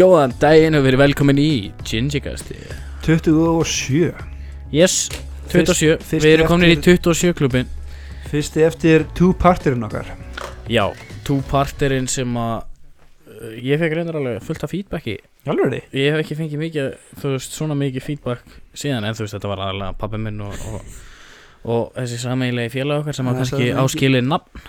Góðan 0.00 0.32
daginn 0.40 0.76
og 0.78 0.84
verið 0.86 1.00
velkomin 1.02 1.40
í 1.40 1.48
Gingikasti 1.84 2.56
27 3.04 4.12
Yes, 4.72 5.08
27 5.50 5.50
Fyrst- 5.50 6.06
fyrst 6.06 6.24
Við 6.24 6.32
erum 6.36 6.48
komin 6.48 6.70
í 6.70 6.76
eftir- 6.78 7.00
27 7.02 7.34
klubin 7.36 7.68
Fyrsti 8.30 8.62
eftir 8.62 9.02
two 9.18 9.32
partirinn 9.34 9.82
okkar. 9.82 10.06
Já, 10.70 10.84
two-parterinn 11.26 12.06
sem 12.08 12.30
að 12.38 12.60
uh, 12.62 13.56
Ég 13.58 13.80
fekk 13.82 13.96
reyndar 13.98 14.18
alveg 14.20 14.44
fullt 14.46 14.62
af 14.64 14.70
feedbacki 14.70 15.16
Alveg 15.50 15.80
Ég 15.96 16.12
hef 16.14 16.20
ekki 16.22 16.36
fengið 16.38 16.60
mikið, 16.62 16.90
þú 17.18 17.32
veist, 17.34 17.56
svona 17.58 17.74
mikið 17.80 18.04
feedback 18.06 18.54
síðan 18.78 19.08
En 19.08 19.16
þú 19.18 19.24
veist, 19.26 19.34
þetta 19.34 19.50
var 19.50 19.64
aðalega 19.66 19.96
pappi 19.98 20.20
minn 20.22 20.38
og, 20.46 20.54
og, 20.70 20.94
og 21.74 21.82
þessi 21.98 22.20
sameigilegi 22.22 22.72
félag 22.76 23.02
okkar 23.02 23.18
sem 23.18 23.26
Já, 23.26 23.32
að 23.34 23.40
kannski 23.42 23.56
það 23.58 23.66
er 23.66 23.72
ekki- 23.72 23.84
áskilið 23.84 24.30
nafn. 24.30 24.64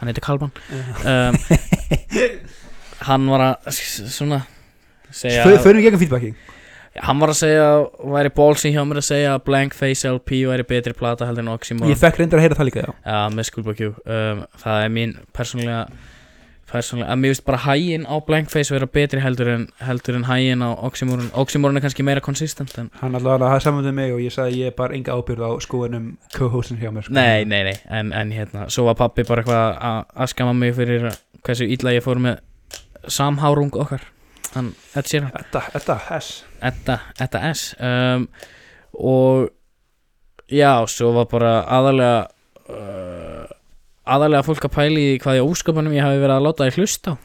Hann 0.00 0.10
heitir 0.10 0.24
Kalman. 0.24 0.52
Um, 1.04 1.34
Hann 3.12 3.28
var 3.30 3.44
að 3.50 3.68
s- 3.74 4.08
svona 4.16 4.40
Förum 5.12 5.78
við 5.80 5.88
gegn 5.90 6.00
feedbacking 6.02 6.36
Hann 7.00 7.22
var 7.22 7.30
að 7.32 7.38
segja, 7.38 7.68
væri 8.04 8.30
ballsy 8.36 8.68
hjá 8.74 8.82
mér 8.84 8.98
að 9.00 9.06
segja 9.06 9.28
að 9.32 9.44
Blank 9.46 9.72
Face 9.76 10.04
LP 10.10 10.42
væri 10.44 10.64
betri 10.68 10.92
plata 10.92 11.24
heldur 11.24 11.46
en 11.46 11.54
Oxymoron. 11.54 11.88
Ég 11.88 11.96
fekk 11.96 12.18
reyndar 12.20 12.42
að 12.42 12.44
heyra 12.44 12.58
það 12.58 12.68
líka 12.68 12.82
já. 12.84 12.90
Já, 13.06 13.20
með 13.32 13.48
Skullbakjú 13.48 13.88
um, 14.04 14.42
Það 14.60 14.82
er 14.82 14.92
mín 14.92 15.14
persónlega, 15.32 15.78
að 16.76 17.16
mér 17.22 17.32
finnst 17.32 17.46
bara 17.48 17.62
hægin 17.64 18.04
á 18.04 18.14
Blank 18.28 18.52
Face 18.52 18.74
vera 18.76 18.90
betri 18.92 19.24
heldur 19.24 19.48
en, 19.54 19.66
heldur 19.88 20.20
en 20.20 20.28
hægin 20.28 20.66
á 20.68 20.68
Oxymoron. 20.84 21.32
Oxymoron 21.40 21.80
er 21.80 21.86
kannski 21.86 22.04
meira 22.04 22.20
konsistent 22.28 22.76
en 22.76 22.92
Hann 23.00 23.16
allavega 23.16 23.54
hafði 23.54 23.70
saman 23.70 23.88
með 23.88 23.96
mig 24.02 24.12
og 24.12 24.20
ég 24.26 24.36
sagði 24.36 24.60
ég 24.66 24.76
bar 24.76 24.92
enga 24.92 25.16
ábyrð 25.16 25.48
á 25.48 25.50
skoðunum 25.64 26.10
co-hostin 26.36 26.76
hjá 26.82 26.92
mér 26.92 27.08
sko. 27.08 27.16
Nei, 27.16 27.48
nei, 27.48 27.62
nei, 27.72 27.76
en, 27.88 28.12
en 28.12 28.36
hérna 28.36 28.68
Svo 28.68 28.84
var 28.90 29.00
pappi 29.00 29.24
bara 29.24 29.40
eitthvað 29.46 29.80
að- 29.80 30.32
skama 30.36 30.52
mig 30.52 30.76
fyrir 30.76 31.08
hversu 31.40 31.72
illa 31.72 31.96
ég 31.96 32.04
fór 32.04 32.20
með 32.20 32.42
samhárung 33.08 33.72
okkar 33.80 34.04
Hann, 34.54 34.72
sér 35.08 35.24
hann 35.26 35.32
Þetta, 35.38 35.62
þetta, 35.72 35.96
S. 36.18 36.30
Edda, 36.62 36.96
Edda 37.24 37.40
S. 37.52 37.62
Um, 37.80 38.26
og 39.00 39.48
já, 40.52 40.72
svo 40.92 41.12
var 41.16 41.28
bara 41.30 41.52
aðalega 41.72 42.18
uh, 42.68 43.46
aðalega 44.12 44.44
fólk 44.46 44.66
að 44.68 44.74
pæli 44.76 45.04
í 45.14 45.18
hvað 45.22 45.38
í 45.40 45.44
óskapunum 45.46 45.94
ég 45.96 46.04
hafi 46.04 46.20
verið 46.20 46.36
að 46.36 46.46
láta 46.48 46.66
þið 46.68 46.80
hlusta 46.82 47.14
á. 47.14 47.20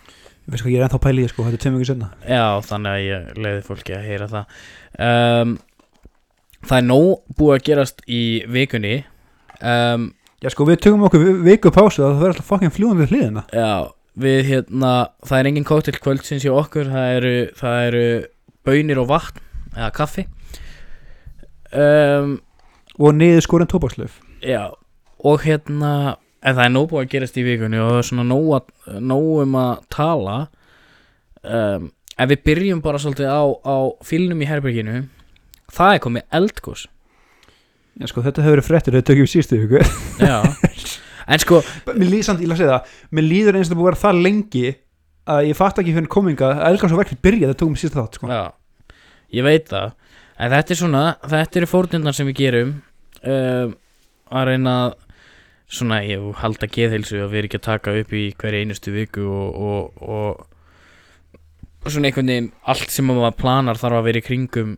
Veist 0.47 0.63
hvað 0.63 0.71
ég 0.71 0.79
er 0.79 0.85
ennþá 0.87 0.99
pælið 1.03 1.31
sko, 1.33 1.43
þetta 1.43 1.57
er 1.57 1.63
tveim 1.65 1.75
ykkur 1.75 1.89
senna 1.89 2.09
já, 2.23 2.43
þannig 2.69 2.93
að 2.93 3.01
ég 3.03 3.25
leiði 3.43 3.63
fólki 3.67 3.95
að 3.97 4.05
heyra 4.07 4.27
það. 4.31 4.61
Um, 5.07 5.57
það 6.69 6.77
er 6.79 6.85
nóg 6.87 7.09
búið 7.41 7.55
að 7.57 7.65
gerast 7.67 8.05
í 8.07 8.21
vikunni. 8.55 8.93
Um, 9.59 10.13
Já 10.37 10.51
sko 10.53 10.67
við 10.69 10.77
tökum 10.85 11.01
okkur 11.07 11.23
vi- 11.25 11.39
viku 11.49 11.71
pásu 11.73 12.03
það 12.03 12.19
verður 12.21 12.35
alltaf 12.35 12.45
fucking 12.51 12.73
fljúan 12.75 12.99
við 13.01 13.09
hliðina. 13.09 13.41
já, 13.49 13.89
við 14.17 14.41
hérna 14.51 14.93
það 15.25 15.39
er 15.39 15.49
engin 15.51 15.67
kóttil 15.67 15.95
kvöldsins 16.01 16.45
hjá 16.45 16.53
okkur 16.55 16.89
það 16.91 17.13
eru, 17.19 17.35
það 17.59 17.77
eru 17.89 18.05
bönir 18.67 19.01
og 19.01 19.09
vatn 19.11 19.43
eða 19.75 19.93
kaffi. 19.95 20.25
Um, 21.75 22.37
Og 22.97 23.13
niður 23.13 23.43
skorinn 23.45 23.69
tóbakslöf. 23.69 24.15
Já, 24.41 24.71
og 25.21 25.43
hérna 25.45 26.17
en 26.41 26.55
það 26.57 26.63
er 26.63 26.71
nóg 26.73 26.87
búið 26.89 27.03
að 27.03 27.11
gerast 27.11 27.37
í 27.37 27.43
vikunni 27.45 27.77
og 27.77 27.91
það 27.91 27.99
er 27.99 28.07
svona 28.07 28.25
nóg, 28.25 28.71
um 29.43 29.57
að 29.61 29.73
tala. 29.93 30.37
Um, 31.45 31.91
ef 32.17 32.31
við 32.31 32.43
byrjum 32.49 32.81
bara 32.81 33.01
svolítið 33.01 33.29
á, 33.29 33.41
á 33.45 33.77
fílnum 34.01 34.41
í 34.41 34.49
herberginu. 34.49 35.03
Það 35.73 35.93
er 35.93 36.05
komið 36.07 36.25
eldgós 36.39 36.87
Já 37.97 38.11
sko 38.11 38.21
þetta 38.21 38.43
hefur 38.45 38.57
verið 38.57 38.65
fréttir 38.67 38.93
þetta 38.93 39.09
tökum 39.09 39.29
við 39.53 39.63
viku. 39.63 39.79
Já, 40.21 40.35
en 41.27 41.43
sko 41.43 41.61
Mér 41.93 42.11
líður 42.11 42.27
samt, 42.29 42.43
ég 42.43 42.51
laði 42.51 42.63
segja 42.63 42.77
það 42.77 43.15
Mér 43.17 43.27
líður 43.27 43.59
eins 43.59 43.69
og 43.69 43.73
það 43.73 43.81
búið 43.81 43.87
að 43.87 43.91
vera 43.91 44.03
það 44.05 44.21
lengi 44.27 44.67
að 45.27 45.49
ég 45.49 45.57
fatt 45.59 45.81
ekki 45.81 45.95
fyrir 45.95 46.11
kominga 46.11 46.51
að 46.53 46.69
elgar 46.71 46.91
svo 46.91 46.99
verkefni 47.01 47.25
byrja 47.25 47.49
það 47.51 47.57
tókum 47.61 47.79
síðustu 47.79 47.99
þátt 47.99 48.19
sko. 48.19 48.29
Já, 48.31 48.43
ég 49.35 49.47
veit 49.47 49.65
það. 49.71 49.95
En 50.37 50.53
þetta 50.53 50.73
er 50.73 50.79
svona, 50.79 51.01
þetta 51.33 51.59
eru 51.59 51.69
fórnirnar 51.71 52.15
sem 52.15 52.29
við 52.29 52.39
gerum 52.39 52.73
um, 53.27 53.73
að 54.31 54.47
reyna 54.51 54.75
að 54.85 54.95
svona, 55.77 56.01
ég 56.07 56.27
halda 56.41 56.69
geðheilsu 56.71 57.19
að 57.19 57.33
við 57.33 57.41
erum 57.41 57.49
ekki 57.49 57.59
að 57.59 57.65
taka 57.67 57.95
upp 58.01 58.13
í 58.15 58.23
hverja 58.39 58.63
einustu 58.63 58.93
viku 58.95 59.25
og, 59.27 59.57
og, 59.67 60.05
og, 60.07 61.41
og 61.83 61.89
svona 61.91 62.11
einhvern 62.11 62.31
veginn 62.31 62.51
allt 62.71 62.93
sem 62.93 63.09
maður 63.09 63.35
planar 63.41 63.81
þarf 63.81 63.99
að 63.99 64.07
vera 64.07 64.21
í 64.21 64.27
kringum 64.29 64.77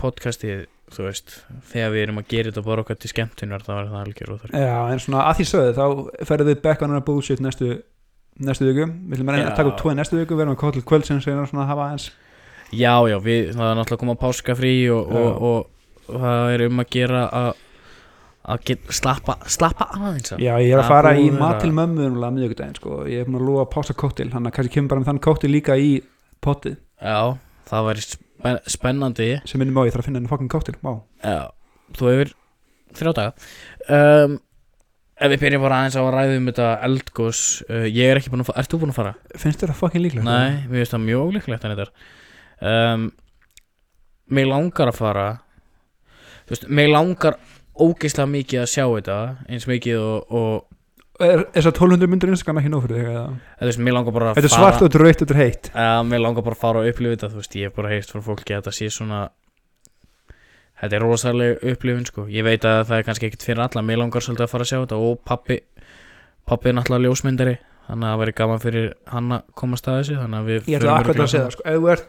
podcastið, 0.00 0.64
þú 0.94 1.06
veist 1.08 1.34
þegar 1.72 1.92
við 1.94 2.02
erum 2.04 2.20
að 2.22 2.28
gera 2.30 2.50
þetta 2.52 2.62
bara 2.66 2.84
okkar 2.84 2.98
til 3.02 3.10
skemmtunar 3.10 3.64
þá 3.66 3.72
er 3.76 3.88
það 3.90 4.00
algjör 4.04 4.32
og 4.34 4.40
það 4.44 4.56
Já, 4.62 4.76
en 4.92 5.02
svona 5.02 5.24
að 5.26 5.40
því 5.40 5.46
sögðu 5.50 5.74
þá 5.76 5.86
ferðum 6.30 6.50
við 6.52 6.62
back 6.62 6.84
on 6.86 6.94
our 6.96 7.04
bullshit 7.06 7.42
næstu 7.42 7.70
næstu 8.46 8.68
viku, 8.68 8.86
við 8.86 9.16
viljum 9.16 9.32
reyna 9.32 9.50
að 9.50 9.56
taka 9.58 9.72
upp 9.72 9.80
tvoði 9.80 9.98
næstu 9.98 10.20
viku, 10.20 10.36
við 10.36 10.44
erum 10.46 10.54
að 10.54 10.60
koma 10.62 10.76
til 10.76 10.84
kvöldsins 10.86 11.26
og 11.26 11.48
svona 11.50 11.64
að 11.64 11.70
hafa 11.72 11.90
eins 11.94 12.10
Já, 12.74 12.94
já, 13.06 13.16
við, 13.22 13.52
það 13.54 13.68
er 13.70 13.78
náttúrulega 13.78 13.96
að 13.96 14.02
koma 14.02 14.16
páskafrí 14.20 14.72
og, 14.90 15.06
Já. 15.06 15.20
og, 15.22 15.42
og, 15.46 16.10
og 16.10 16.20
það 16.26 16.50
er 16.56 16.64
um 16.66 16.82
að 16.82 16.90
gera 16.96 17.22
að 17.30 17.62
að 18.46 18.68
slappa, 18.94 19.34
slappa 19.50 19.88
aðeins. 19.96 20.30
Já, 20.38 20.52
ég 20.62 20.70
er 20.70 20.78
að 20.78 20.84
Það 20.84 20.92
fara 20.92 21.14
í 21.18 21.24
búið 21.24 21.32
að 21.32 21.40
mat 21.40 21.48
vera- 21.50 21.62
til 21.64 21.72
mömmu 21.74 22.04
um 22.06 22.18
miðvikudaginn, 22.36 22.76
sko, 22.78 22.98
ég 23.10 23.24
er 23.24 23.26
búin 23.26 23.40
að 23.40 23.56
að 23.62 23.70
pása 23.72 23.96
kóttil, 23.98 24.28
hann 24.32 24.46
að 24.46 24.54
kannski 24.54 24.74
kemur 24.76 24.88
bara 24.92 25.00
með 25.02 25.08
þann 25.10 25.22
kóttil 25.26 25.50
líka 25.50 25.74
í 25.82 25.88
pottið, 26.46 26.76
Já, 27.02 27.38
það 27.66 27.88
væri 27.88 28.04
spen 28.36 28.58
spennandi. 28.70 29.30
Sem 29.48 29.60
minnum 29.62 29.80
á 29.80 29.86
ég 29.86 29.94
þarf 29.94 30.04
að 30.04 30.08
finna 30.10 30.20
henni 30.20 30.30
fokkin 30.30 30.50
kóttil, 30.52 30.76
vá. 30.84 30.92
Já, 31.24 31.40
þú 31.98 32.10
hefur 32.12 32.34
þrjá 32.96 33.14
daga. 33.16 33.48
Um, 33.88 34.40
Ef 35.16 35.30
við 35.32 35.46
byrjum 35.46 35.62
bara 35.64 35.76
aðeins 35.80 35.94
á 35.96 36.02
að 36.02 36.10
ræða 36.12 36.32
um 36.36 36.48
þetta 36.50 36.64
eldgós 36.84 37.38
uh, 37.72 37.86
Ég 37.88 38.10
er 38.10 38.18
ekki 38.20 38.28
búin 38.34 38.42
að 38.42 38.50
fara, 38.50 38.60
ert 38.60 38.72
þú 38.72 38.80
búin 38.82 38.90
að 38.92 38.98
fara? 38.98 39.12
Finnst 39.40 39.62
þér 39.62 39.70
það 39.72 39.78
fokkin 39.78 40.02
líklegt? 40.04 40.26
Nei, 40.28 40.66
mér 40.68 40.82
finnst 40.82 40.92
það 40.92 41.06
mjög 41.06 41.22
ólíklegt 41.30 41.64
en 41.64 41.72
þetta 41.72 41.86
um, 42.72 43.06
Mig 44.36 44.48
langar 44.50 44.92
að 44.92 44.98
fara 44.98 45.24
Þú 46.44 46.52
veist, 46.52 46.68
mig 46.68 46.90
langar 46.92 47.38
ógeislega 47.80 48.28
mikið 48.34 48.60
að 48.60 48.68
sjá 48.74 48.84
þetta 48.84 49.16
eins 49.48 49.66
mikið 49.70 50.02
og, 50.02 50.36
og 50.36 50.75
Er 51.16 51.42
þess 51.54 51.68
að 51.70 51.78
1200 51.78 52.10
myndir 52.12 52.32
Instagram 52.34 52.58
ekki 52.60 52.70
nóg 52.72 52.82
fyrir 52.84 52.98
þig? 53.00 53.36
þú 53.60 53.68
veist, 53.70 53.80
mig 53.86 53.94
langar 53.96 54.12
bara 54.16 54.26
að 54.30 54.36
Þetta 54.36 54.48
er 54.48 54.52
fara 54.52 54.60
svart 54.66 54.76
og 54.76 54.86
þetta 54.86 54.98
er 54.98 55.04
rautt 55.06 55.16
og 55.16 55.26
þetta 55.26 55.36
er 55.36 55.40
heitt. 55.42 55.70
Já, 55.72 56.02
mér 56.04 56.20
langar 56.20 56.44
bara 56.44 56.56
að 56.56 56.62
fara 56.64 56.82
og 56.82 56.88
upplifa 56.90 57.14
þetta 57.16 57.30
Þú 57.32 57.40
veist, 57.40 57.56
ég 57.56 57.70
hef 57.70 57.76
bara 57.78 57.92
heyrt 57.94 58.12
frá 58.12 58.20
fólki 58.26 58.52
að 58.52 58.60
þetta 58.60 58.74
sé 58.76 58.90
svona 58.92 59.20
Þetta 60.76 60.98
er 60.98 61.04
rosaleg 61.06 61.64
upplifun 61.72 62.04
sko. 62.04 62.26
Ég 62.28 62.44
veit 62.44 62.66
að 62.68 62.82
það 62.90 62.98
er 62.98 63.06
kannski 63.08 63.30
ekkit 63.30 63.46
fyrir 63.48 63.64
alla 63.64 63.80
Mér 63.86 64.02
langar 64.02 64.20
svolítið 64.26 64.44
að 64.44 64.52
fara 64.52 64.66
að 64.66 64.70
sjá 64.72 64.78
þetta 64.82 65.00
Og 65.00 65.16
pappi, 65.24 65.56
pappi 66.44 66.68
er 66.68 66.76
náttúrulega 66.76 67.08
ljósmyndari 67.08 67.56
Þannig 67.86 68.04
að 68.04 68.12
það 68.12 68.20
væri 68.20 68.36
gaman 68.36 68.60
fyrir 68.60 68.86
hann 69.08 69.32
að 69.38 69.42
komast 69.56 69.88
að 69.88 70.00
þessu 70.02 70.20
Þannig 70.20 70.38
að 70.42 70.50
við 70.50 70.68
Ég 70.68 70.76
ætla 70.82 70.98
akkurat 71.00 71.22
að 71.24 71.32
segja 71.32 71.46
það, 71.46 71.54
sko, 71.56 71.62
ef 71.64 71.76
þú 71.80 71.88
ert 71.94 72.04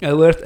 ef 0.00 0.14
þú 0.14 0.22
ert 0.30 0.40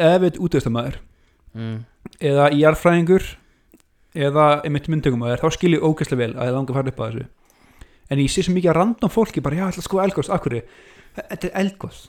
eða 4.14 4.44
jarðfræðingur 4.44 4.60
eða 4.60 4.62
einmitt 4.64 4.88
myndtökumæður 4.92 5.42
þá 5.44 5.48
skil 5.56 5.72
ég 5.76 5.82
ógeðslega 5.86 6.20
vel 6.24 6.32
að 6.38 6.48
ég 6.50 6.54
langa 6.56 6.70
að 6.72 6.78
fara 6.78 6.92
upp 6.94 7.00
að 7.04 7.12
þessu. 7.14 7.26
En 8.10 8.18
ég 8.20 8.30
sé 8.30 8.42
svo 8.44 8.54
mikið 8.54 8.70
að 8.70 8.76
random 8.80 9.10
fólki 9.10 9.42
bara, 9.44 9.56
já, 9.56 9.64
ég 9.64 9.72
ætla 9.74 9.82
að 9.82 9.88
sko 9.88 10.02
elgóðs, 10.04 10.30
akkur 10.34 10.56
þetta 11.30 11.48
er 11.48 11.54
elgóðs, 11.62 12.00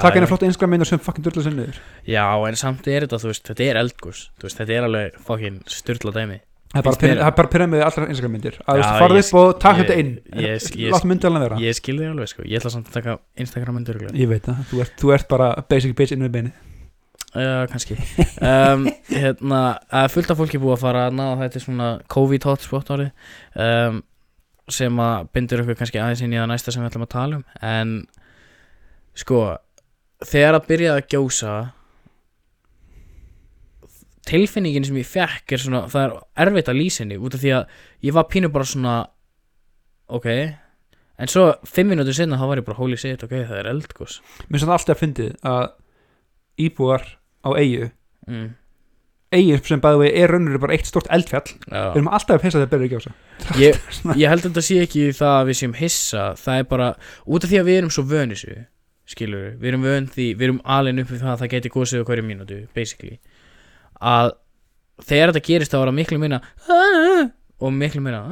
taka 0.00 0.14
henni 0.16 0.24
já, 0.26 0.30
flott 0.32 0.42
Instagram 0.48 0.70
myndir 0.74 0.88
sem 0.90 0.98
fucking 1.04 1.24
dörla 1.28 1.44
sinni 1.44 1.66
þér 1.68 1.78
já, 2.14 2.24
en 2.48 2.56
samt 2.56 2.88
er 2.88 3.04
þetta, 3.06 3.20
þú 3.22 3.30
veist, 3.30 3.44
þetta 3.52 3.64
er 3.68 3.80
veist, 4.48 4.58
þetta 4.58 4.74
er 4.78 4.86
alveg 4.88 5.18
fokkin 5.28 5.60
styrla 5.70 6.12
dæmi. 6.16 6.40
Það 6.74 6.80
er 6.80 6.86
bara 6.88 6.96
Finnst 6.96 7.02
pyram- 7.04 7.14
mér- 7.14 7.22
það 7.22 7.30
er 7.30 7.36
bara 7.38 7.50
pyramið 7.54 7.82
allra 7.86 8.06
Instagram 8.10 8.32
myndir. 8.34 8.56
Að 8.66 8.74
þú 8.74 8.80
ég- 9.20 9.28
upp 9.28 9.34
og 9.38 9.60
taka 9.62 9.74
ég- 9.76 9.84
þetta 9.84 9.98
inn 10.02 10.10
látt 10.90 11.04
myndi 11.06 11.28
alveg 11.28 11.42
vera. 11.44 11.56
Ég 11.62 11.76
skil 11.78 11.98
þig 12.00 12.08
alveg 12.10 12.28
sko. 12.32 12.42
Ég 12.42 12.58
ætla 12.58 12.70
samt 12.74 12.88
að 12.90 12.96
taka 12.98 13.18
Instagram 13.38 13.76
myndur 13.78 14.00
Já, 17.34 17.66
kannski. 17.66 17.96
Um, 18.38 18.84
hérna, 19.10 19.60
fullt 20.12 20.30
af 20.30 20.38
fólki 20.38 20.58
búið 20.62 20.76
að 20.76 20.82
fara 20.84 21.06
að 21.08 21.16
ná 21.18 21.24
þetta 21.40 21.58
er 21.58 21.64
svona 21.64 21.86
COVID 22.14 22.44
hotspot 22.46 22.92
árið 22.94 23.08
um, 23.64 23.96
sem 24.70 25.00
að 25.02 25.30
bindur 25.34 25.64
ykkur 25.64 25.78
kannski 25.80 25.98
aðeins 25.98 26.22
inn 26.22 26.36
í 26.36 26.38
það 26.38 26.52
næsta 26.52 26.74
sem 26.74 26.84
við 26.84 26.92
ætlum 26.92 27.06
að 27.08 27.14
tala 27.16 27.40
um. 27.40 27.46
En 27.58 27.94
sko 29.18 29.40
þegar 30.24 30.60
að 30.60 30.68
byrja 30.68 30.92
að 30.94 31.08
gjósa 31.10 31.54
tilfinningin 34.30 34.86
sem 34.86 35.00
ég 35.02 35.10
fekk 35.10 35.56
er 35.56 35.64
svona, 35.64 35.82
það 35.90 36.06
er 36.06 36.46
erfitt 36.46 36.70
að 36.70 36.78
lýsa 36.78 37.02
henni 37.02 37.18
út 37.18 37.34
af 37.34 37.42
því 37.42 37.52
að 37.58 37.74
ég 38.06 38.16
var 38.16 38.28
pínu 38.30 38.52
bara 38.54 38.68
svona 38.68 38.94
ok. 40.06 40.30
En 41.18 41.30
svo 41.30 41.48
fimm 41.66 41.90
minútur 41.90 42.14
sinna 42.14 42.38
þá 42.38 42.46
var 42.46 42.62
ég 42.62 42.70
bara 42.70 42.78
holy 42.78 42.96
shit, 42.98 43.26
ok, 43.26 43.36
það 43.42 43.58
er 43.60 43.72
eldgós 43.74 44.20
mér 44.46 44.56
finnst 44.56 44.70
það 44.70 44.76
alltaf 44.78 44.94
að 44.94 45.02
fyndið 45.02 45.36
að 45.50 45.66
íbúar 46.64 47.04
á 47.44 47.48
eigu 47.60 47.88
mm, 48.26 48.46
eigu 49.34 49.58
sem 49.66 49.82
bæði 49.82 50.00
við 50.02 50.18
er 50.22 50.34
raunur 50.34 50.60
bara 50.62 50.76
eitt 50.76 50.88
stort 50.88 51.08
eldfjall. 51.12 51.46
Við 51.66 51.74
já 51.76 51.82
erum 51.94 52.10
alltaf 52.10 52.36
að 52.36 52.44
pissa 52.44 52.60
þegar 52.60 52.70
byrja 52.74 52.86
að 52.86 52.94
gjósa 52.94 53.14
ég, 53.60 53.80
ég 54.20 54.30
held 54.32 54.44
að 54.44 54.48
þetta 54.50 54.64
sé 54.68 54.78
ekki 54.84 55.08
það 55.16 55.34
að 55.38 55.48
við 55.50 55.58
séum 55.60 55.74
hissa. 55.80 56.28
Það 56.40 56.60
er 56.60 56.70
bara, 56.70 56.92
út 57.26 57.46
af 57.46 57.52
því 57.52 57.60
að 57.60 57.68
við 57.70 57.80
erum 57.80 57.92
svo 57.94 58.06
vöni 58.10 58.38
þessu 58.38 58.56
skilur 59.14 59.42
við, 59.42 59.56
við 59.60 59.70
erum 59.72 59.84
vön 59.84 60.06
því 60.08 60.28
við 60.32 60.46
erum 60.48 60.60
alveg 60.76 61.02
upp 61.02 61.12
við 61.12 61.24
það 61.24 61.32
að 61.34 61.42
það 61.42 61.52
geti 61.54 61.72
gósið 61.74 62.04
á 62.04 62.08
hverju 62.08 62.26
mínútu 62.28 62.60
basically. 62.76 63.18
Að 64.00 64.30
þegar 65.04 65.34
þetta 65.34 65.48
gerist 65.50 65.74
þá 65.74 65.80
er 65.80 65.90
það 65.90 65.98
miklu 65.98 66.20
minna 66.22 66.40
og 67.60 67.74
miklu 67.74 68.04
minna 68.04 68.22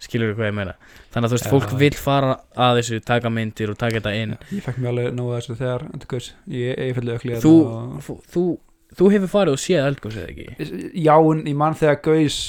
skilur 0.00 0.34
hvað 0.36 0.48
ég 0.50 0.56
meina? 0.56 0.74
Þannig 1.12 1.26
að 1.26 1.32
þú 1.32 1.36
veist, 1.36 1.46
Já. 1.46 1.52
fólk 1.54 1.74
vill 1.80 1.98
fara 2.00 2.32
að 2.56 2.80
þessu 2.80 3.00
taka 3.10 3.32
myndir 3.32 3.72
og 3.72 3.78
taka 3.80 3.98
þetta 3.98 4.12
inn. 4.16 4.36
Ég 4.54 4.64
fekk 4.64 4.80
mér 4.80 4.92
alveg 4.94 5.16
nóg 5.18 5.32
að 5.32 5.40
þessu 5.40 5.58
þegar 5.60 5.84
þetta 5.90 6.10
gaus 6.14 6.30
ég, 6.46 6.70
ég 6.78 6.94
fylgði 6.98 7.16
ökli 7.16 7.40
þú, 7.44 7.54
þú, 8.06 8.16
þú, 8.34 8.44
þú 9.00 9.10
hefur 9.16 9.32
farið 9.34 9.56
og 9.56 9.62
séð 9.64 9.90
eldgósið 9.90 10.30
ekki? 10.30 10.70
Já, 11.04 11.14
en 11.18 11.44
ég 11.50 11.58
mann 11.60 11.76
þegar 11.80 12.00
gaus 12.08 12.40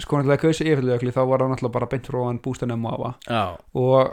sko 0.00 0.16
náttúrulega 0.16 0.48
gaus 0.48 0.62
ég 0.64 0.80
fylgði 0.80 0.96
ökli 0.96 1.14
þá 1.14 1.22
var 1.28 1.44
það 1.44 1.54
náttúrulega 1.54 1.76
bara 1.76 1.90
beint 1.92 2.10
frá 2.10 2.20
hann 2.24 2.42
bústanum 2.42 2.86
og 2.90 3.14
og 3.76 4.12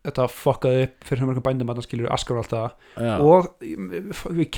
þetta 0.00 0.26
fokkaði 0.32 0.84
upp 0.88 1.08
fyrir 1.10 1.28
mörgum 1.28 1.44
bændum 1.44 1.70
að 1.72 1.80
það 1.80 1.86
skilur 1.86 2.12
askar 2.14 2.38
og 2.40 2.44
allt 2.44 2.54
það. 2.54 2.70
Já, 3.04 3.14
og 3.20 4.34
við 4.38 4.48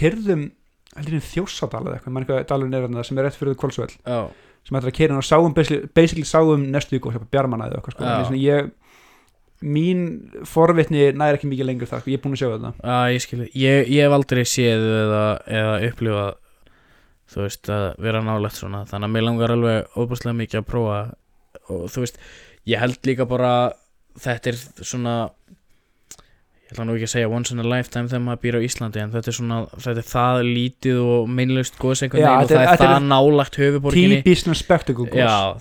þjósadal 1.24 1.86
eða 1.86 1.96
eitthvað, 1.96 2.12
mann 2.14 2.24
eitthvað 2.26 2.46
dalurinn 2.50 2.76
er 2.76 2.86
þarna 2.86 3.04
sem 3.08 3.18
er 3.18 3.26
rétt 3.26 3.38
fyrir 3.38 3.56
kvöldsvöld 3.60 3.94
já, 3.96 4.18
sem 4.62 4.78
ætlar 4.78 4.92
að 4.92 4.98
kyrða 4.98 5.18
og 5.18 5.26
sáum 5.26 5.56
basically, 5.56 6.26
sáum 6.28 6.68
næstu 6.70 6.98
ykkur 6.98 7.18
bjarmana 7.32 7.68
eða 7.68 7.80
eitthvað 7.80 7.96
sko. 7.96 8.06
En 8.06 8.28
svona 8.28 8.42
ég 8.42 8.70
mín 9.62 10.04
forvitni 10.48 11.08
næri 11.14 11.38
ekki 11.38 11.50
mikið 11.50 11.68
lengur 11.68 11.90
þar 11.90 12.02
sko. 12.02 12.10
ég 12.10 12.18
er 12.18 12.22
búin 12.24 12.34
að 12.34 12.40
sjá 12.40 12.48
þetta 12.50 12.72
já, 12.82 12.96
ég 13.14 13.52
ég, 13.54 13.90
ég 13.94 14.06
hef 14.06 14.16
aldrei 14.16 14.42
séð 14.48 14.86
eða, 15.02 15.24
eða 15.46 15.74
upplifað 15.88 16.32
þú 17.32 17.44
veist, 17.46 17.70
að 17.72 17.84
vera 18.02 18.22
nálægt 18.26 18.58
svona 18.58 18.82
þannig 18.90 19.08
að 19.08 19.14
mér 19.14 19.26
langar 19.28 19.54
alveg 19.54 19.94
óbúslega 19.96 20.38
mikið 20.40 20.60
að 20.60 20.66
prófa 20.68 20.98
og 21.70 21.84
þú 21.92 22.04
veist, 22.04 22.18
ég 22.68 22.82
held 22.82 23.08
líka 23.08 23.28
bara 23.30 23.52
þetta 24.20 24.52
er 24.52 24.60
svona 24.82 25.14
ég 26.72 26.78
ætla 26.78 26.86
nú 26.88 26.94
ekki 26.96 27.06
að 27.08 27.12
segja 27.12 27.28
once 27.28 27.52
in 27.52 27.60
a 27.60 27.66
lifetime 27.66 28.08
þegar 28.08 28.22
maður 28.24 28.40
býr 28.42 28.56
á 28.56 28.60
Íslandi 28.64 29.00
en 29.02 29.10
þetta 29.12 29.28
er 29.28 29.36
svona, 29.36 29.58
þetta 29.76 30.02
er 30.02 30.06
það 30.08 30.38
lítið 30.48 31.00
og 31.04 31.32
meinlaust 31.38 31.76
góðs 31.80 32.02
einhvern 32.06 32.22
Já, 32.22 32.28
veginn 32.30 32.44
og 32.44 32.52
það 32.52 32.62
er 32.62 32.80
það 32.82 33.08
nálægt 33.10 33.58
höfuborginni 33.60 34.20
þú 34.22 34.32
veist, 34.32 34.70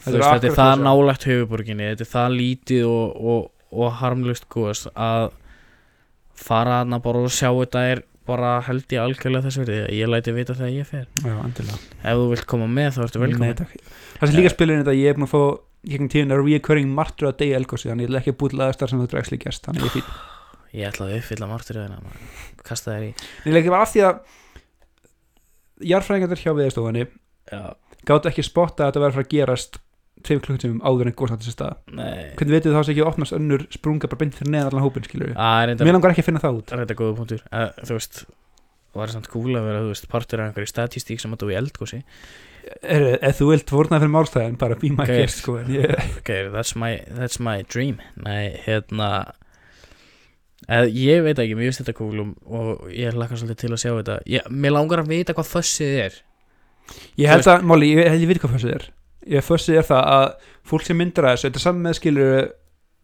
þetta 0.05 0.47
er 0.47 0.55
það 0.59 0.85
nálægt 0.85 1.27
höfuborginni 1.27 1.89
þetta 1.91 2.05
er 2.07 2.11
það 2.13 2.37
lítið 2.37 2.85
og, 2.87 3.19
og, 3.33 3.43
og 3.75 3.97
harmlust 3.99 4.47
góðs 4.51 4.85
að 4.95 5.27
fara 6.41 6.79
aðna 6.85 7.01
bara 7.03 7.25
og 7.27 7.35
sjá 7.35 7.49
þetta 7.51 7.83
er 7.91 8.05
bara 8.31 8.53
held 8.63 8.93
ég 8.93 9.01
algjörlega 9.01 9.47
þess 9.47 9.59
verið 9.63 9.81
ég 9.97 10.09
læti 10.09 10.33
vita 10.35 10.53
þegar 10.55 10.75
ég 10.75 10.87
fer. 10.87 11.07
Já, 11.25 11.35
ef 11.41 12.19
þú 12.21 12.27
vilt 12.31 12.45
koma 12.47 12.67
með 12.69 12.93
þá 12.95 13.01
ertu 13.07 13.23
velkomin 13.23 13.57
það 13.57 14.21
sem 14.21 14.37
líka 14.37 14.53
spilur 14.53 14.77
inn 14.77 14.83
þetta 14.85 14.95
ég 14.95 15.11
er 15.11 15.17
búin 15.17 15.27
að 15.27 15.33
fá 15.33 15.41
gegnum 15.91 16.11
tíðin 16.13 16.35
er 16.35 16.43
reoccurring 16.45 16.91
martur 16.93 17.31
að 17.31 17.39
degi 17.41 17.57
elgósi 17.57 17.89
þannig 17.89 18.05
ég 18.05 18.11
ætla 18.11 18.21
ekki 18.21 18.35
að 18.35 18.39
búið 18.43 18.59
lagastar 18.59 18.91
sem 18.91 19.01
þú 19.01 19.09
dregst 19.09 19.33
líka 19.33 19.49
gest 19.49 19.65
þannig 19.65 19.87
ég 19.87 19.95
fín 19.97 20.11
ég 20.75 20.87
ætla 20.87 21.07
að 21.09 21.17
uppfylla 21.19 21.49
marturöðina 21.51 22.01
kasta 22.65 22.95
þær 22.95 23.07
í. 23.09 23.13
Bara 23.67 23.83
af 23.83 23.93
því 23.93 24.03
að 24.07 24.19
jarfræðingar 25.91 26.41
hjá 26.41 26.51
viðstofunni 26.57 27.05
já, 27.07 27.61
gátt 28.07 28.27
ekki 28.29 28.45
spotta 28.45 28.85
að 28.85 28.91
þetta 28.91 29.03
verður 29.05 29.17
fara 29.17 29.27
að 29.27 29.33
gerast 29.35 29.79
tveim 30.21 30.41
klukkutímum 30.45 30.83
áður 30.85 31.09
en 31.09 31.15
góðsnátt 31.17 31.41
þessi 31.41 31.55
stað. 31.55 31.79
Nei. 31.97 32.35
Hvernig 32.37 32.57
veitum 32.57 32.75
þá 32.75 32.83
sem 32.83 32.93
ekki 32.93 33.07
opnast 33.07 33.35
önnur 33.37 33.65
sprunga 33.73 34.09
bara 34.11 34.21
beint 34.21 34.37
fyrir 34.37 34.53
neðan 34.53 34.69
allan 34.69 34.85
hópin 34.85 35.07
skilur 35.07 35.33
það 35.33 35.71
er 35.71 35.81
mér 35.81 35.97
langar 35.97 36.13
ekki 36.13 36.21
að 36.21 36.29
finna 36.29 36.43
það 36.43 36.59
út. 36.59 36.73
Reynda 36.77 36.97
góða 36.99 37.17
punktur. 37.17 37.43
Að, 37.49 37.73
þú 37.81 37.97
veist 37.97 38.21
var 38.95 39.11
samt 39.11 39.29
cool 39.31 39.55
að 39.55 39.67
vera, 39.67 39.83
þú 39.85 39.91
veist, 39.93 40.07
partur 40.11 40.41
af 40.43 40.49
einhverju 40.49 40.69
statistík 40.69 41.21
sem 41.23 41.33
að 41.33 41.45
þú 41.45 41.51
í 41.53 41.57
eldgósi 41.61 41.99
er, 42.83 43.05
ef 43.23 43.39
þú 43.39 43.47
vilt 43.51 43.71
vorna 43.73 43.99
fyrir 44.01 44.13
málstæðin 44.13 44.57
bara 44.61 44.77
be 44.79 44.91
my 44.93 45.07
guest 45.09 45.41
sko 45.41 45.57
en 45.61 45.71
ég, 45.73 45.93
ok, 46.19 46.31
that's 46.53 46.75
my, 46.79 46.97
that's 47.15 47.39
my 47.41 47.61
dream. 47.63 48.01
Nei, 48.19 48.51
hérna 48.65 49.31
eð, 50.69 50.91
ég 50.93 51.23
veit 51.25 51.39
ekki, 51.39 51.55
mér 51.57 51.69
finnst 51.71 51.81
þetta 51.83 51.97
cool 51.97 52.19
og, 52.21 52.85
ég 52.93 53.13
hlakka 53.17 53.39
svolítið 53.39 53.61
til 53.63 53.71
að 53.71 53.81
sjá 53.81 53.91
þetta. 53.97 54.19
Ég, 54.29 54.49
mér 54.51 54.75
langar 54.75 55.01
að 55.03 55.07
vita 55.15 55.33
hvað 55.37 55.49
fössið 55.55 55.97
er. 56.05 56.19
Ég 57.17 57.29
held 57.31 57.47
að, 57.47 57.63
Móli, 57.63 57.93
ég, 57.95 58.11
ég 58.21 58.27
veit 58.29 58.41
hvað 58.43 58.55
fössið 58.57 58.75
er. 58.77 58.87
Ég 59.31 59.45
fössið 59.45 59.77
er 59.81 59.89
það 59.89 60.07
að 60.17 60.27
fólk 60.71 60.85
sem 60.85 60.97
myndar 60.97 61.25
að 61.29 61.35
þessu, 61.37 61.47
þetta 61.49 61.61
er 61.61 61.65
saman 61.67 61.85
með 61.87 61.99
skilur 61.99 62.31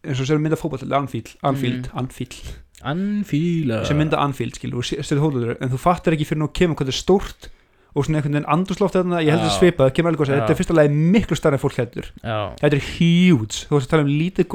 eins 0.08 0.20
og 0.22 0.26
sem 0.30 0.42
mynda 0.42 0.56
fótball 0.58 0.92
Anfield, 0.98 1.34
Anfield, 1.42 1.86
Mhm. 1.88 1.98
Anfield. 1.98 2.56
Anfíla 2.86 3.80
sem 3.88 3.98
mynda 3.98 4.18
Anfield 4.22 4.54
skilur 4.58 4.78
og 4.82 4.86
setja 4.86 5.18
hólaður 5.18 5.56
en 5.60 5.70
þú 5.72 5.78
fattar 5.82 6.14
ekki 6.14 6.26
fyrir 6.28 6.42
nú 6.44 6.50
kemur 6.54 6.76
hvað 6.78 6.86
þetta 6.86 6.94
er 6.94 6.98
stórt 7.02 7.48
og 7.96 8.04
svona 8.06 8.20
einhvern 8.20 8.36
veginn 8.36 8.50
andurslóft 8.54 8.94
ég 8.94 9.32
held 9.32 9.40
að 9.42 9.48
þetta 9.48 9.56
svipað, 9.58 9.92
kemur 9.96 10.12
alveg 10.12 10.20
góð 10.22 10.28
Já. 10.30 10.36
þetta 10.38 10.54
er 10.54 10.58
fyrsta 10.60 10.76
lagi 10.78 10.92
miklu 11.16 11.38
starra 11.38 11.58
en 11.58 11.62
fólk 11.64 11.74
já, 12.22 12.38
þetta 12.60 12.78
er 12.78 12.84
huge, 12.98 13.56
þú 13.66 13.74
veist 13.74 13.88
að 13.88 13.90
tala 13.90 14.04
um 14.04 14.12
lítið 14.12 14.46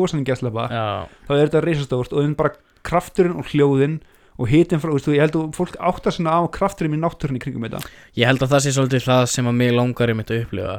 já, 0.72 0.86
þá 1.28 1.32
er 1.36 1.42
þetta 1.50 1.64
reisastórt 1.66 2.14
og 2.14 2.24
þannig 2.24 2.38
bara 2.40 2.54
krafturinn 2.88 3.38
og 3.40 3.50
hljóðin 3.52 4.00
og 4.42 4.50
hitin 4.50 4.82
frá, 4.82 4.90
veist, 4.96 5.08
ég 5.14 5.22
held 5.22 5.36
að 5.38 5.52
fólk 5.58 5.76
áttar 5.78 6.16
svona 6.16 6.34
á 6.38 6.42
krafturinn 6.54 6.98
í 6.98 7.02
náttúrunni 7.02 7.42
kringum 7.42 7.68
þetta. 7.68 7.84
Ég 8.18 8.30
held 8.30 8.42
að 8.42 8.56
það 8.56 8.64
sé 8.66 8.74
svolítið 8.76 9.06
það 9.06 9.26
sem 9.34 9.50
að 9.50 9.58
mig 9.60 9.74
langar 9.76 10.14
um 10.14 10.24
þetta 10.24 10.36
að 10.36 10.46
upplifa. 10.48 10.78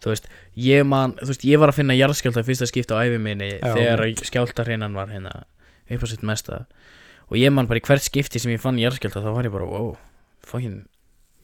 Þú 0.00 0.12
veist, 0.14 0.30
ég 0.56 0.86
man 0.88 1.12
þú 1.20 1.28
veist, 1.28 1.44
ég 1.44 1.60
var 1.60 1.72
að 1.72 1.76
finna 1.76 1.96
jarðskjálta 1.98 2.44
fyrsta 2.46 2.68
skipta 2.70 2.96
á 2.96 3.04
æfi 3.04 3.18
minni 3.20 3.50
Já, 3.58 3.74
þegar 3.76 4.04
skjáltarhinnan 4.30 4.96
var 4.96 5.12
hérna 5.12 5.34
upp 5.90 6.06
á 6.06 6.06
sitt 6.08 6.24
mesta. 6.24 6.62
Og 7.28 7.36
ég 7.36 7.52
man 7.52 7.68
bara 7.68 7.82
í 7.82 7.84
hvert 7.84 8.06
skipti 8.06 8.40
sem 8.40 8.54
ég 8.54 8.62
fann 8.62 8.80
jarðskjálta 8.80 9.20
þá 9.20 9.28
var 9.36 9.50
ég 9.50 9.52
bara, 9.52 9.68
wow, 9.68 9.92
fokkin 10.48 10.86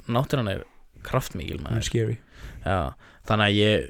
náttúran 0.08 0.48
er 0.54 0.64
kraftmikil 1.04 1.60
maður. 1.60 2.16
Þannig 3.28 3.44
að 3.44 3.58
ég 3.60 3.86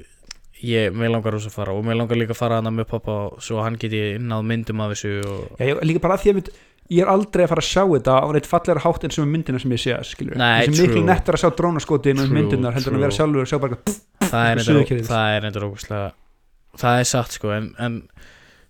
ég, 0.65 0.93
mér 0.95 1.11
langar 1.13 1.35
úr 1.37 1.43
að 1.45 1.53
fara 1.53 1.75
og 1.75 1.85
mér 1.85 1.99
langar 1.99 2.17
líka 2.19 2.33
að 2.35 2.41
fara 2.41 2.61
hana 2.61 2.71
með 2.73 2.87
pappa 2.93 3.17
svo 3.43 3.61
hann 3.65 3.77
geti 3.79 4.01
náð 4.21 4.47
myndum 4.49 4.81
af 4.85 4.95
þessu 4.95 5.11
og 5.27 5.59
Já, 5.61 5.67
ég, 5.69 5.83
líka 5.85 6.03
bara 6.03 6.17
að 6.17 6.23
því 6.23 6.31
að 6.31 6.37
mynd, 6.39 6.51
ég 6.97 7.03
er 7.03 7.11
aldrei 7.11 7.43
að 7.45 7.51
fara 7.53 7.63
að 7.63 7.69
sjá 7.69 7.83
þetta 7.93 8.15
á 8.17 8.27
neitt 8.33 8.49
fallegra 8.49 8.83
hátt 8.85 9.03
en 9.07 9.13
sem 9.15 9.25
er 9.25 9.31
myndina 9.33 9.61
sem 9.61 9.75
ég 9.75 9.83
sé 9.83 9.97
skilur, 10.07 10.39
þessi 10.39 10.73
miklu 10.73 10.93
true. 10.95 11.07
nettar 11.09 11.37
að 11.37 11.43
sjá 11.43 11.49
drónaskoti 11.59 12.15
með 12.15 12.29
True, 12.29 12.37
myndinar 12.39 12.77
heldur 12.77 12.95
en 12.95 12.99
að 12.99 13.05
vera 13.05 13.13
true. 13.13 13.19
sjálfur 13.19 13.43
og 13.43 13.51
sjá 13.51 13.59
bara 13.65 13.79
það 14.27 14.49
er 14.51 14.63
Og 14.77 15.05
það 15.11 15.35
er 15.35 15.45
reyndar 15.45 15.67
ógustlega 15.67 16.09
það 16.77 17.03
er 17.03 17.09
satt 17.11 17.37
sko 17.37 17.53
en, 17.57 17.69
en 17.81 18.01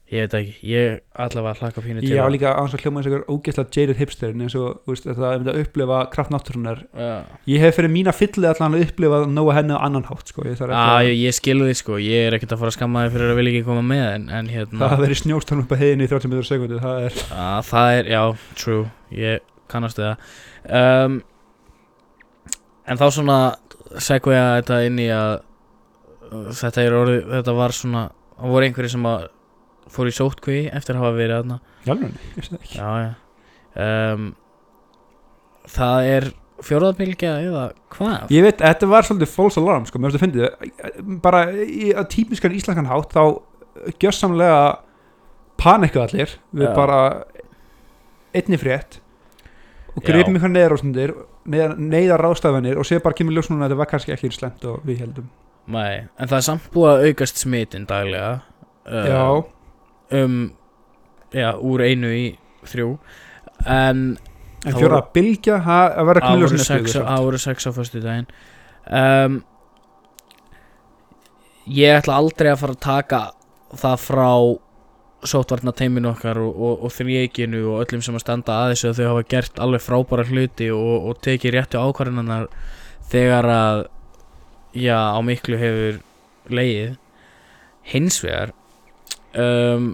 ég 0.08 0.22
veit 0.24 0.34
ekki, 0.38 0.54
ég 0.64 1.00
allavega 1.20 1.60
hlaka 1.60 1.82
pínu 1.84 2.00
til 2.00 2.14
Já, 2.16 2.22
að- 2.24 2.32
líka 2.32 2.52
aðeins 2.54 2.76
að 2.78 2.84
hljóma 2.86 3.00
eins 3.02 3.08
og 3.10 3.12
einhver 3.12 3.32
ógeðslega 3.34 3.74
jaded 3.76 3.98
hipster 4.00 4.30
eins 4.32 4.56
og 4.56 4.78
veist, 4.88 5.04
þetta 5.04 5.32
að 5.34 5.50
að 5.52 5.60
upplifa 5.66 5.98
kraft 6.14 6.32
náttúrunar 6.32 6.80
Já. 6.96 7.10
ég 7.52 7.60
hef 7.66 7.76
fyrir 7.76 7.92
mína 7.92 8.14
fylli 8.16 8.48
allan 8.48 8.78
að 8.78 8.86
upplifa 8.88 9.20
nóa 9.28 9.56
henni 9.58 9.76
á 9.76 9.84
annan 9.84 10.08
hátt 10.08 10.32
sko. 10.32 10.46
ég 10.48 10.62
að 10.64 11.10
ég, 11.10 11.20
ég 11.28 11.36
skilu 11.36 11.68
því 11.68 11.76
sko, 11.82 12.00
ég 12.00 12.28
er 12.30 12.38
ekkert 12.38 12.56
að 12.56 12.64
fara 12.64 12.72
að 12.72 12.78
skamma 12.80 13.04
þig 13.04 13.18
fyrir 13.18 13.34
að 13.34 13.40
vilja 13.42 13.52
ekki 13.58 13.68
koma 13.68 13.84
með 13.84 14.08
en, 14.14 14.30
en 14.30 14.48
hérna, 14.48 14.80
það 14.88 15.04
verið 15.04 15.22
snjóstorm 15.26 15.64
upp 15.66 15.72
að 15.76 15.84
heiðinni 15.84 16.08
í 16.08 16.12
30 16.16 16.32
miður 16.32 16.48
sekundu 16.54 16.80
það 16.80 17.04
er 17.10 17.22
að, 17.28 17.62
það 17.68 18.00
er, 18.00 18.12
já, 18.16 18.24
true 18.56 18.86
ég 19.12 19.40
kannast 19.68 20.00
við 20.00 20.08
það 20.08 21.04
um, 21.08 21.22
en 22.88 22.98
þá 23.04 23.08
svona 23.12 23.40
segja 24.00 24.38
ég 24.38 24.54
þetta 24.62 24.80
inn 24.88 25.00
í 25.04 25.10
að 25.12 25.34
þetta 26.60 26.84
er 26.84 26.96
orðið, 26.96 27.26
þetta 27.36 27.58
var 27.60 27.76
svona 27.76 28.06
það 28.38 28.54
voru 28.54 28.68
einhverju 28.68 28.94
sem 28.94 29.06
að 29.12 29.28
fór 29.94 30.10
í 30.10 30.16
sótkví 30.16 30.58
eftir 30.74 30.98
að 30.98 31.06
hafa 31.06 31.16
verið 31.18 31.38
aðna 31.42 31.60
Jálfurinn, 31.88 32.20
ég 32.32 32.42
veist 32.42 32.54
það 32.54 32.60
ekki. 32.60 32.78
Já, 32.80 32.90
já. 33.04 33.10
Um, 33.88 34.28
það 35.78 36.10
er 36.12 36.30
fjóraðbylgja 36.68 37.34
eða 37.46 37.64
hvað? 37.94 38.34
Ég 38.34 38.46
veit, 38.48 38.62
þetta 38.64 38.90
var 38.90 39.08
svolítið 39.08 39.34
false 39.34 39.62
alarm 39.62 39.86
sko, 39.88 40.02
mér 40.02 40.16
finnst 40.16 40.20
að 40.20 40.26
fyndið. 40.26 41.18
Bara 41.24 41.44
í 41.54 41.92
að 41.94 42.10
típiskan 42.16 42.56
íslenskan 42.58 42.90
hátt 42.90 43.14
þá 43.14 43.24
gjössamlega 44.02 44.62
panikku 45.62 46.02
allir 46.02 46.38
við 46.52 46.70
Já. 46.70 46.74
bara 46.78 47.02
einni 48.36 48.60
frétt 48.62 49.00
og 49.98 50.06
gripum 50.06 50.38
eitthvað 50.38 50.54
neðar 50.54 51.76
neyðar 51.78 52.22
ráðstafanir 52.22 52.78
og 52.78 52.86
sér 52.86 53.02
bara 53.06 53.18
kemur 53.18 53.38
ljós 53.38 53.50
núna 53.50 53.66
að 53.66 53.72
þetta 53.72 53.80
var 53.80 53.90
kannski 53.94 54.14
ekki 54.14 54.32
slemt 54.36 54.66
og 54.68 54.82
við 54.86 55.06
heldum 55.06 55.30
Nei, 55.68 56.08
en 56.16 56.30
það 56.30 56.38
er 56.38 56.46
samt 56.46 56.68
búið 56.72 56.90
að 56.94 57.06
aukast 57.10 57.42
smitin 57.42 57.86
daglega. 57.90 58.30
Uh, 58.88 59.08
Já, 59.12 59.24
um, 60.16 60.38
já, 61.34 61.52
úr 61.60 61.84
einu 61.88 62.12
í 62.14 62.26
þrjú. 62.68 62.94
En 63.66 64.18
en 64.66 64.74
fjóra 64.74 65.00
voru- 65.02 65.14
bylgja 65.14 65.58
að 65.62 66.06
vera 66.10 66.22
voru 66.42 66.58
næstu 66.58 66.66
sex, 67.46 67.68
á 67.68 67.72
föstu 67.76 68.02
daginn 68.04 68.26
um, 68.90 69.38
ég 71.68 72.00
ætla 72.00 72.18
aldrei 72.22 72.52
að 72.52 72.62
fara 72.64 72.76
að 72.76 72.82
taka 72.86 73.20
það 73.78 73.98
frá 74.04 74.30
sótvarna 75.28 75.74
teiminu 75.76 76.12
okkar 76.12 76.40
og, 76.40 76.52
og, 76.56 76.84
og 76.88 76.94
þrjekinu 76.94 77.64
og 77.74 77.80
öllum 77.86 78.04
sem 78.06 78.18
að 78.18 78.24
standa 78.24 78.58
að 78.64 78.74
þessu 78.74 78.90
að 78.92 79.00
þau 79.00 79.08
hafa 79.12 79.24
gert 79.34 79.62
alveg 79.66 79.84
frábæra 79.84 80.28
hluti 80.30 80.70
og, 80.74 81.08
og 81.10 81.22
tekið 81.26 81.56
réttu 81.58 81.82
ákvarðanar 81.82 82.48
þegar 83.12 83.50
að 83.54 83.82
já, 84.78 84.98
á 84.98 85.20
miklu 85.26 85.58
hefur 85.60 86.00
leið 86.54 86.96
hins 87.92 88.22
vegar 88.24 88.54
um, 89.38 89.88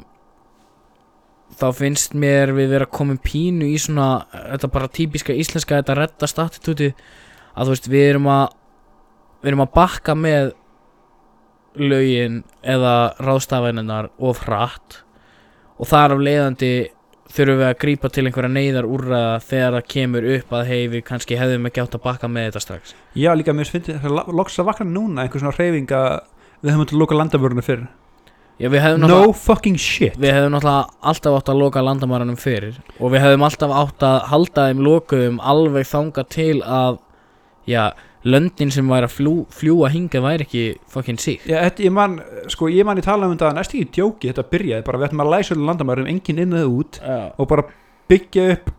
þá 1.54 1.68
finnst 1.78 2.16
mér 2.18 2.54
við 2.56 2.74
vera 2.74 2.90
komin 2.90 3.20
pínu 3.22 3.68
í 3.70 3.78
svona 3.82 4.26
þetta 4.32 4.72
bara 4.74 4.92
típiska 4.92 5.36
íslenska 5.38 5.82
þetta 5.82 5.98
reddast 6.00 6.42
attitúti 6.42 6.92
að 7.54 7.70
þú 7.70 7.76
veist 7.76 7.90
við 7.92 8.10
erum 8.14 8.30
að 8.34 8.46
við 9.44 9.52
erum 9.52 9.66
að 9.66 9.74
bakka 9.76 10.16
með 10.18 10.54
lögin 11.74 12.44
eða 12.62 13.14
ráðstafaninnar 13.22 14.12
of 14.22 14.44
hratt 14.46 15.02
og 15.78 15.90
þar 15.90 16.16
af 16.16 16.22
leiðandi 16.24 16.74
þurfum 17.34 17.60
við 17.60 17.68
að 17.68 17.80
grípa 17.82 18.12
til 18.14 18.28
einhverja 18.28 18.52
neyðar 18.54 18.88
úrraða 18.88 19.40
þegar 19.42 19.78
það 19.78 19.88
kemur 19.94 20.28
upp 20.36 20.54
að 20.54 20.68
hei 20.70 20.82
við 20.92 21.04
kannski 21.08 21.40
hefðum 21.40 21.66
ekki 21.70 21.82
átt 21.82 21.98
að 21.98 22.04
bakka 22.04 22.30
með 22.30 22.50
þetta 22.50 22.62
strax. 22.62 22.94
Já, 23.18 23.32
líka 23.34 23.56
mér 23.58 23.72
finnst 23.74 23.90
þetta 23.90 24.26
loks 24.38 24.60
að 24.62 24.70
vakna 24.70 24.90
núna 24.92 25.26
einhver 25.26 25.42
svona 25.42 25.56
hreyfing 25.58 25.90
að 25.98 26.20
við 26.62 26.76
höfum 26.76 26.86
að 26.86 26.96
loka 27.02 27.18
landavöruna 27.18 27.66
fyrr 27.66 27.88
Já, 28.62 28.70
no 29.02 29.34
fucking 29.34 29.80
shit 29.82 30.18
Við 30.22 30.36
hefðum 30.36 30.54
náttúrulega 30.54 31.10
alltaf 31.10 31.38
átt 31.40 31.50
að 31.50 31.62
loka 31.64 31.82
landamæranum 31.82 32.38
fyrir 32.38 32.76
og 33.00 33.14
við 33.14 33.24
hefðum 33.26 33.46
alltaf 33.48 33.74
átt 33.80 34.06
að 34.06 34.18
halda 34.30 34.68
þeim 34.70 34.84
lokuðum 34.86 35.40
alveg 35.42 35.88
þanga 35.90 36.26
til 36.30 36.60
að 36.62 37.00
já, 37.66 37.88
löndin 38.28 38.72
sem 38.72 38.92
væri 38.92 39.08
að 39.08 39.16
fljú, 39.16 39.34
fljúa 39.54 39.90
hingað 39.94 40.26
væri 40.28 40.46
ekki 40.48 40.64
fucking 40.94 41.20
sík 41.22 41.48
Já, 41.50 41.58
þetta, 41.66 41.88
ég 41.88 41.96
man, 41.96 42.20
sko, 42.52 42.70
ég 42.72 42.88
man 42.88 43.02
í 43.02 43.06
tala 43.06 43.28
um 43.28 43.34
þetta 43.34 43.56
næst 43.58 43.74
ekki 43.74 43.98
djóki, 43.98 44.30
þetta 44.30 44.46
byrjaði 44.54 44.86
bara 44.88 45.02
við 45.02 45.10
ættum 45.10 45.26
að 45.26 45.34
læsa 45.34 45.56
öllum 45.56 45.72
landamærum, 45.72 46.12
enginn 46.14 46.46
inn 46.46 46.56
eða 46.60 46.70
út 46.72 47.02
Já, 47.02 47.18
og 47.34 47.50
bara 47.52 47.66
byggja 48.12 48.48
upp 48.54 48.72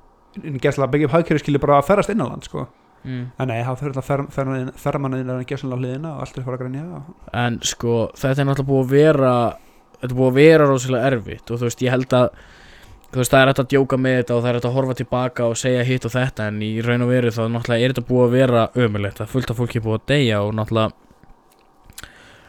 gæsla, 0.63 0.89
byggja 0.91 1.11
upp 1.11 1.19
hagkerfiskili 1.19 1.61
bara 1.63 1.81
að 1.81 1.91
ferðast 1.91 2.15
innanland 2.15 2.47
sko. 2.47 2.67
mm. 3.05 3.27
en 3.39 3.51
nei, 3.51 3.61
það 3.67 3.83
fyrir 3.83 3.99
alltaf 3.99 4.81
fermannaðin 4.87 5.35
að 5.35 5.45
gæsla 5.51 5.77
á 5.77 5.79
hliðina 5.83 6.15
og 6.15 6.25
allt 6.25 6.39
er 6.39 6.47
fara 6.47 6.59
að 6.59 6.65
grænja 6.65 7.03
En 7.45 7.61
sko, 7.67 7.99
þetta 8.17 8.43
er 8.43 8.49
náttúrulega 8.49 8.71
búið 8.71 8.85
að 8.85 8.95
vera 8.95 9.35
Þetta 10.05 10.19
búið 10.19 10.31
að 10.31 10.39
vera 10.41 10.69
rosalega 10.69 11.11
erfitt 11.11 11.51
Og 11.51 11.59
þú 11.59 11.71
veist, 11.71 11.83
ég 11.85 11.95
held 11.95 12.19
að 12.21 12.29
Þú 13.15 13.21
veist, 13.21 13.31
það 13.31 13.41
er 13.41 13.49
hægt 13.51 13.61
að 13.63 13.69
djóka 13.71 13.97
með 14.03 14.17
þetta 14.19 14.35
og 14.35 14.41
það 14.43 14.49
er 14.51 14.57
hægt 14.59 14.65
að 14.69 14.73
horfa 14.75 14.95
tilbaka 14.99 15.45
og 15.47 15.59
segja 15.61 15.83
hitt 15.87 16.07
og 16.09 16.13
þetta 16.15 16.47
En 16.51 16.63
í 16.67 16.71
raun 16.83 17.05
og 17.05 17.13
veru 17.15 17.31
þá 17.35 17.43
náttúrulega 17.47 17.85
er 17.85 17.95
þetta 17.95 18.09
búið 18.09 18.25
að 18.25 18.35
vera 18.35 18.65
ömulegt 18.85 19.21
Það 19.21 19.35
fullt 19.35 19.53
af 19.53 19.61
fólki 19.61 19.83
búið 19.85 20.01
að 20.01 20.09
deyja 20.11 20.41
og 20.43 20.57
náttúrulega 20.59 20.91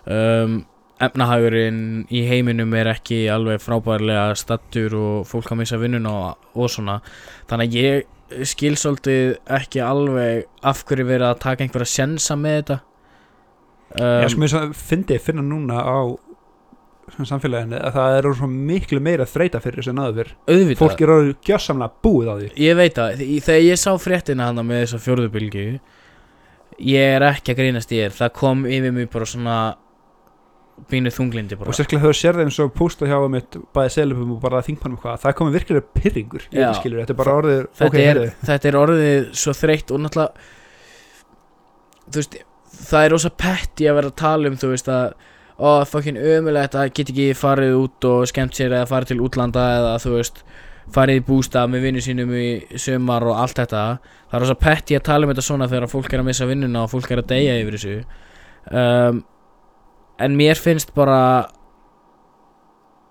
um, 0.05 0.55
Efnahagurinn 1.05 2.05
í 2.07 2.21
heiminum 2.23 2.71
er 2.79 2.87
ekki 2.93 3.25
alveg 3.31 3.59
frábærlega 3.59 4.29
stattur 4.39 4.93
og 4.95 5.25
fólk 5.27 5.51
að 5.51 5.59
missa 5.59 5.79
vinnuna 5.81 6.11
og, 6.15 6.45
og 6.55 6.69
svona. 6.71 7.01
Þannig 7.49 7.73
að 7.73 7.79
ég 7.81 8.45
skil 8.47 8.77
svolítið 8.79 9.33
ekki 9.57 9.81
alveg 9.83 10.45
af 10.63 10.85
hverju 10.87 11.07
verið 11.09 11.27
að 11.27 11.41
taka 11.43 11.65
einhverja 11.65 11.91
sjensa 11.91 12.37
með 12.39 12.55
þetta. 12.61 12.77
Um, 13.95 14.21
ég 14.23 14.31
sko 14.31 14.49
svo 14.53 14.63
fyndi 14.87 15.19
finna 15.19 15.43
núna 15.43 15.83
á 15.83 15.99
samfélaginu 17.29 17.77
að 17.79 17.95
það 17.95 18.17
er 18.17 18.27
svo 18.39 18.47
miklu 18.51 19.01
meira 19.03 19.27
þreita 19.29 19.61
fyrir 19.63 19.81
þessu 19.81 19.93
en 19.93 20.01
aður 20.03 20.17
fyrr. 20.19 20.31
Auðvitað. 20.49 20.79
Fólk 20.81 21.03
er 21.05 21.13
orðið 21.15 21.33
gjössamlega 21.49 22.05
búið 22.05 22.31
á 22.31 22.35
því. 22.39 22.49
Ég 22.65 22.79
veit 22.79 23.01
að 23.01 23.23
þegar 23.45 23.63
ég 23.65 23.81
sá 23.81 23.91
fréttina 24.01 24.49
hana 24.49 24.65
með 24.65 24.83
þessa 24.83 25.01
fjórðubilgju 25.05 25.65
Ég 26.83 27.15
er 27.15 27.23
ekki 27.23 27.53
að 27.53 27.59
grínast 27.61 27.91
í 27.93 28.01
þér. 28.01 28.15
Það 28.17 28.31
kom 28.35 28.63
yfir 28.67 28.95
mig 28.95 29.11
bara 29.13 29.27
svona 29.29 29.57
Bínu 30.91 31.07
þunglindi 31.13 31.55
bara. 31.55 31.71
Og 31.71 31.77
sérklega 31.77 32.03
þau 32.03 32.17
sér 32.19 32.35
þeim 32.35 32.49
svo 32.51 32.65
pústa 32.75 33.07
hjá 33.07 33.15
mitt 33.31 33.55
bæði 33.73 33.93
selupum 33.93 34.33
og 34.33 34.41
bara 34.43 34.59
þingmannum 34.65 34.99
hvað 34.99 35.21
það 35.21 35.29
er 35.29 35.37
komið 35.39 35.55
virkilega 35.55 35.85
pyrringur 35.95 36.43
Já. 36.51 36.65
skilur, 36.75 36.99
þetta 36.99 37.13
er 37.13 37.19
bara 37.21 37.35
orðið 37.39 37.61
þetta, 37.61 37.87
ok, 37.87 37.95
er, 37.95 38.09
heyrðu. 38.09 38.33
þetta 38.49 38.67
er 38.67 38.77
orðið 38.81 39.29
svo 39.39 39.53
þreytt 39.55 39.93
og 39.95 40.03
náttúrulega 40.03 40.49
Þú 42.05 42.19
veist 42.19 42.35
Það 42.75 43.05
er 43.05 43.13
rosa 43.15 43.31
petti 43.39 43.87
að 43.87 43.97
vera 44.01 44.11
að 44.11 44.17
tala 44.19 44.51
um 44.51 44.59
Þú 44.59 44.73
veist 44.73 44.91
að 44.91 45.05
Ó, 45.55 45.85
fucking 45.87 46.19
ömulegt 46.19 46.75
að 46.75 46.89
get 46.97 47.11
ekki 47.13 47.29
farið 47.37 47.77
út 47.79 48.07
og 48.09 48.25
skemmt 48.27 48.57
sér 48.57 48.73
eða 48.73 48.89
farið 48.89 49.13
til 49.13 49.21
útlanda 49.23 49.63
eða 49.77 49.93
þú 50.03 50.15
veist 50.17 50.41
farið 50.95 51.21
í 51.21 51.23
bústað 51.25 51.69
með 51.71 51.85
vinnu 51.87 52.01
sínum 52.03 52.33
í 52.35 52.47
sumar 52.81 53.23
og 53.25 53.39
allt 53.39 53.61
þetta. 53.61 53.83
Það 54.29 54.37
er 54.37 54.43
rosa 54.43 54.57
petti 54.59 54.97
að 54.97 55.05
tala 55.07 55.25
um 55.25 55.31
þetta 55.31 55.45
svona 55.47 55.69
þegar 55.71 55.91
fólk 55.93 56.11
er 56.11 56.21
að 56.21 56.27
missa 56.27 56.49
vinnuna 56.49 56.83
og 56.83 56.91
fólk 56.91 57.13
er 57.13 57.21
að 57.23 57.31
deyja 57.31 57.55
yfir 57.61 57.77
þessu. 57.77 57.95
Um, 58.65 59.23
en 60.19 60.35
mér 60.35 60.59
finnst 60.59 60.91
bara 60.97 61.21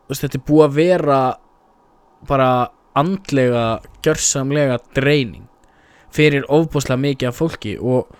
veist, 0.09 0.21
þetta 0.21 0.39
er 0.39 0.45
búið 0.49 0.67
að 0.67 0.77
vera 0.79 1.19
bara 2.29 2.51
andlega 2.99 3.65
gjörsamlega 4.05 4.79
dreining 4.95 5.49
fyrir 6.15 6.47
ofbúslega 6.53 7.01
mikið 7.01 7.31
af 7.31 7.41
fólki 7.41 7.75
og 7.81 8.13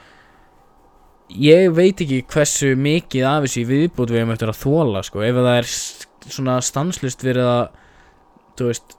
ég 1.33 1.73
veit 1.75 2.01
ekki 2.05 2.23
hversu 2.31 2.75
mikið 2.79 3.27
af 3.29 3.47
þessu 3.47 3.65
viðbútt 3.69 4.13
við 4.13 4.23
hefum 4.23 4.35
eftir 4.35 4.53
að 4.53 4.61
þóla 4.61 5.03
sko, 5.07 5.25
ef 5.25 5.41
það 5.41 5.51
er 5.55 5.71
svona 6.25 6.59
stanslust 6.65 7.25
verið 7.25 7.51
að 7.51 7.65
þú 8.59 8.71
veist 8.71 8.97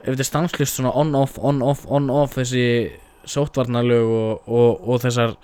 ef 0.00 0.08
þetta 0.08 0.24
er 0.24 0.30
stanslust 0.30 0.78
svona 0.78 0.94
on-off, 0.96 1.38
on-off, 1.38 1.86
on-off 1.90 2.36
þessi 2.38 2.66
sótvarnalög 3.28 4.12
og, 4.16 4.48
og, 4.48 4.86
og 4.88 5.02
þessar 5.02 5.36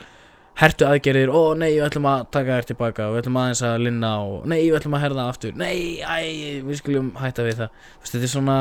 hertu 0.56 0.86
aðgerðir, 0.88 1.28
ó 1.28 1.52
nei, 1.58 1.74
við 1.74 1.84
ætlum 1.84 2.08
að 2.08 2.22
taka 2.32 2.54
þér 2.56 2.68
tilbaka 2.70 3.08
og 3.10 3.16
við 3.16 3.26
ætlum 3.26 3.40
aðeins 3.42 3.64
að 3.68 3.82
linna 3.84 4.12
og 4.24 4.46
nei, 4.48 4.62
við 4.62 4.78
ætlum 4.78 4.96
að 4.96 5.02
herða 5.04 5.26
aftur, 5.28 5.58
nei, 5.60 6.00
æ, 6.00 6.64
við 6.64 6.80
skulum 6.80 7.10
hætta 7.20 7.44
við 7.44 7.60
það, 7.60 7.74
Þú 7.76 8.06
veist, 8.06 8.14
þetta 8.14 8.24
er 8.24 8.32
svona 8.32 8.56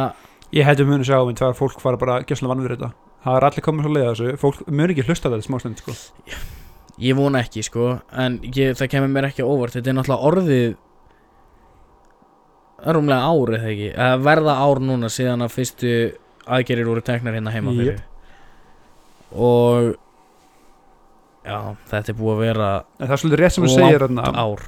ég 0.53 0.67
hefði 0.67 0.87
muni 0.89 1.07
sjá 1.07 1.17
um 1.21 1.33
þegar 1.33 1.57
fólk 1.57 1.81
fara 1.83 1.99
bara 2.01 2.19
gjössamlega 2.23 2.53
vannur 2.53 2.75
þetta. 2.75 2.91
Það 3.25 3.39
er 3.39 3.47
allir 3.47 3.65
komið 3.65 3.87
svo 3.87 3.95
leið 3.95 4.05
að 4.05 4.13
þessu. 4.13 4.37
Fólk 4.43 4.61
muni 4.69 4.93
ekki 4.93 5.07
hlusta 5.07 5.31
þetta 5.31 5.47
smá 5.47 5.57
stund 5.61 5.81
sko. 5.81 5.95
Ég 7.03 7.17
vona 7.17 7.41
ekki 7.43 7.63
sko 7.65 7.97
En 8.15 8.39
ég, 8.47 8.75
það 8.79 8.91
kemur 8.93 9.11
mér 9.11 9.29
ekki 9.29 9.43
óvart 9.45 9.75
Þetta 9.75 9.91
er 9.91 9.97
náttúrulega 9.97 10.29
orðið 10.31 10.67
Rúmlega 12.85 13.33
ár 13.33 13.53
eða 13.57 13.73
ekki 13.73 13.91
Eða 13.91 14.23
verða 14.29 14.55
ár 14.61 14.81
núna 14.83 15.11
síðan 15.11 15.43
að 15.45 15.55
fyrstu 15.57 15.93
aðgerir 16.45 16.87
voru 16.87 17.03
teknar 17.03 17.35
hérna 17.35 17.53
heima 17.55 17.75
fyrir 17.75 18.01
Og 19.35 19.95
Já, 21.45 21.75
þetta 21.91 22.09
er 22.09 22.17
búið 22.17 22.33
að 22.33 22.41
vera 22.41 22.67
en 22.97 23.05
það 23.05 23.13
er 23.13 23.21
svolítið 23.21 23.41
rétt 23.41 23.53
sem 23.53 23.65
þú 23.65 23.73
segir 23.75 24.03
þarna, 24.05 24.29
ár 24.41 24.63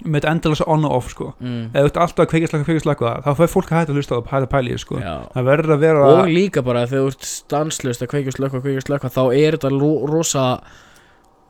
með 0.00 0.26
endalasa 0.30 0.66
on 0.70 0.86
og 0.88 0.94
off 0.96 1.10
sko. 1.12 1.28
mm. 1.38 1.62
þú 1.74 1.82
ert 1.86 1.98
alltaf 2.02 2.24
að 2.24 2.30
kveikja 2.32 2.50
slaka, 2.50 2.66
kveikja 2.66 2.82
slaka 2.82 3.12
þá 3.26 3.30
fær 3.38 3.52
fólk 3.52 3.70
að 3.70 3.78
hætta 3.78 3.92
að 3.92 4.00
hlusta 4.00 4.16
á 4.16 4.18
það, 4.18 4.30
hætta 4.32 4.58
að 4.58 4.66
því, 4.70 4.78
sko. 4.80 5.00
Það 5.34 5.48
verður 5.50 5.74
að 5.74 5.84
vera 5.84 6.08
Og 6.08 6.30
líka 6.30 6.64
bara 6.66 6.84
þegar 6.90 7.04
þú 7.04 7.12
ert 7.12 7.28
stanslust 7.30 8.04
að 8.04 8.10
kveikja 8.14 8.34
slökka, 8.34 8.62
kveikja 8.64 8.84
slökka 8.86 9.12
Þá 9.12 9.22
er 9.28 9.58
þetta 9.58 9.72
ro 9.76 9.92
rosa 10.10 10.46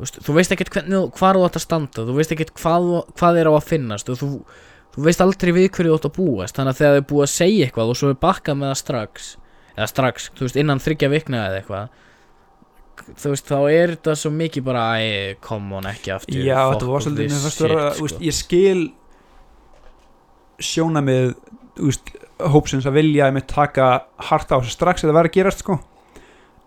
Þú 0.01 0.07
veist, 0.07 0.19
þú 0.25 0.35
ekkert 0.55 0.71
hvernig, 0.75 0.95
þú- 0.97 1.13
þú 1.37 1.45
átt 1.47 1.57
að 1.61 1.65
standa 1.67 2.05
Þú 2.09 2.15
veist 2.17 2.31
ekkert 2.33 2.53
hvað, 2.57 2.87
þú- 2.91 3.17
hvað 3.21 3.41
er 3.41 3.51
á 3.51 3.53
að 3.53 3.67
finnast 3.69 4.09
og 4.09 4.17
þú, 4.21 4.29
þú 4.97 5.05
veist 5.05 5.21
aldrei 5.21 5.53
við 5.53 5.67
hverju 5.77 5.91
þú 5.93 5.99
átt 6.01 6.09
að 6.09 6.15
búast 6.17 6.57
Þannig 6.57 6.73
að 6.73 6.81
þegar 6.81 6.97
þau 7.01 7.09
búið 7.11 7.27
að 7.27 7.35
segja 7.35 7.67
eitthvað 7.69 7.91
og 7.93 7.99
svo 8.01 8.09
er 8.15 8.21
bakkað 8.25 8.57
með 8.63 8.71
það 8.73 8.79
strax 8.81 9.27
Eða 9.77 9.89
strax, 9.93 10.31
þú 10.39 10.47
veist, 10.47 10.57
innan 10.65 10.81
þryggja 10.81 11.11
vikna 11.13 11.43
eða 11.51 11.61
eitthvað 11.61 11.89
Þú 13.21 13.31
veist, 13.33 13.47
þá 13.49 13.59
er 13.73 13.93
þetta 13.97 14.15
svo 14.21 14.31
mikið 14.37 14.65
bara 14.65 14.87
Æ, 15.01 15.37
come 15.41 15.77
on, 15.79 15.85
ekki 15.89 16.13
aftur 16.17 16.41
já, 16.45 16.59
þetta 16.73 16.89
var 16.91 17.05
svolítið 17.05 17.31
mér 17.31 17.45
shit, 17.45 17.61
þú 17.61 18.05
veist, 18.05 18.17
sko. 18.17 18.25
ég 18.25 18.37
skil 18.41 18.83
sjóna 20.61 21.01
með 21.05 21.31
veist, 21.81 22.11
hópsins 22.53 22.87
að 22.89 22.99
vilja 22.99 23.29
einmitt 23.31 23.49
taka 23.51 23.87
hart 24.29 24.53
á 24.53 24.57
þessu 24.61 24.75
strax 24.75 25.05
eða 25.05 25.17
verða 25.17 25.31
að 25.33 25.37
gerast 25.39 25.63
sko. 25.65 25.79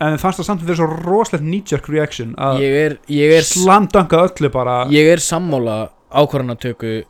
En 0.03 0.19
fannst 0.21 0.41
það 0.41 0.47
samt 0.47 0.63
að 0.63 0.69
vera 0.71 0.79
svo 0.79 0.87
rosalegt 1.03 1.45
knee-jerk 1.45 1.89
reaction 1.91 2.33
að 2.41 2.61
Ég 2.63 2.77
er, 2.79 2.95
ég 3.11 3.33
er 3.37 3.45
slamdanga 3.47 4.23
öllu 4.27 4.49
bara. 4.53 4.77
Ég 4.93 5.09
er 5.11 5.21
sammála 5.23 5.77
ákvarðanatöku 6.13 7.03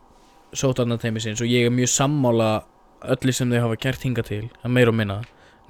sótarnateimisins 0.54 1.42
og 1.44 1.50
ég 1.50 1.68
er 1.68 1.74
mjög 1.74 1.92
sammála 1.94 2.50
öllu 3.14 3.36
sem 3.36 3.52
þau 3.52 3.66
hafa 3.68 3.80
gert 3.84 4.06
hinga 4.06 4.24
til 4.26 4.44
að 4.64 4.76
meira 4.76 4.94
og 4.94 4.98
minna 5.00 5.22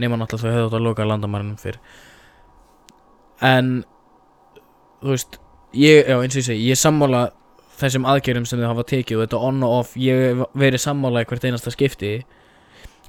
nema 0.02 0.18
náttúrulega 0.18 0.50
þau 0.50 0.56
hefðu 0.58 0.68
átt 0.68 0.78
að 0.80 0.86
loka 0.88 1.08
landamærunum 1.08 1.60
fyrr. 1.62 1.80
En 3.44 3.72
þú 5.04 5.14
veist 5.14 5.40
ég, 5.78 6.06
já 6.08 6.18
eins 6.18 6.36
og 6.36 6.42
ég 6.42 6.48
segi, 6.48 6.68
ég 6.68 6.78
er 6.78 6.82
sammála 6.82 7.24
þessum 7.80 8.08
aðgerðum 8.10 8.48
sem 8.48 8.62
þau 8.62 8.70
hafa 8.72 8.88
tekið 8.94 9.18
og 9.18 9.26
þetta 9.26 9.42
on 9.50 9.66
og 9.66 9.76
off, 9.82 9.98
ég 10.00 10.24
hef 10.30 10.44
verið 10.60 10.84
sammála 10.84 11.24
í 11.24 11.30
hvert 11.30 11.48
einasta 11.48 11.74
skipti 11.74 12.14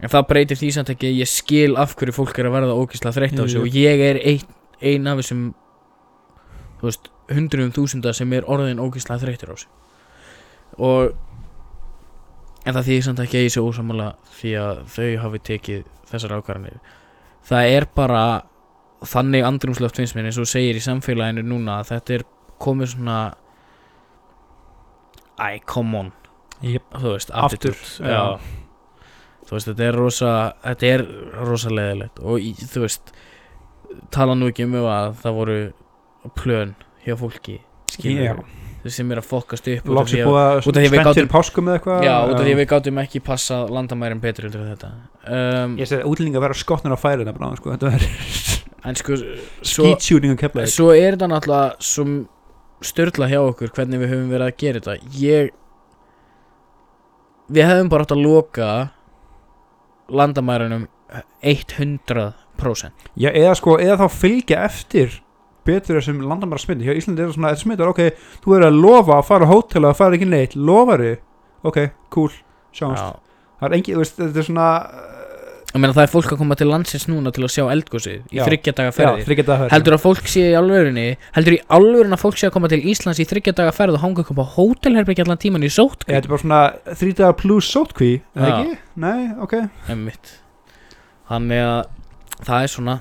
en 0.01 0.11
það 0.11 0.27
breytir 0.31 0.61
því 0.61 0.71
samt 0.75 0.91
ekki 0.95 1.11
að 1.11 1.21
ég 1.23 1.31
skil 1.31 1.77
af 1.81 1.95
hverju 1.99 2.17
fólk 2.17 2.39
er 2.39 2.49
að 2.49 2.57
verða 2.57 2.79
ógislega 2.79 3.17
þreytt 3.19 3.39
á 3.39 3.43
þessu. 3.45 3.63
Og 3.63 3.79
ég 3.79 4.03
er 4.09 4.21
ein, 4.23 4.57
ein 4.83 5.11
af 5.11 5.21
þessum 5.23 5.45
hundruðum 7.35 7.73
þúsunda 7.73 8.13
sem 8.17 8.33
er 8.37 8.49
orðin 8.51 8.83
ógislega 8.83 9.23
þreyttur 9.23 9.53
á 9.53 9.57
þessu. 9.57 9.71
Og 10.83 11.15
en 12.65 12.75
það 12.75 12.89
þýðir 12.89 13.07
samt 13.07 13.23
ekki 13.25 13.39
að 13.39 13.47
ég 13.47 13.55
sé 13.55 13.63
ósamála 13.63 14.09
því 14.41 14.57
að 14.61 14.83
þau 14.97 15.09
hafi 15.25 15.41
tekið 15.51 15.87
þessar 16.11 16.37
ákvarðanir. 16.39 16.83
Það 17.45 17.71
er 17.77 17.87
bara 17.95 18.25
þannig 19.05 19.45
andrumsloft 19.45 20.01
finnst 20.01 20.17
mér 20.17 20.31
eins 20.31 20.41
og 20.41 20.49
segir 20.49 20.79
í 20.79 20.85
samfélaginu 20.85 21.45
núna 21.45 21.81
að 21.83 21.91
þetta 21.93 22.19
er 22.19 22.27
komið 22.65 22.95
svona 22.95 23.19
æ, 25.37 25.61
come 25.69 25.99
on. 25.99 26.13
Jep. 26.65 26.87
þú 26.97 27.11
veist, 27.13 27.33
Aftur, 27.35 27.75
attitude, 27.75 28.09
já. 28.09 28.64
Þú 29.55 29.61
veist, 29.61 29.71
þetta 29.71 29.87
er 29.89 29.99
rosa 30.03 30.33
þetta 30.67 30.91
er 30.95 31.07
rosa 31.49 31.71
leðilegt 31.71 32.21
og 32.25 32.43
í, 32.43 32.51
þú 32.75 32.83
veist 32.85 33.15
tala 34.15 34.35
nú 34.35 34.51
ekki 34.51 34.67
um 34.67 34.75
að 34.83 35.15
það 35.23 35.39
voru 35.39 35.57
plön 36.35 36.75
hjá 37.07 37.15
fólki 37.21 37.61
skilur 37.95 38.25
Já. 38.27 38.91
sem 38.93 39.13
er 39.15 39.21
að 39.23 39.29
fokkast 39.31 39.69
upp 39.73 39.87
út 39.89 39.97
af 40.03 40.09
því 40.11 40.19
að- 40.21 40.29
að 40.77 40.85
við 40.93 40.99
gátum- 41.07 41.31
Já, 42.05 42.15
út 42.29 42.35
af 42.35 42.45
því 42.45 42.53
að 42.55 42.61
við 42.61 42.69
gátum 42.75 42.99
ekki 43.05 43.23
passa 43.25 43.59
landamærin 43.71 44.21
betur 44.21 44.45
en 44.51 44.53
þetta. 44.75 44.91
Um, 45.25 45.77
ég 45.79 45.89
segi 45.89 46.03
útlendinga 46.05 46.41
vera 46.45 46.53
skotnir 46.59 46.93
á 46.93 46.99
færið 47.01 47.25
sko. 47.57 47.71
þetta 47.77 47.93
er 47.95 48.05
En 48.85 48.95
sko 48.95 49.17
svo, 49.65 49.85
að 50.67 50.69
svo 50.75 50.91
er 50.93 51.17
þetta 51.17 51.29
náttúrulega 51.33 51.77
svo 51.81 52.05
störla 52.85 53.29
hjá 53.31 53.41
okkur 53.41 53.71
hvernig 53.73 54.03
við 54.03 54.11
höfum 54.13 54.29
verið 54.35 54.49
að 54.51 54.57
gera 54.61 54.81
þetta. 54.81 54.99
Ég 55.17 55.51
Við 57.53 57.65
hefum 57.69 57.89
bara 57.93 58.05
átt 58.07 58.13
að 58.15 58.23
loka 58.25 58.69
landamærunum 60.11 60.89
100% 61.45 62.33
Já, 63.21 63.31
eða 63.31 63.55
sko, 63.59 63.77
eða 63.83 64.01
þá 64.05 64.19
fylgja 64.19 64.65
eftir 64.67 65.21
betur 65.65 65.99
þessum 65.99 66.23
landamæra 66.29 66.61
smiti 66.61 66.87
hjá 66.87 66.97
Íslandi 66.97 67.23
er 67.23 67.31
það 67.31 67.37
svona, 67.39 67.53
þetta 67.55 67.65
smitar, 67.65 67.93
ok, 67.93 68.25
þú 68.45 68.53
verður 68.53 68.69
að 68.69 68.81
lofa 68.83 69.19
að 69.19 69.29
fara 69.31 69.49
á 69.49 69.53
hótel 69.53 69.85
og 69.85 69.91
að 69.91 70.01
fara 70.01 70.19
ekki 70.19 70.29
neitt, 70.29 70.57
lofari 70.59 71.15
ok, 71.65 71.79
cool, 72.13 72.33
sjáumst. 72.77 73.01
Já. 73.01 73.41
það 73.61 73.69
er 73.69 73.77
engi, 73.79 73.95
þú 73.95 74.03
veist, 74.03 74.19
þetta 74.21 74.43
er 74.43 74.49
svona 74.49 74.69
Ég 75.75 75.83
meina 75.83 75.95
það 75.97 76.05
er 76.05 76.11
fólk 76.13 76.29
að 76.31 76.39
koma 76.39 76.55
til 76.55 76.67
landsins 76.71 77.05
núna 77.11 77.33
til 77.35 77.43
að 77.43 77.51
sjá 77.51 77.65
eldgósið 77.73 78.13
í 78.31 78.37
Já. 78.39 78.45
já, 78.45 78.45
ferðir 78.47 79.25
þryggja 79.27 79.45
daga 79.49 79.63
ferð. 79.65 79.73
Heldur 79.73 79.97
að 79.97 80.03
fólk 80.05 80.29
sé 80.31 80.45
í 80.47 80.55
alvörunni 80.55 81.07
Heldur 81.35 81.57
í 81.57 81.59
alvörun 81.75 82.15
að 82.15 82.21
fólk 82.23 82.39
sé 82.39 82.47
að 82.47 82.53
koma 82.55 82.71
til 82.71 82.79
Íslands 82.93 83.19
í 83.19 83.27
þryggja 83.27 83.55
daga 83.59 83.73
ferð 83.75 83.97
og 83.99 84.05
hanga 84.05 84.23
upp 84.23 84.39
á 84.39 84.47
hótelherbyggja 84.55 85.27
allan 85.27 85.41
tíman 85.43 85.67
í 85.67 85.71
sótt 85.75 86.07
Eða, 86.07 86.13
þetta 86.15 86.29
er 86.29 86.31
bara 86.31 86.45
svona 86.45 86.61
þrýdaga 87.01 87.37
plus 87.43 87.73
sótkví 87.75 88.13
er 88.23 88.39
það 88.39 88.53
Já. 88.53 88.55
ekki? 88.61 88.79
Nei, 89.03 89.21
ok. 89.43 89.57
Emmitt 89.97 90.33
Þannig 91.33 91.65
að 91.67 91.83
það 92.47 92.63
er 92.69 92.73
svona 92.77 92.97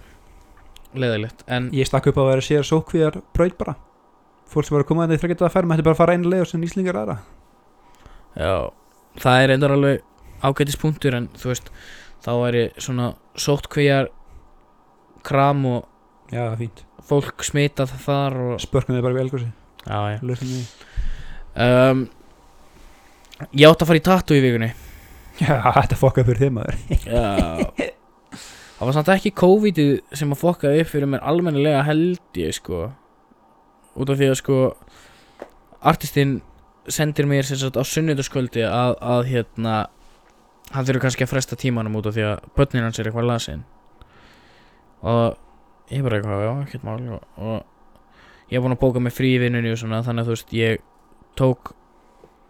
leðilegt 0.97 1.45
En 1.53 1.69
Ég 1.77 1.89
stakk 1.93 2.09
upp 2.09 2.17
á 2.17 2.21
að 2.25 2.31
vera 2.33 2.47
sér 2.49 2.65
sótkvíjar 2.65 3.21
braut 3.37 3.57
bara. 3.61 3.75
Fólk 4.49 4.65
sem 4.65 4.73
var 4.79 4.81
að 4.87 4.89
koma 4.89 5.05
þetta 5.05 5.19
í 5.19 5.21
þryggja 5.27 5.41
daga 5.45 5.53
ferð 5.59 5.69
mætti 5.69 5.85
bara 5.85 6.01
fara 6.01 6.17
einu 6.17 6.29
leið 6.33 6.47
og 6.47 6.49
sem 6.49 6.65
Íslingar 6.65 6.97
aðra. 7.03 7.19
Já, 8.33 8.55
það 9.21 9.43
er 9.45 9.53
endur 9.55 9.73
alveg 9.77 10.01
ágætis 10.43 10.77
punktur 10.81 11.15
en 11.17 11.29
þú 11.37 11.53
veist 11.53 11.69
þá 12.23 12.31
væri 12.39 12.63
svona 12.81 13.11
sóttkvíjar 13.39 14.09
kram 15.27 15.65
og 15.69 16.33
Já, 16.33 16.47
fínt. 16.59 16.83
fólk 17.05 17.43
smitað 17.45 17.93
þar 18.05 18.37
og 18.47 18.61
Spörkum 18.63 18.95
þið 18.97 19.05
bara 19.05 19.17
við 19.17 19.25
elgósi 19.27 19.49
já, 19.83 19.97
já. 20.13 20.17
Lausnum 20.23 20.53
því. 20.53 20.63
Um, 21.63 22.03
ég 23.51 23.67
átti 23.69 23.83
að 23.85 23.89
fara 23.91 23.99
í 23.99 24.05
tattoo 24.07 24.37
í 24.39 24.43
vikunni. 24.43 24.71
Já, 25.41 25.57
þetta 25.79 25.97
fokkað 25.99 26.27
fyrir 26.29 26.41
þeim 26.45 26.57
maður. 26.59 26.79
Já. 27.03 27.99
Það 28.73 28.87
var 28.89 28.95
samt 28.97 29.09
ekki 29.13 29.31
COVID-ið 29.39 29.91
sem 30.19 30.33
að 30.33 30.41
fokkaði 30.41 30.81
upp 30.83 30.89
fyrir 30.91 31.09
mér 31.11 31.21
almennilega 31.29 31.83
held 31.87 32.39
ég 32.41 32.55
sko. 32.57 32.79
Út 33.95 34.09
af 34.11 34.17
því 34.19 34.27
að 34.31 34.39
sko 34.41 34.57
artistinn 35.83 36.33
sendir 36.91 37.27
mér 37.29 37.47
sem 37.47 37.59
sagt 37.61 37.77
á 37.79 37.83
sunnudagskvöldi 37.87 38.65
að, 38.67 38.95
að 38.99 39.29
hérna 39.29 39.75
hann 40.73 40.87
þurfi 40.87 41.03
kannski 41.05 41.25
að 41.25 41.33
fresta 41.33 41.59
tímanum 41.59 41.99
út 41.99 42.09
af 42.09 42.17
því 42.17 42.25
að 42.31 42.49
börnin 42.57 42.87
hans 42.87 42.99
er 42.99 43.09
eitthvað 43.09 43.29
lasin. 43.29 43.63
Og 45.03 45.37
ég 45.93 46.03
bara 46.05 46.19
eitthvað, 46.19 46.43
já, 46.47 46.51
ekkert 46.65 46.87
mál 46.87 46.99
og, 47.17 47.25
og 47.37 48.51
ég 48.51 48.57
er 48.57 48.63
búinn 48.63 48.75
að 48.75 48.83
bóka 48.83 49.01
mig 49.03 49.15
frí 49.15 49.33
í 49.35 49.41
vinnunni 49.41 49.73
og 49.73 49.79
svona 49.81 50.03
þannig 50.05 50.23
að 50.23 50.29
þú 50.29 50.37
veist, 50.37 50.53
ég 50.57 50.85
tók 51.39 51.73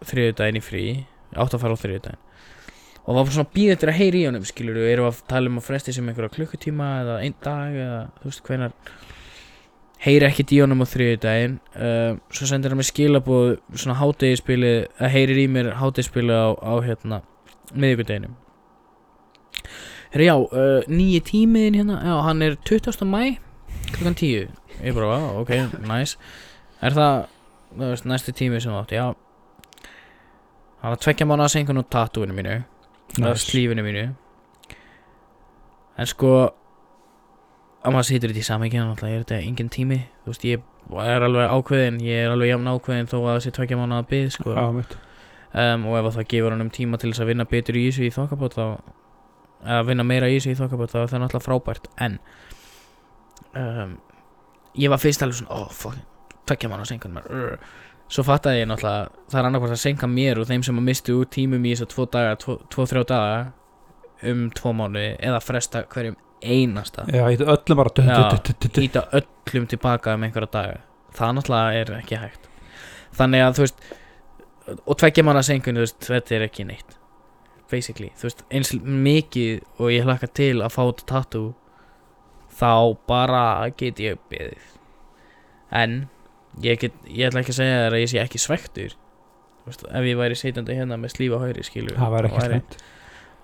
þriðudaginn 0.04 0.60
í 0.60 0.64
frí 0.64 0.84
átt 1.34 1.56
að 1.56 1.64
fara 1.64 1.76
á 1.76 1.82
þriðudaginn 1.82 2.22
og 3.04 3.16
var 3.18 3.26
bara 3.26 3.34
svona 3.34 3.52
býð 3.52 3.72
eftir 3.74 3.90
að 3.92 3.98
heyri 4.00 4.20
í 4.22 4.28
honum 4.28 4.46
skilur 4.48 4.78
við, 4.80 4.90
erum 4.94 5.10
að 5.10 5.18
tala 5.28 5.50
um 5.50 5.58
að 5.60 5.66
fresti 5.66 5.92
sem 5.92 6.06
einhverja 6.08 6.32
klukkutíma 6.38 6.86
eða 7.02 7.16
einn 7.24 7.36
dag 7.44 7.76
eða 7.76 7.98
þú 8.20 8.30
veist 8.30 8.46
hvenar 8.46 8.76
heyri 10.04 10.28
ekkert 10.28 10.54
í 10.56 10.60
honum 10.64 10.84
á 10.84 10.86
þriðudaginn 10.88 11.58
uh, 11.76 12.16
svo 12.32 12.48
sendir 12.48 12.72
hann 12.72 12.80
mér 12.80 12.88
skilabóð 12.88 13.50
svona 13.74 13.98
hátegispili, 14.00 14.74
að 14.96 15.14
heyrir 15.16 15.42
í 15.42 15.46
mér 15.52 15.74
hátegispili 15.80 16.32
á, 16.32 16.56
á 16.56 16.74
hérna 16.84 17.20
miðvikudeginum. 17.74 18.36
Herra 20.14 20.24
já, 20.28 20.34
uh, 20.38 20.82
nýji 20.86 21.20
tímiðin 21.26 21.80
hérna 21.80 21.98
já, 22.04 22.14
hann 22.22 22.42
er 22.42 22.56
20. 22.62 23.04
mæ 23.04 23.38
klukkan 23.94 24.14
10 24.14 24.48
ég 24.82 24.94
bara, 24.94 25.06
"Vá, 25.06 25.40
ok, 25.40 25.50
nice. 25.82 26.16
Er 26.82 26.90
það, 26.90 27.26
þú 27.74 27.90
veist, 27.90 28.04
næsti 28.04 28.32
tími 28.32 28.60
sem 28.60 28.72
þú 28.72 28.80
átt, 28.82 28.92
já. 28.92 29.14
Hann 30.82 30.90
var 30.90 30.96
tvekja 30.96 31.26
mánu 31.26 31.42
að 31.44 31.52
sengun 31.54 31.80
á 31.80 31.84
tattúinu 31.90 32.34
mínu 32.34 32.64
nice. 33.18 33.50
slífinu 33.50 33.82
mínu. 33.82 34.14
En 35.98 36.06
sko 36.06 36.50
að 37.84 37.92
maður 37.92 38.08
situr 38.08 38.32
þetta 38.32 38.42
í 38.42 38.48
þannig 38.48 38.74
að 38.74 39.08
er 39.08 39.24
þetta 39.24 39.46
engin 39.46 39.70
tími. 39.70 40.00
Þú 40.24 40.32
veist 40.32 40.44
ég 40.44 40.62
er 41.14 41.22
alveg 41.22 41.50
ákveðin 41.50 42.00
ég 42.02 42.24
er 42.24 42.30
alveg 42.30 42.48
jafn 42.48 42.70
ákveðin 42.74 43.10
þó 43.10 43.16
að 43.22 43.30
það 43.30 43.42
sé 43.44 43.50
tvekja 43.50 43.76
mánu 43.80 43.98
að 43.98 44.08
byggð 44.12 44.30
sko. 44.30 44.54
Já, 44.54 44.72
mitt 44.72 44.96
um, 45.54 45.86
og 45.90 45.98
ef 46.00 46.18
það 46.18 46.28
gefur 46.32 46.54
hann 46.54 46.66
um 46.66 46.72
tíma 46.74 47.00
til 47.00 47.12
þess 47.12 47.24
að 47.24 47.30
vinna 47.32 47.48
betur 47.50 47.78
í 47.78 47.86
þessu 47.88 48.08
í 48.08 48.12
þokkabót 48.14 48.58
að 48.60 49.86
vinna 49.88 50.06
meira 50.06 50.28
í 50.28 50.36
þessu 50.38 50.52
í 50.54 50.58
þokkabót 50.58 50.92
þá 50.92 50.98
er 51.02 51.12
það 51.12 51.24
náttúrulega 51.24 51.46
frábært 51.46 51.88
en 52.04 52.18
um, 53.54 53.96
ég 54.78 54.92
var 54.92 55.02
fyrst 55.02 55.24
alveg 55.24 55.40
svona 55.40 55.62
oh 55.62 55.72
fuck, 55.72 55.98
tvekja 56.44 56.70
mánu 56.72 56.84
að 56.84 56.92
senka 56.92 57.12
mér 57.12 57.58
svo 58.12 58.26
fattaði 58.26 58.64
ég 58.64 58.70
náttúrulega 58.70 59.08
það 59.32 59.40
er 59.40 59.48
annarkvæmt 59.50 59.76
að 59.78 59.84
senka 59.86 60.10
mér 60.10 60.40
og 60.42 60.50
þeim 60.50 60.66
sem 60.66 60.80
að 60.80 60.88
mistu 60.90 61.18
út 61.20 61.32
tímum 61.34 61.64
í 61.64 61.72
þess 61.72 61.86
að 61.86 61.94
tvo 61.94 62.08
daga, 62.12 62.36
tvo, 62.40 63.04
daga 63.08 63.38
um 64.24 64.46
tvo 64.54 64.72
mánu 64.76 65.02
eða 65.18 65.40
fresta 65.44 65.84
hverjum 65.90 66.16
einasta. 66.44 67.04
Já, 67.08 67.24
þetta 67.32 67.56
öllum 67.56 67.80
bara 67.80 67.92
hýta 68.76 69.04
öllum 69.18 69.68
tilbaka 69.70 70.14
um 70.16 70.26
einhverja 70.26 70.50
daga. 70.52 70.80
Það 71.14 71.36
náttúrulega 71.38 71.80
er 71.80 71.92
ekki 71.98 72.20
hægt. 72.20 72.48
Þannig 73.14 73.44
að 73.44 73.58
þú 73.58 73.64
veist 73.64 73.84
og 74.72 74.96
tveggja 75.00 75.24
manna 75.26 75.42
senkun, 75.44 75.76
þú 75.78 75.84
veist, 75.84 75.98
þetta 76.08 76.36
er 76.38 76.46
ekki 76.48 76.64
neitt. 76.68 76.96
Basically, 77.70 78.10
þú 78.18 78.28
veist, 78.28 78.42
eins 78.54 78.72
mikið 78.84 79.62
og 79.80 79.92
ég 79.92 80.04
hlakka 80.06 80.28
til 80.36 80.56
að 80.62 80.72
fá 80.74 80.82
þetta 80.84 81.06
tattoo 81.10 81.54
þá 82.54 82.72
bara 83.08 83.44
get 83.76 84.00
ég 84.02 84.20
beðið. 84.30 84.66
En 85.74 85.96
ég, 86.62 86.78
get, 86.80 86.94
ég 87.08 87.28
ætla 87.30 87.42
ekki 87.42 87.54
að 87.54 87.58
segja 87.60 87.80
þér 87.82 87.96
að 87.96 88.04
ég 88.04 88.12
sé 88.12 88.20
ekki 88.22 88.40
svektur 88.42 88.92
Þú 89.64 89.70
veist, 89.70 89.84
ef 89.96 90.04
ég 90.06 90.18
væri 90.20 90.36
sitjandi 90.36 90.74
hérna 90.76 90.98
með 91.00 91.14
slífa 91.16 91.38
hæri 91.40 91.62
skilur 91.64 91.96
Það 91.96 92.10
var 92.12 92.26
ekki 92.28 92.42
slæmt. 92.44 92.74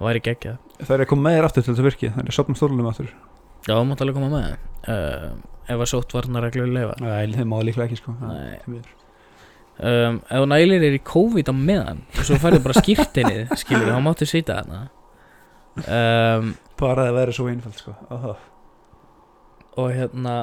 væri 0.05 0.21
geggjað. 0.27 0.59
Það 0.85 0.95
er 0.95 1.03
að 1.05 1.09
koma 1.11 1.25
með 1.27 1.37
þér 1.39 1.47
aftur 1.49 1.65
til 1.65 1.73
þetta 1.73 1.87
virki 1.89 2.11
Það 2.13 2.27
er 2.31 2.37
sopnum 2.37 2.59
stólunum 2.61 2.91
aftur. 2.91 3.09
Já, 3.67 3.73
þú 3.73 3.85
mátt 3.89 4.05
alveg 4.05 4.19
koma 4.19 4.29
með. 4.35 4.51
Uh, 4.85 5.33
ef 5.73 5.83
að 5.85 5.91
sótt 5.91 6.15
leifa 6.15 6.95
Nei, 7.01 7.33
þeim 7.35 7.51
má 7.51 7.57
líklega 7.65 7.89
ekki 7.89 8.01
sko. 8.03 8.15
Það- 8.21 8.37
Nei. 8.37 8.83
Um, 9.81 10.21
ef 10.29 10.47
nælir 10.51 10.87
er 10.87 10.97
í 10.97 11.03
COVID 11.07 11.51
á 11.51 11.55
meðan 11.57 12.03
og 12.17 12.27
svo 12.29 12.39
færðu 12.41 12.63
bara 12.65 12.81
skýrtinnið 12.81 13.53
skilur, 13.63 13.91
þá 13.93 14.01
máttu 14.05 14.29
sita 14.29 14.61
þarna. 14.61 14.81
Um, 15.81 16.55
Bara 16.81 17.05
að 17.05 17.11
það 17.11 17.19
væri 17.19 17.37
svo 17.37 17.49
einfalt 17.51 17.81
sko. 17.81 17.95
Aha. 18.11 18.37
og 19.81 19.93
hérna 19.95 20.37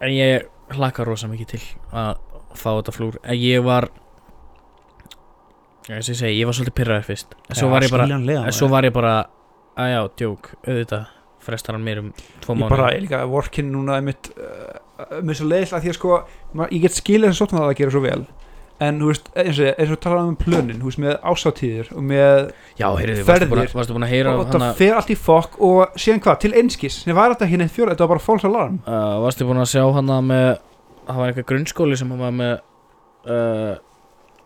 en 0.00 0.12
ég 0.14 0.46
hlakka 0.76 1.04
rosa 1.04 1.28
mikið 1.28 1.54
til 1.56 1.62
að 1.92 2.20
fá 2.56 2.70
þetta 2.70 2.94
flúr. 2.94 3.18
En 3.24 3.36
ég 3.36 3.62
var 3.64 3.88
ég 5.90 6.04
segi, 6.06 6.36
ég 6.38 6.46
var 6.48 6.56
svolítið 6.56 6.76
pyrraður 6.78 7.08
fyrst. 7.08 7.34
En 7.48 7.58
svo 7.58 7.70
var 7.72 7.84
ég 7.84 7.92
bara, 7.92 8.06
var 8.70 8.86
ég 8.86 8.94
bara 8.94 9.14
að 9.80 9.94
já, 9.94 10.00
djók, 10.22 10.52
auðvitað 10.66 11.08
frestar 11.40 11.76
hann 11.76 11.84
mér 11.86 12.02
um 12.02 12.10
tvo 12.44 12.54
Ég 12.54 12.60
mánu 12.60 12.70
bara, 12.74 12.90
ég 12.94 13.04
líka, 13.06 13.22
vorkin 13.30 13.70
núna 13.72 13.96
einmitt 13.98 14.30
uh, 14.36 14.80
Mér 15.20 15.34
er 15.34 15.38
svo 15.40 15.48
leiðilega 15.50 15.78
að 15.78 15.82
því 15.86 15.90
að 15.92 15.98
sko 15.98 16.20
Ég 16.70 16.84
get 16.84 16.96
skilið 17.00 17.32
þess 17.32 17.44
að 17.46 17.52
það 17.56 17.66
að 17.68 17.74
gera 17.80 17.94
svo 17.96 18.02
vel. 18.04 18.22
En, 18.80 18.96
þú 18.96 19.08
veist, 19.10 19.26
eins 19.36 19.58
og, 19.60 19.66
eins 19.76 19.90
og 19.92 19.98
tala 20.00 20.20
um 20.24 20.36
plönin 20.40 20.78
Þú 20.80 20.88
veist, 20.88 21.00
með 21.04 21.16
ásatíðir 21.20 21.90
og 21.92 22.04
með 22.08 22.38
já, 22.80 22.86
heyrðu, 22.96 23.24
varstu 23.28 23.48
búin, 23.50 23.60
að- 23.60 23.74
varstu 23.76 23.92
búin 23.96 24.06
að 24.06 24.12
heyra 24.14 24.32
Og 24.32 24.46
hana, 24.46 24.70
það 24.70 24.78
fer 24.78 24.94
allt 24.96 25.10
í 25.12 25.16
fokk 25.20 25.58
Og 25.60 25.98
síðan 26.00 26.22
hvað, 26.24 26.38
til 26.46 26.52
einskis? 26.56 26.96
Sem 27.04 27.18
var 27.18 27.34
þetta 27.34 27.44
ekki 27.44 27.60
neitt 27.60 27.74
fjóra, 27.74 27.92
þetta 27.92 28.06
var 28.06 28.12
bara 28.14 28.24
false 28.24 28.48
alarm. 28.48 28.78
Uh, 28.86 29.18
varstu 29.26 29.44
búin 29.50 29.60
að 29.60 29.68
sjá 29.74 29.84
hana 29.98 30.20
með 30.24 30.48
það 31.10 31.20
var 31.20 31.28
eitthvað 31.32 31.48
grunnskóli 31.52 31.98
sem 32.00 32.10
hann 32.14 32.22
var 32.24 32.34
með 32.38 32.54
uh, 33.28 33.74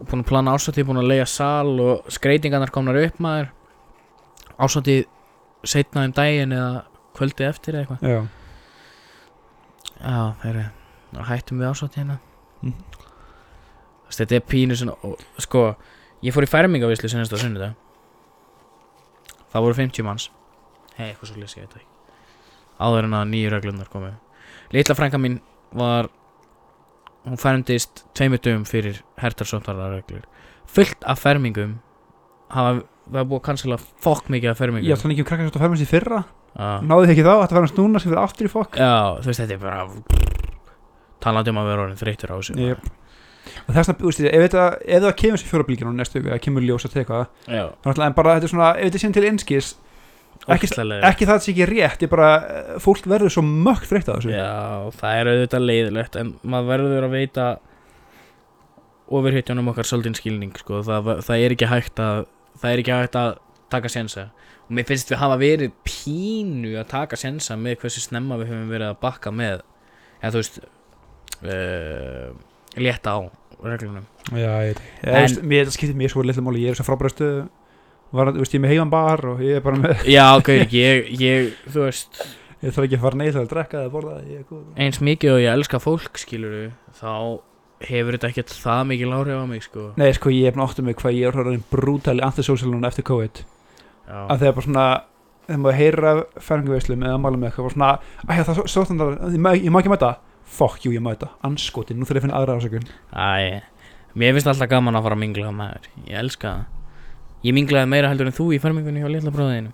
búin 0.03 0.25
að 0.25 0.29
plana 0.33 0.55
ásáttíð, 0.59 0.89
búin 0.91 0.99
að 1.05 1.11
leiða 1.13 1.27
sal 1.31 1.75
og 1.85 2.11
skreitingarnar 2.19 2.73
komnar 2.75 2.99
upp 3.05 3.21
maður. 3.23 3.53
Ásáttíð 4.59 5.05
setna 5.65 6.05
um 6.09 6.15
daginn 6.17 6.55
eða 6.59 6.83
kvöldi 7.17 7.47
eftir 7.47 7.77
eða 7.79 7.85
eitthvað. 7.87 8.09
Já, 8.11 8.21
já, 10.01 10.35
þeirri, 10.43 10.65
hættum 11.31 11.61
við 11.63 11.71
ásáttíðina 11.73 12.19
Mhm. 12.65 12.75
Þess, 14.09 14.19
þetta 14.21 14.37
er 14.37 14.45
pínu 14.49 14.77
svona 14.79 14.95
og, 15.05 15.21
sko, 15.39 15.77
ég 16.23 16.33
fór 16.33 16.47
í 16.47 16.49
fermingavislu 16.49 17.09
senast 17.11 17.33
á 17.33 17.37
sunnudag. 17.37 17.75
Það 19.53 19.65
voru 19.65 19.75
50 19.75 20.03
manns. 20.07 20.31
Hei, 20.97 21.11
eitthvað 21.13 21.29
svo 21.29 21.41
lesi 21.41 21.61
ég 21.61 21.67
þetta 21.69 21.81
ekki. 21.83 21.91
Áður 22.81 23.05
en 23.05 23.17
að 23.19 23.29
nýju 23.29 23.51
reglundar 23.53 23.91
komu. 23.93 24.15
Litla 24.73 24.95
frænka 24.97 25.21
mín 25.21 25.41
var 25.73 26.09
hún 27.27 27.41
fermdist 27.41 28.05
tveimur 28.15 28.41
dögum 28.41 28.65
fyrir 28.69 29.03
hertarsóttarra 29.21 29.91
reglur 29.95 30.25
fullt 30.75 31.05
af 31.07 31.21
fermingum 31.23 31.79
hafa, 32.53 32.83
það 33.09 33.21
er 33.21 33.29
búið 33.31 33.41
að 33.41 33.47
cancela 33.49 33.79
fokk 34.05 34.31
mikið 34.33 34.51
af 34.51 34.57
ég 34.57 34.63
fermingum 34.63 34.97
ætla 34.97 35.13
ekki 35.15 35.25
um 35.25 35.29
krakkar 35.29 35.45
sem 35.47 35.53
þetta 35.53 35.65
fermast 35.65 35.85
í 35.85 35.89
fyrra. 35.91 36.21
Náðu 36.55 37.07
þið 37.07 37.13
ekki 37.15 37.25
þá, 37.27 37.33
þetta 37.43 37.57
fermast 37.59 37.79
núna 37.81 38.01
sem 38.03 38.13
fyrir 38.13 38.23
aftur 38.23 38.47
í 38.49 38.53
fokk? 38.53 38.77
Já, 38.79 38.93
þú 39.21 39.31
veist, 39.31 39.41
þetta 39.43 39.57
er 39.57 39.63
bara 39.65 39.87
talandi 41.25 41.51
um 41.55 41.59
að 41.63 41.71
vera 41.73 41.87
orðin 41.87 42.01
þreytur 42.03 42.31
á 42.31 42.37
þessu. 42.39 42.57
Jep. 42.61 42.91
Og 43.65 43.71
þess 43.77 43.91
veist, 44.45 44.59
ef 44.87 45.03
það 45.05 45.15
kemur 45.21 45.41
sér 45.41 45.51
fjóra 45.51 45.67
bylginu 45.69 45.95
næstu 45.99 46.21
viku, 46.21 46.31
eða 46.33 46.43
kemur 46.47 46.65
ljós 46.65 46.87
að 46.89 46.95
teka 46.99 47.19
Þannig 47.85 48.05
en 48.07 48.17
bara 48.21 48.37
þetta 48.39 48.49
er 48.49 48.53
svona, 48.55 48.71
ef 48.79 48.87
þetta 48.89 49.03
síðan 49.03 49.17
til 49.19 49.27
einskis 49.31 49.73
Ekki- 50.45 50.69
ekki 51.09 51.25
það 51.29 51.39
að 51.39 51.43
sé 51.45 51.53
ekki 51.55 51.67
rétt, 51.71 52.03
ég 52.05 52.11
bara 52.13 52.31
eh, 52.45 52.73
fólk 52.83 53.07
verður 53.09 53.33
svo 53.33 53.43
mögt 53.47 53.87
þreytt 53.89 54.09
á 54.11 54.15
þessu. 54.19 54.33
Já, 54.35 54.91
það 54.99 55.21
er 55.21 55.31
auðvitað 55.31 55.65
leiðilegt 55.69 56.17
en 56.21 56.33
maður 56.43 56.71
verður 56.73 57.07
að 57.07 57.15
veita 57.15 57.47
ofurhýttjónum 59.15 59.71
okkar 59.73 59.89
svolítið 59.89 60.19
skilning 60.21 60.53
sko. 60.59 60.83
það, 60.85 61.11
það 61.25 61.45
er 61.47 61.55
ekki 61.57 61.69
hægt 61.71 62.03
að 62.03 62.25
það 62.61 62.71
er 62.73 62.83
ekki 62.83 62.95
hægt 62.99 63.19
að 63.21 63.31
taka 63.73 63.91
sensa 63.93 64.27
og 64.65 64.73
mér 64.77 64.89
finnst 64.89 65.13
við 65.13 65.21
hafa 65.21 65.39
verið 65.41 65.75
pínu 65.87 66.75
að 66.81 66.91
taka 66.95 67.19
sensa 67.21 67.57
með 67.61 67.83
hversu 67.83 68.03
snemma 68.05 68.39
við 68.41 68.53
höfum 68.53 68.71
verið 68.73 68.91
að 68.91 69.01
bakka 69.03 69.33
með 69.35 69.65
eða 70.21 70.33
þú 70.33 70.41
veist 70.41 70.61
uh, 71.45 72.31
létta 72.81 73.17
á 73.17 73.19
reglunum. 73.65 74.07
Já, 74.33 74.51
ég 74.67 74.81
veit. 75.05 75.43
Mér 75.45 75.71
skiptir 75.73 75.97
mér 75.97 76.13
svo 76.13 76.25
litlu 76.25 76.45
máli, 76.45 76.65
ég 76.65 76.75
er 76.75 76.79
svo 76.79 76.87
frábærastu 76.89 77.29
var, 78.15 78.31
veist, 78.37 78.55
ég 78.55 78.61
er 78.61 78.65
með 78.65 78.75
heiman 78.75 78.93
bar 78.93 79.25
og 79.33 79.43
ég 79.45 79.59
er 79.59 79.65
bara 79.65 79.81
með, 79.81 80.05
Já, 80.11 80.27
ekki, 80.39 80.81
ég, 80.81 81.09
ég, 81.21 81.49
þú 81.69 81.87
veist. 81.89 82.21
Ég 82.65 82.73
þarf 82.73 82.87
ekki 82.87 82.97
að 82.97 83.03
fara 83.05 83.21
neið 83.21 83.41
að 83.41 83.49
drekka 83.51 83.81
eða 83.83 83.93
borða, 83.93 84.21
ég 84.25 84.53
eins 84.81 85.01
mikið 85.05 85.35
og 85.35 85.43
ég 85.43 85.57
elska 85.59 85.81
fólk, 85.83 86.21
skilur 86.21 86.55
þá 86.97 87.11
hefur 87.85 88.17
þetta 88.17 88.31
ekkert 88.31 88.55
það 88.57 88.85
mikið 88.93 89.11
láhrif 89.11 89.43
á 89.43 89.47
mig, 89.51 89.65
sko. 89.67 89.89
Nei, 90.01 90.09
sko, 90.17 90.33
ég 90.33 90.49
er 90.49 90.63
áttum 90.65 90.89
mig 90.89 90.97
hvað 90.97 91.19
ég 91.19 91.29
er 91.29 91.67
brútali 91.69 92.25
antisocial 92.25 92.71
núna 92.73 92.89
eftir 92.89 93.05
COVID 93.05 93.43
að 94.09 94.39
það 94.41 94.47
er 94.49 94.57
bara 94.59 94.67
svona 94.69 94.87
þegar 95.47 95.61
maður 95.65 95.79
heyrir 95.81 96.07
af 96.11 96.21
ferðingaveislum 96.47 97.05
eða 97.05 97.21
málum 97.21 97.41
með 97.43 97.51
eitthvað 97.51 97.73
svona, 97.75 97.91
æja 98.29 98.45
það 98.49 98.61
er 98.65 98.71
svo 98.75 98.85
þannig 98.89 99.35
ég, 99.35 99.71
má- 99.73 99.81
ekki 99.81 99.93
mæta, 99.93 100.11
fuck 100.45 100.85
you 100.87 100.93
ég 100.95 101.03
má 101.05 101.11
mæta 101.13 101.29
anskoti, 101.45 101.97
nú 101.97 102.05
þarf 102.09 102.17
ég 102.17 102.23
að 102.23 102.27
finna 102.29 102.39
aðra 102.41 102.57
ásökun 102.59 102.87
Æ, 103.13 103.61
mér 104.17 104.37
finnst 104.37 104.51
alltaf 104.53 104.71
gaman 104.73 104.97
að 104.97 105.05
fara 105.09 105.17
að 105.19 105.23
mingla 105.25 105.51
á 105.51 105.55
maður. 105.55 105.89
Ég 106.09 106.19
elska 106.21 106.49
það. 106.49 106.65
Ég 107.45 107.55
minglaði 107.59 107.89
meira 107.93 108.09
heldur 108.13 108.31
en 108.31 108.37
þú 108.37 108.47
í 108.57 108.61
fermingunni 108.63 109.03
hjá 109.03 109.11
litla 109.13 109.33
bróðinu 109.35 109.73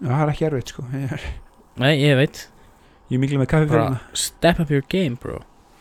það 0.00 0.22
er 0.24 0.32
ekki 0.32 0.46
erfitt 0.48 0.72
sko. 0.74 0.84
Ég, 0.94 1.12
er- 1.12 1.28
Nei, 1.80 1.94
ég 2.02 2.16
veit. 2.18 2.40
Ég 3.10 3.18
mikla 3.22 3.40
með 3.42 3.68
Bara 3.70 4.00
step 4.14 4.60
up 4.62 4.70
your 4.70 4.82
game, 4.88 5.16
bro. 5.20 5.40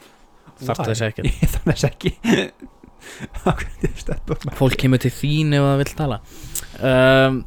Þarf 0.65 0.85
þess 0.89 1.01
ekki 1.07 1.29
þarf 1.39 1.67
þess 1.71 1.85
ekki 1.89 2.13
Fólk 4.59 4.77
kemur 4.79 5.01
til 5.01 5.13
þín 5.13 5.55
ef 5.57 5.65
það 5.65 5.81
vill 5.83 5.95
tala. 5.99 6.21
Um, 6.79 7.41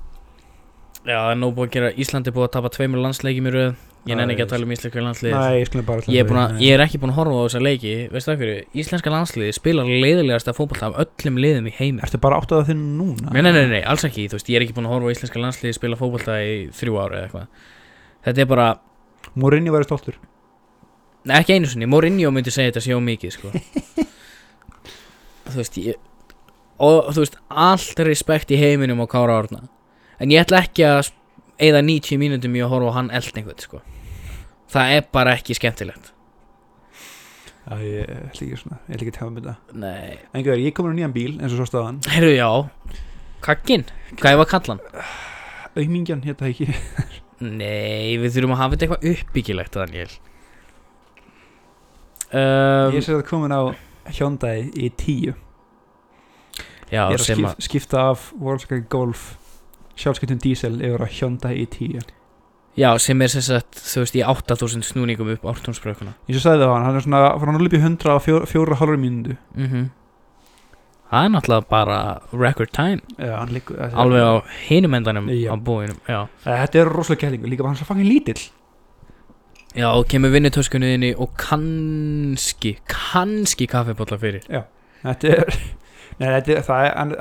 Já, 1.02 1.16
það 1.18 1.32
er 1.32 1.38
nóg 1.40 1.54
búið 1.56 1.66
að 1.66 1.72
gera. 1.74 1.88
Íslandi 1.98 2.30
er 2.30 2.34
búið 2.36 2.44
að 2.46 2.52
tapa 2.56 2.70
tveimur 2.76 3.02
landsleikjum 3.02 3.48
í 3.50 3.52
röð. 3.56 3.72
Ég 4.02 4.18
nenni 4.18 4.34
ekki 4.34 4.42
að 4.42 4.50
tala 4.50 4.66
um 4.66 4.72
íslenska 4.74 5.02
landslið 5.02 5.34
Nei, 5.36 5.58
ég 5.60 5.68
Ég 6.10 6.24
er, 6.24 6.38
að, 6.42 6.62
er 6.74 6.82
ekki 6.82 6.98
búin 6.98 7.12
að 7.12 7.18
horfa 7.20 7.38
á 7.38 7.42
þessa 7.46 7.60
leiki. 7.62 7.92
Veistu 8.10 8.30
það 8.32 8.40
hverju? 8.40 8.64
Íslenska 8.82 9.12
landsliði 9.14 9.54
spilar 9.54 9.90
leiðilegasta 10.02 10.54
fótbolta 10.56 10.88
af 10.88 10.98
öllum 11.04 11.38
liðum 11.42 11.68
í 11.70 11.74
heimi. 11.76 12.02
Ertu 12.02 12.18
bara 12.22 12.40
átt 12.42 12.54
að 12.56 12.72
þinn 12.72 12.82
núna? 12.98 13.30
Nei, 13.30 13.44
nei, 13.46 13.52
nei, 13.54 13.68
nei, 13.76 13.82
alls 13.86 14.02
ekki, 14.08 14.26
þú 14.30 14.40
veist, 14.40 14.50
ég 14.50 14.58
er 14.58 14.66
ekki 14.66 14.74
búin 14.74 14.90
að 14.90 14.96
horfa 14.96 15.06
á 15.06 15.14
íslenska 15.14 15.42
landsliði 15.44 15.78
spila 15.78 16.00
fótbolta 16.00 16.40
í 16.42 16.56
þrjú 16.74 16.98
ára 16.98 17.20
eða 17.20 17.28
eitthvað. 17.28 17.70
Þetta 18.26 18.42
er 18.42 18.50
bara, 18.50 18.68
Morinni 19.38 19.74
væri 19.74 19.86
stoltur. 19.86 20.18
Nei, 21.22 21.36
ekki 21.38 21.54
einu 21.54 21.70
sinni, 21.70 21.86
Mourinho 21.86 22.34
myndi 22.34 22.50
segja 22.50 22.72
þetta 22.72 22.82
sjó 22.88 22.98
mikið, 23.06 23.36
sko 23.36 23.54
Þú 25.52 25.62
veist, 25.62 25.78
ég 25.82 26.00
Og 26.82 27.12
þú 27.14 27.22
veist, 27.22 27.36
allt 27.48 28.00
respekt 28.08 28.50
í 28.50 28.58
heiminum 28.58 29.02
á 29.04 29.06
Kára 29.10 29.36
Árna. 29.38 29.66
En 30.18 30.32
ég 30.32 30.42
ætla 30.42 30.64
ekki 30.64 30.82
að 30.88 31.12
eða 31.62 31.82
90 31.84 32.18
mínútum 32.18 32.56
í 32.58 32.62
að 32.64 32.72
horfa 32.72 32.90
á 32.90 32.96
hann 32.96 33.12
eld 33.14 33.36
einhvern, 33.38 33.62
sko. 33.62 33.82
Það 34.72 34.94
er 34.96 35.06
bara 35.14 35.36
ekki 35.36 35.54
skemmtilegt. 35.58 36.10
Já, 37.62 37.76
ég 37.78 38.10
ætla 38.10 38.46
ekki 38.48 38.58
svona, 38.58 38.80
ég 38.88 38.96
ætla 38.96 39.04
ekki 39.04 39.12
að 39.12 39.18
tefða 39.18 39.30
með 39.36 39.44
þetta. 39.44 39.78
Nei. 39.84 40.16
En 40.32 40.46
gauður, 40.46 40.64
ég 40.64 40.74
komur 40.74 40.90
á 40.90 40.98
nýjan 40.98 41.14
bíl 41.14 41.36
eins 41.36 41.52
og 41.52 41.60
svo 41.60 41.68
staðan. 41.70 42.00
Heyrðu, 42.10 42.32
já. 42.34 42.98
Kagginn, 43.46 43.86
hvað 44.16 44.40
var 44.40 44.48
að 44.48 44.52
kalla 44.56 44.74
hann? 44.74 45.06
Aumingjan, 45.78 46.24
hérna 46.26 46.50
ekki. 46.50 46.66
Nei, 47.42 48.18
við 48.22 48.36
þurfum 48.36 48.56
að 48.56 48.60
hafa 48.62 48.74
þetta 48.76 48.86
eitthvað 48.86 49.08
uppbyggilegt, 49.12 49.74
Daniel 49.74 50.10
um, 52.30 52.92
Ég 52.94 53.02
sé 53.02 53.16
að 53.16 53.24
komin 53.26 53.50
á 53.54 53.74
Hyundai 54.10 54.70
í 54.74 54.90
tíu. 54.96 55.34
Já, 56.92 57.06
Ég 57.08 57.16
er 57.16 57.22
að 57.22 57.28
skip, 57.28 57.62
skipta 57.64 58.08
af 58.10 58.32
Volkswagen 58.36 58.84
Golf 58.92 59.38
sjálfskiptum 59.96 60.40
diesel 60.42 60.76
yfir 60.80 61.04
á 61.04 61.08
Hyundai 61.08 61.54
í 61.62 61.68
tíu. 61.70 62.02
Já, 62.76 62.88
sem 62.98 63.20
er 63.20 63.28
sem 63.28 63.44
sagt, 63.44 63.76
þú 63.76 64.00
veist, 64.04 64.14
í 64.16 64.22
8000 64.24 64.84
snúningum 64.88 65.28
upp 65.34 65.42
ártónsbrökkuna 65.44 66.14
Ég 66.24 66.38
svo 66.38 66.46
sagði 66.46 66.64
það 66.64 66.70
á 66.72 66.74
hann, 66.74 66.86
hann 66.86 66.96
er 66.96 67.04
svona 67.04 67.20
hann 67.36 67.66
upp 67.66 67.74
í 67.76 67.80
100 67.82 68.08
á 68.08 68.16
fjóra, 68.24 68.48
fjóra 68.48 68.78
hálfur 68.80 69.00
mínútu. 69.00 69.36
Mm 69.56 69.90
Það 71.12 71.26
er 71.26 71.32
náttúrulega 71.34 71.68
bara 71.68 71.96
record 72.32 72.70
time. 72.72 73.02
Já, 73.20 73.44
líkur 73.44 73.76
Alveg 73.92 74.22
á 74.24 74.32
hinum 74.64 74.94
endanum 74.96 75.28
Já. 75.28 75.52
á 75.52 75.56
búinum 75.60 75.98
Já, 76.08 76.26
Þetta 76.44 76.78
er 76.80 76.88
rosalega 76.88 77.26
kælingu, 77.26 77.50
líka 77.52 77.62
bara 77.62 77.74
hann 77.74 77.76
er 77.76 77.84
svo 77.84 77.88
fangin 77.92 78.08
lítill 78.08 78.40
já 79.76 79.87
og 79.90 80.06
kemur 80.11 80.32
vinnutöskunniðinni 80.35 81.14
og 81.20 81.30
kannski, 81.40 82.74
kannski 82.90 83.66
kaffibólla 83.70 84.18
fyrir. 84.20 84.44
Þetta 85.02 85.32
er 85.37 85.54
Nei, 86.20 86.28
þetta 86.28 86.61
það 86.66 86.82
er, 86.85 86.92
hann- 86.94 87.14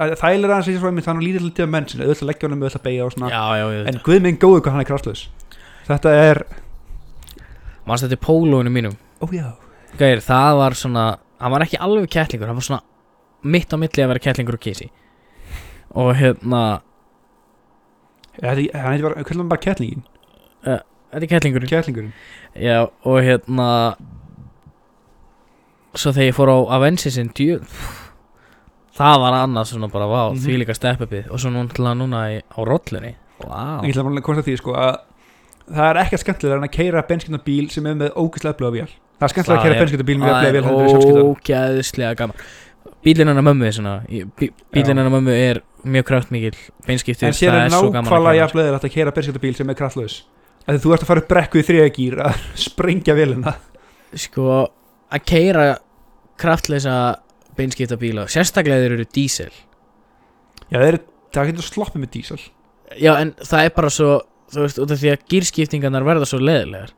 hann 0.51 0.63
sem 0.65 0.73
ég 0.75 0.79
svo 0.81 0.89
einmitt, 0.89 1.05
hann 1.07 1.17
er 1.21 1.23
lítill 1.23 1.51
til 1.55 1.63
að 1.63 1.69
menn 1.71 1.85
sinni, 1.87 2.03
auðvitað 2.05 2.27
leggja 2.27 2.47
honum 2.49 2.65
auðvitað 2.65 2.83
beigja 2.83 3.05
og 3.05 3.13
svona, 3.15 3.29
Já, 3.31 3.43
já, 3.57 3.65
já 3.71 3.87
en 3.87 3.99
guð 4.03 4.19
minn 4.21 4.37
góðu 4.37 4.59
hvað 4.61 4.71
hann 4.75 4.83
er 4.83 4.89
kraftlös 4.89 5.21
Þetta 5.87 6.11
er, 6.27 6.41
Manst 7.87 8.03
þetta 8.05 8.17
er 8.19 8.21
pólóinu 8.27 8.69
mínum? 8.69 8.97
Ó 9.23 9.25
já. 9.33 9.47
Gæir, 9.97 10.19
það 10.21 10.57
var 10.59 10.75
svona 10.77 11.05
Hann 11.41 11.51
var 11.55 11.63
ekki 11.65 11.79
alveg 11.81 12.11
kettlingur, 12.11 12.51
hann 12.51 12.59
var 12.59 12.67
svona 12.67 12.83
Mitt 13.43 13.71
á 13.73 13.77
milli 13.79 14.03
að 14.03 14.11
vera 14.11 14.23
kettlingur 14.27 14.59
og 14.59 14.61
kísi 14.67 14.91
Og 15.95 16.11
hérna 16.19 16.61
Þetta 18.37 18.67
Hann 18.75 18.93
heitir 18.93 19.07
bara, 19.07 19.23
hvernig 19.23 19.49
bara 19.55 19.63
kettlingin 19.65 20.03
Þetta 21.11 21.23
er 21.25 21.31
kettlingurinn? 21.33 21.69
Kettlingurinn. 21.69 22.13
Já, 22.55 22.77
og 23.05 23.17
hérna 23.25 23.67
Svo 25.99 26.13
þegar 26.15 26.29
ég 26.29 26.35
fór 26.37 26.51
á 26.51 26.57
Avensisin 26.77 27.31
Það 28.95 29.17
var 29.23 29.33
annað 29.41 29.65
svona 29.71 29.87
bara, 29.91 30.05
vá, 30.07 30.31
Mhm. 30.31 30.39
því 30.43 30.57
líka 30.61 30.75
steppupið 30.75 31.31
Og 31.31 31.39
svo 31.39 31.49
núna, 31.51 31.93
núna 31.95 32.21
í, 32.31 32.41
á 32.47 32.59
rollunni 32.63 33.15
Vá. 33.41 33.81
Ég 33.83 33.91
ætla 33.95 34.03
bara 34.03 34.15
að 34.15 34.21
kosta 34.23 34.43
því 34.45 34.57
sko 34.57 34.73
að 34.77 34.99
það 35.71 35.89
er 35.89 35.95
ekkert 36.03 36.19
skemmtilega 36.23 36.57
en 36.57 36.67
að 36.67 36.71
keira 36.71 37.01
benskipna 37.07 37.39
bíl 37.43 37.69
sem 37.71 37.85
er 37.87 37.95
með 37.95 38.11
ógæslega 38.13 38.53
blöða 38.59 38.71
vél. 38.75 38.89
Það 39.17 39.25
er 39.25 39.31
skemmtilega 39.33 39.57
að 39.57 39.61
Það 39.61 39.63
keira 39.63 39.75
er- 39.75 39.81
benskipna 39.81 40.05
bíl 40.05 40.17
með 40.19 40.27
Það 40.27 40.41
blöða 40.41 40.51
vél 40.51 40.55
er 40.55 40.63
en 40.63 41.25
ógæðislega 41.31 42.15
gaman. 42.17 42.35
Bílinn 43.03 43.27
hennar 43.27 43.41
mömmu 43.41 43.65
er 43.65 43.73
Bílinn 44.71 44.97
hennar 44.97 45.09
mömmu 45.09 45.31
er 45.33 45.61
mjög 45.85 46.03
kraftmikil 46.05 46.55
Beinskiptir, 46.85 47.27
En 47.27 47.33
sér 47.33 47.53
er 47.53 47.69
svo 47.69 47.89
gaman 47.91 48.05
að 48.05 48.09
nákvæmlega 48.11 48.21
kenna, 48.21 48.33
jafnlega 48.37 48.79
að 48.79 48.91
keira 48.93 49.11
benskipta 49.11 49.39
bíl 49.41 49.55
sem 49.55 49.69
er 49.69 49.73
kraftlaus 49.73 50.23
að 50.67 50.81
þú 50.83 50.93
ert 50.95 51.05
að 51.05 51.09
fara 51.11 51.23
upp 51.23 51.31
brekku 51.31 51.61
í 51.61 51.65
þriða 51.67 51.89
gýr 51.95 52.21
að 52.27 52.45
sprengja 52.67 53.15
vélina. 53.17 53.55
Sko, 54.19 54.47
að 55.11 55.25
keira 55.31 55.65
kraftleisa 56.41 56.95
beinskipta 57.57 57.97
bíla 57.99 58.25
Sérstaklega 58.31 58.81
þeir 58.83 58.95
eru 58.97 59.05
dísel 59.13 59.51
Já, 60.71 60.79
það 60.79 60.87
er, 60.87 60.97
það 61.35 61.51
getur 61.51 61.67
sloppið 61.67 62.03
með 62.03 62.11
dísel 62.17 62.39
Já, 62.99 63.13
en 63.21 63.33
það 63.39 63.67
er 63.67 63.75
bara 63.77 63.93
svo 63.93 64.17
Þú 64.51 64.65
veist, 64.65 64.79
út 64.83 64.91
af 64.91 64.99
því 64.99 65.11
að 65.13 65.21
gýrskiptingarnar 65.31 66.03
verða 66.03 66.27
svo 66.27 66.41
leðilegar 66.43 66.91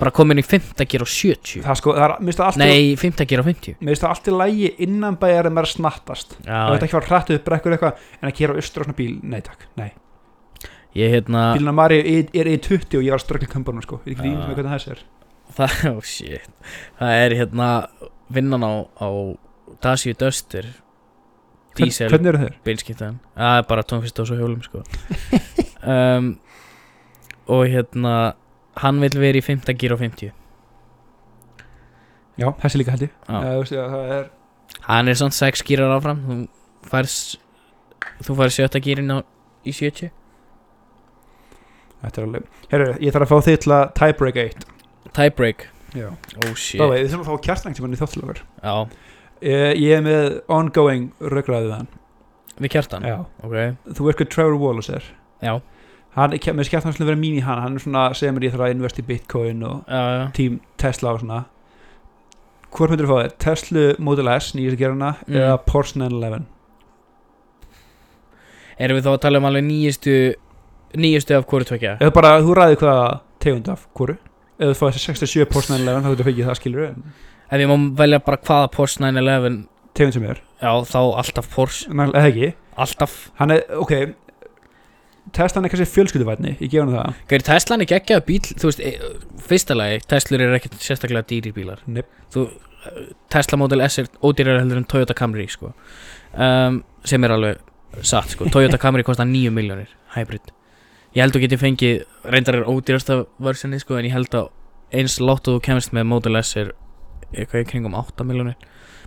Bara 0.00 0.12
komin 0.14 0.38
í 0.40 0.44
5. 0.44 0.84
gír 0.84 1.04
á 1.04 1.08
70 1.08 1.64
Það 1.64 1.78
sko, 1.80 1.94
það 1.96 2.04
er, 2.06 2.14
minnst 2.26 2.40
það 2.42 2.50
allt 2.50 2.60
Nei, 2.60 2.90
5. 3.00 3.24
gír 3.30 3.40
á 3.40 3.44
50 3.48 3.78
Mér 3.80 3.92
finnst 3.94 4.04
það 4.04 4.12
allt 4.14 4.28
í 4.28 4.36
lægi 4.36 4.70
innan 4.86 5.16
bæjar 5.20 5.48
en 5.48 5.56
maður 5.56 5.70
er 5.70 5.74
snattast 5.78 6.36
Það 6.36 6.52
Já, 6.52 6.60
veit 6.74 6.84
ekki 6.86 6.96
fara 6.98 7.10
hrættu 7.10 7.38
upp 7.38 7.48
brekkur 7.48 7.76
eitthvað 7.76 8.04
En 8.20 8.28
að 8.30 8.36
keira 8.36 8.56
austur 8.60 8.84
á 8.84 8.86
svona 8.86 8.98
bíl, 9.00 9.14
nei 9.24 9.40
takk, 9.48 9.64
nei 9.80 9.88
ég 10.98 11.12
hérna 11.14 11.42
Bílina 11.54 11.72
Mari 11.76 11.98
er, 12.00 12.28
er 12.34 12.48
í 12.50 12.56
20 12.58 12.98
og 12.98 13.04
ég 13.06 13.12
var 13.14 13.20
að 13.20 13.24
ströggla 13.26 13.48
kampanum 13.52 13.82
sko 13.84 14.00
Ég 14.04 14.16
veit 14.18 14.24
ekki 14.24 14.30
Já. 14.30 14.40
því 14.40 14.48
með 14.48 14.56
hvernig 14.58 14.72
þessi 14.74 14.90
er 14.94 15.02
það, 15.56 15.76
oh 15.94 16.00
shit 16.02 16.50
Það 16.98 17.12
er 17.24 17.34
hérna 17.40 17.68
vinnan 18.34 18.64
á, 18.66 18.72
á 18.98 19.08
Dacia 19.82 20.16
Duster 20.18 20.66
Hvern- 20.66 21.84
Diesel 21.84 22.10
Hvernig 22.10 22.32
eru 22.32 22.42
þeir? 22.44 22.56
beinskiptaðan 22.66 23.20
Það 23.38 23.60
er 23.60 23.68
bara 23.70 23.86
tónfist 23.92 24.18
og 24.22 24.26
svo 24.30 24.38
hjólum 24.40 24.62
sko 24.66 24.82
um, 25.94 26.32
Og 27.50 27.64
hérna 27.70 28.14
Hann 28.80 29.00
vil 29.02 29.14
vera 29.18 29.38
í 29.38 29.42
5. 29.44 29.66
gír 29.78 29.94
á 29.94 29.98
50 29.98 30.30
Já, 32.40 32.48
þessi 32.62 32.78
líka 32.80 32.94
held 32.94 33.04
ég 33.06 33.12
Já. 33.12 33.34
Já, 33.34 33.50
þú 33.50 33.58
veist, 33.62 33.74
já, 33.76 33.84
það 33.94 34.14
er 34.18 34.28
Hann 34.86 35.10
er 35.10 35.18
svona 35.18 35.36
6 35.36 35.64
gírar 35.68 35.94
áfram 35.96 36.20
Þú 36.30 36.36
fær 36.90 37.08
Þú 38.24 38.36
fær 38.38 38.54
7. 38.54 38.80
gírin 38.86 39.12
á 39.12 39.18
í 39.66 39.74
70 39.76 40.10
Þetta 42.02 42.20
er 42.22 42.26
alveg 42.26 42.44
Herru, 42.72 42.88
ég 43.04 43.12
þarf 43.14 43.26
að 43.26 43.30
fá 43.34 43.46
þig 43.48 43.58
til 43.64 43.72
að 43.76 43.84
tiebreak 44.00 44.36
1 44.44 44.66
Tiebreak? 45.16 45.66
Já. 45.96 46.06
Oh 46.46 46.54
shit. 46.54 46.80
Veit, 46.80 47.00
þið 47.02 47.10
þurfum 47.12 47.24
að 47.24 47.30
fá 47.32 47.44
kjartlang 47.48 47.74
sem 47.76 47.84
hann 47.86 47.96
í 47.96 48.00
þáttilegar 48.00 48.40
Já, 48.62 48.74
ég, 49.42 49.80
ég 49.82 49.96
er 49.96 50.04
með 50.06 50.26
ongoing 50.48 51.08
röggræðið 51.20 51.72
hann. 51.74 51.88
Við 52.60 52.72
kjartan? 52.76 53.06
Já. 53.08 53.16
Ok, 53.42 53.56
Þú 53.96 54.06
veist 54.06 54.20
hvað 54.20 54.30
Trevor 54.34 54.58
Wallace 54.60 54.94
er. 55.00 55.08
Já, 55.42 55.54
Hann 56.14 56.32
er 56.34 56.54
með 56.58 56.66
skjartlang 56.70 56.94
sem 56.96 57.06
vera 57.06 57.18
mín 57.18 57.36
í 57.38 57.42
hann 57.46 57.60
Hann 57.62 57.76
er 57.78 57.82
svona, 57.84 58.04
segja 58.18 58.32
mér 58.36 58.48
ég 58.48 58.54
þarf 58.54 58.66
að 58.68 58.72
invest 58.76 58.98
í 59.02 59.06
bitcoin 59.06 59.60
og 59.66 59.82
já, 59.90 60.00
já. 60.18 60.24
Tím 60.38 60.60
Tesla 60.78 61.12
og 61.16 61.20
svona. 61.24 61.40
Hvort 62.70 62.90
myndir 62.94 63.06
þú 63.08 63.10
fá 63.16 63.20
þér? 63.24 63.34
Tesla 63.42 63.84
Model 63.98 64.28
S, 64.36 64.52
nýjast 64.54 64.78
gerana 64.78 65.12
Mm. 65.26 65.36
eða 65.42 65.58
Porsche 65.66 65.98
911 65.98 66.46
Erum 68.80 68.96
við 68.96 69.04
þá 69.06 69.10
að 69.12 69.20
tala 69.26 69.40
um 69.42 69.46
alveg 69.50 69.66
nýjustu 70.94 71.00
Nýjustu 71.04 71.36
af 71.38 71.46
hvori 71.50 71.68
tvekja 71.68 71.96
Eða 72.00 72.14
bara, 72.14 72.32
þú 72.42 72.54
ræði 72.58 72.78
hvaða 72.80 73.08
tegund 73.40 73.68
af 73.72 73.86
hvoru. 73.96 74.16
Eða 74.60 74.72
þú 74.74 74.78
fá 74.80 74.86
þessi 74.90 75.04
67 75.06 75.50
Porsche 75.50 75.74
911 75.74 76.04
þá 76.04 76.10
getur 76.14 76.28
fengið 76.30 76.48
það 76.50 76.58
skilur 76.60 76.88
Ef 77.50 77.58
ég 77.60 77.70
má 77.70 77.76
velja 77.98 78.22
bara 78.24 78.40
hvaða 78.46 78.70
Porsche 78.74 79.02
911 79.04 79.60
tegund 79.94 80.16
sem 80.16 80.26
er? 80.30 80.40
Já, 80.60 80.72
þá 80.86 81.00
alltaf 81.22 81.48
Næ- 81.88 82.10
eða 82.12 82.26
ekki? 82.28 82.50
Alltaf. 82.80 83.14
Hann 83.40 83.50
er, 83.50 83.64
ok. 83.76 83.92
Tesla 85.32 85.62
er 85.62 85.70
kannski 85.72 85.86
fjölskylduvætni, 85.86 86.56
ég 86.60 86.70
gef 86.72 86.82
hann 86.82 86.94
það. 86.94 87.18
Gauður, 87.28 87.44
Teslan 87.46 87.82
er 87.84 87.88
geggjað 87.90 88.22
bíl 88.26 88.40
Þú 88.40 88.70
veist, 88.70 88.80
e, 88.80 88.92
fyrsta 89.46 89.76
lagi 89.76 90.00
Teslur 90.10 90.42
eru 90.42 90.56
ekkert 90.56 90.78
sérstaklega 90.80 91.26
dýri 91.28 91.52
bílar. 91.54 91.82
Nei. 91.86 92.02
Þú, 92.32 92.46
Tesla 93.30 93.58
Model 93.60 93.84
S 93.86 93.98
er 94.00 94.08
ódýrar 94.24 94.60
heldur 94.62 94.80
en 94.80 94.86
Toyota 94.88 95.14
Camry 95.14 95.46
sko. 95.52 95.72
um, 96.34 96.82
Sem 97.04 97.24
er 97.24 97.34
alveg 97.36 97.58
satt 98.06 98.34
sko, 98.34 98.48
Toyota 98.52 98.78
Camry 98.78 99.02
kostar 99.06 99.26
9 99.28 99.50
miljónir 99.54 99.90
hybrid 100.14 100.52
ég 101.14 101.22
held 101.24 101.32
að 101.34 101.38
þú 101.38 101.44
geti 101.46 101.60
fengið, 101.60 102.02
reyndar 102.24 102.60
er 102.60 102.68
ódýrasta 102.70 103.20
versjoni 103.42 103.80
sko, 103.82 103.96
en 103.98 104.04
ég 104.08 104.12
held 104.14 104.34
að 104.34 104.50
eins 104.92 105.18
látt 105.22 105.48
og 105.48 105.58
þú 105.58 105.64
kemst 105.68 105.92
með 105.96 106.06
Model 106.10 106.36
S 106.42 106.56
er 106.56 106.72
eitthvað 107.32 107.62
í 107.64 107.68
kringum 107.70 107.94
8 107.94 108.26
miljónir 108.26 108.56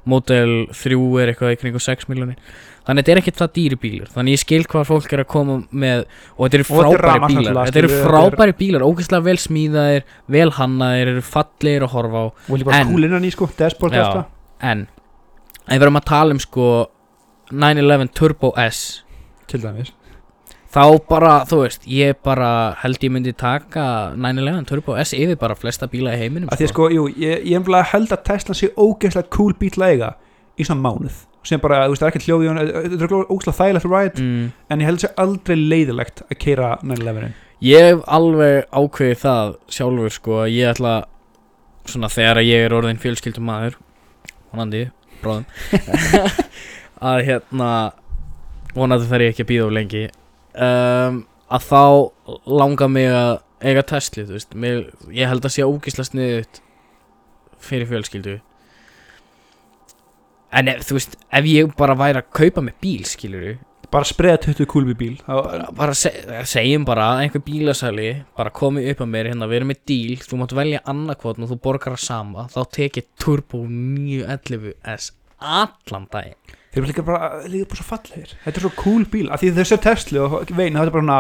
Model 0.06 0.68
3 0.76 0.96
er 1.24 1.30
eitthvað 1.32 1.54
í 1.56 1.58
kringum 1.62 1.80
6 1.84 2.10
miljónir 2.12 2.36
þannig 2.84 2.90
að 2.90 2.98
þetta 3.00 3.12
er 3.14 3.20
ekkert 3.22 3.38
það 3.40 3.52
dýri 3.56 3.78
bílar. 3.80 4.10
Þannig 4.12 4.34
ég 4.36 4.42
skil 4.42 4.66
hvað 4.68 4.88
fólk 4.90 5.14
er 5.16 5.22
að 5.24 5.28
koma 5.32 5.54
með 5.72 6.02
og 6.36 6.42
þetta 6.44 6.58
eru 6.58 6.66
er 6.66 6.72
frábæri 6.74 7.30
bílar. 7.32 7.60
þetta 7.70 7.80
eru 7.80 7.92
er- 7.94 8.04
frábæri 8.04 8.56
bílar, 8.60 8.84
ógeðslega 8.84 9.24
vel 9.24 9.38
smíðaðir 9.40 10.04
vel 10.36 10.50
hannaðir, 10.58 11.12
eru 11.14 11.24
fallegir 11.24 11.86
að 11.88 11.94
horfa 11.96 12.20
á. 12.20 12.26
Og 12.50 12.58
líka 12.60 12.66
bara 12.66 12.80
En- 12.82 12.88
sko, 14.12 14.20
Já. 14.20 14.26
en 14.74 14.88
ef 15.70 15.78
við 15.80 15.82
erum 15.88 16.02
að 16.02 16.06
tala 16.12 16.32
um 16.32 16.40
sko 16.40 16.68
911 17.52 18.12
Turbo 18.14 18.52
S 18.58 19.04
til 19.48 19.62
dæmis 19.62 19.94
þá 20.74 20.86
bara, 21.10 21.34
þú 21.50 21.60
veist, 21.64 21.86
ég 21.90 22.18
bara 22.26 22.50
held 22.82 23.04
ég 23.06 23.14
myndi 23.14 23.34
taka 23.38 24.14
911 24.18 24.66
Turbo 24.70 24.96
S 25.02 25.14
yfir 25.18 25.38
bara 25.42 25.58
flesta 25.58 25.90
bíla 25.92 26.16
í 26.16 26.24
heiminum 26.24 26.50
að 26.50 26.64
því 26.64 26.68
að 26.68 26.74
sko, 26.74 26.88
jú, 26.94 27.06
ég, 27.22 27.46
ég 27.52 27.70
held 27.92 28.16
að 28.16 28.26
Tesla 28.30 28.58
sé 28.58 28.72
ógeðslega 28.74 29.30
cool 29.34 29.54
bíl 29.60 29.76
að 29.78 29.94
eiga 29.94 30.10
í 30.58 30.66
svona 30.66 30.82
mánuð. 30.88 31.22
Sem 31.44 31.60
bara, 31.60 31.84
þú 31.86 31.94
veist, 31.94 32.02
það 32.02 32.08
er 32.08 32.14
ekkert 32.14 32.28
hljóð 32.30 32.44
í 32.44 32.50
hann 32.50 32.62
þetta 32.64 33.08
er 33.08 33.16
ógeðslega 33.28 33.58
þægilegt 33.60 33.88
ride 33.92 34.24
mm. 34.24 34.44
en 34.72 34.84
ég 34.84 34.90
held 34.90 35.00
að 35.00 35.04
sé 35.04 35.10
aldrei 35.24 35.56
leiðilegt 35.60 36.24
að 36.30 36.38
keira 36.40 36.70
911 36.82 37.34
Ég 37.64 37.88
hef 37.90 38.06
alveg 38.12 38.70
ákveðið 38.72 39.20
það 39.22 39.52
sjálfur 39.72 40.16
sko 40.18 40.38
að 40.44 40.54
ég 40.56 40.72
ætla 40.72 40.94
svona 41.88 42.10
þegar 42.12 42.40
að 42.40 42.48
ég 42.50 42.66
er 42.66 42.76
orðin 42.76 43.00
fjölskyldum 43.04 43.46
maður 43.48 43.78
vonandi, 44.54 44.86
bróðum 45.20 45.46
að 47.12 47.22
hérna 47.28 47.70
vonandi 48.76 49.10
þarf 49.12 49.28
ég 49.28 49.34
ekki 49.34 49.46
að 49.46 49.52
býða 49.52 49.68
of 49.68 49.76
lengi 49.78 50.04
um, 50.56 51.20
að 51.54 51.68
þá 51.70 51.84
langar 52.50 52.92
mig 52.92 53.10
að 53.12 53.34
eiga 53.64 53.84
Tesla 53.88 54.26
þú 54.28 54.38
veist, 54.38 54.56
mig, 54.60 54.88
ég 55.16 55.30
held 55.30 55.46
að 55.46 55.56
sé 55.56 55.68
ógislega 55.68 56.10
sniðut 56.10 56.64
fyrir 57.64 57.90
fjölskyldu. 57.92 58.40
En 60.54 60.70
ef, 60.70 60.84
þú 60.86 60.98
veist, 61.00 61.16
ef 61.34 61.46
ég 61.50 61.78
bara 61.80 61.96
væri 61.98 62.22
að 62.22 62.34
kaupa 62.36 62.66
með 62.66 62.82
bíl 62.84 63.06
skilur 63.10 63.54
bara 63.94 64.08
spreða 64.10 64.40
20 64.48 64.68
cool 64.72 64.88
við 64.90 64.98
bíl. 64.98 65.16
Bara, 65.28 65.68
bara 65.78 65.94
se, 65.98 66.10
segjum 66.50 66.86
bara 66.88 67.12
einhver 67.22 67.44
bílasæli 67.46 68.10
bara 68.38 68.54
komið 68.54 68.90
upp 68.94 69.04
að 69.06 69.12
mér 69.14 69.30
hérna 69.30 69.50
við 69.52 69.60
erum 69.60 69.70
með 69.70 69.84
díl, 69.92 70.16
þú 70.24 70.40
mátt 70.42 70.56
velja 70.58 70.82
annarkvotn 70.90 71.46
og 71.46 71.52
þú 71.52 71.60
borgar 71.68 71.98
að 71.98 72.06
sama, 72.08 72.48
þá 72.54 72.62
tek 72.74 73.00
ég 73.02 73.12
Turbo 73.22 73.64
911S 73.70 75.12
allan 75.44 76.08
dag 76.12 76.56
þeir 76.74 76.82
eru 76.82 76.90
líka 76.90 77.06
bara, 77.06 77.32
líka 77.50 77.70
bara 77.72 77.80
svo 77.80 77.88
fallegir. 77.88 78.36
Þetta 78.44 78.60
er 78.60 78.66
svo 78.66 78.72
cool 78.80 79.06
bíl, 79.10 79.28
af 79.30 79.44
því 79.44 79.66
sér 79.70 79.82
Tesla 79.84 80.24
og 80.26 80.54
vein, 80.58 80.78
það 80.78 80.90
er 80.90 80.96
bara 80.96 81.04
hana, 81.06 81.20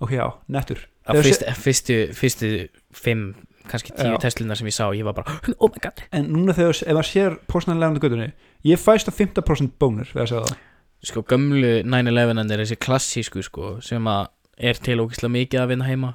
ok 0.00 0.14
já, 0.16 0.26
nettur. 0.56 0.86
Að 1.06 1.20
fyrst, 1.22 1.44
fyrstu, 1.62 1.98
fyrstu 2.16 2.52
fimm, 2.96 3.26
kannski 3.70 3.92
tíu. 3.94 4.16
Teslunar 4.22 4.58
sem 4.58 4.70
ég 4.70 4.74
sá, 4.74 4.86
ég 4.96 5.06
var 5.06 5.16
bara 5.18 5.36
oh 5.62 5.70
my 5.70 5.82
god. 5.84 6.00
En 6.16 6.30
núna 6.32 6.56
þegar, 6.56 6.80
ef 6.82 6.96
maður 6.96 7.10
sér 7.10 7.36
pósnarlega 7.50 7.92
um 7.92 8.00
göttunni, 8.02 8.30
ég 8.66 8.80
fæst 8.80 9.10
á 9.10 9.12
50% 9.14 9.76
bónur 9.78 10.10
við 10.14 10.24
að 10.24 10.32
segja 10.32 10.46
það. 10.46 10.64
Sko 11.06 11.22
gömlu 11.28 11.72
911 11.86 12.54
er 12.54 12.62
þessi 12.64 12.78
klassísku 12.82 13.44
sko, 13.44 13.76
sem 13.84 14.08
að 14.10 14.30
er 14.56 14.80
til 14.80 15.02
ógislega 15.04 15.34
mikið 15.34 15.62
að 15.62 15.74
vinna 15.74 15.90
heima. 15.90 16.14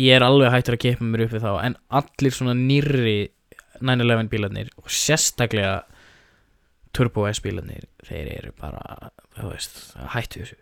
Ég 0.00 0.16
er 0.16 0.24
alveg 0.24 0.54
hættur 0.54 0.78
að 0.78 0.84
gefa 0.86 1.04
mér 1.04 1.26
upp 1.26 1.34
við 1.36 1.44
þá 1.44 1.52
en 1.66 1.76
allir 2.00 2.34
svona 2.34 2.54
nýrri 2.56 3.18
911 3.84 4.30
bílarnir 4.32 4.70
og 4.80 4.90
sérstaklega 4.92 5.82
Turbo 6.96 7.26
S 7.30 7.42
bílarnir 7.44 7.86
þeir 8.06 8.30
eru 8.34 8.52
bara, 8.58 9.10
þú 9.38 9.52
veist 9.52 9.80
hættu 10.14 10.42
þessu. 10.42 10.58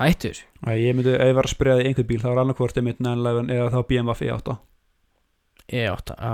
Hættu 0.00 0.30
þessu. 0.32 0.46
Æ, 0.64 0.70
ég 0.80 0.96
myndi, 0.96 1.14
ef 1.14 1.30
ég 1.30 1.36
var 1.36 1.48
að 1.48 1.54
spreða 1.54 1.84
í 1.84 1.90
einhver 1.90 2.08
bíl 2.08 2.20
þá 2.22 2.30
er 2.32 2.42
annarkvort 2.44 2.80
einmitt 2.80 3.02
911 3.04 3.52
eða 3.54 3.72
þá 3.74 3.80
BMW 3.90 4.30
E8 4.30 4.56
E8, 5.74 6.16
á, 6.20 6.32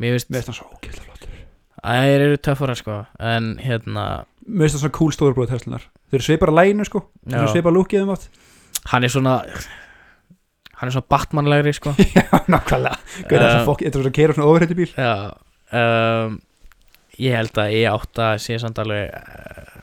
mér 0.00 0.16
veist 0.16 0.30
það 0.32 0.56
svo 0.56 0.68
ógeðslega 0.72 1.08
flottur. 1.08 1.40
Þær 1.82 2.26
eru 2.28 2.38
töffara 2.46 2.76
sko 2.78 3.00
en 3.32 3.52
hérna, 3.60 4.06
mér 4.46 4.68
finnst 4.68 4.78
það 4.78 4.84
svona 4.86 4.98
cool 5.00 5.16
stórbróð 5.16 5.52
Teslunar 5.52 5.88
þeir 6.12 6.20
eru 6.20 6.28
svipar 6.28 6.52
að 6.52 6.60
læginu 6.60 6.88
sko, 6.88 7.06
þeir 7.26 7.42
eru 7.42 7.72
að 7.72 7.78
lúkið 7.78 8.06
um 8.06 8.14
átt 8.14 8.28
hann 8.92 9.06
er 9.06 9.12
svona 9.12 9.36
hann 10.82 10.90
er 10.90 10.94
svona 10.96 11.10
Batmanlegri 11.14 11.72
sko. 11.76 11.92
Já, 12.16 12.24
nákvæmlega. 12.50 12.96
Eh, 13.22 13.26
þetta 13.30 13.50
er 13.52 13.92
svo 13.94 14.02
að 14.02 14.16
keira 14.16 14.34
svona 14.34 14.48
ofurhætti 14.50 14.78
bíl. 14.78 14.88
Já 14.96 15.12
um, 15.72 16.40
Ég 17.20 17.36
held 17.36 17.58
að 17.60 17.74
E8 17.76 18.22
sé 18.40 18.58
samt 18.62 18.80
alveg 18.80 19.12
uh, 19.12 19.80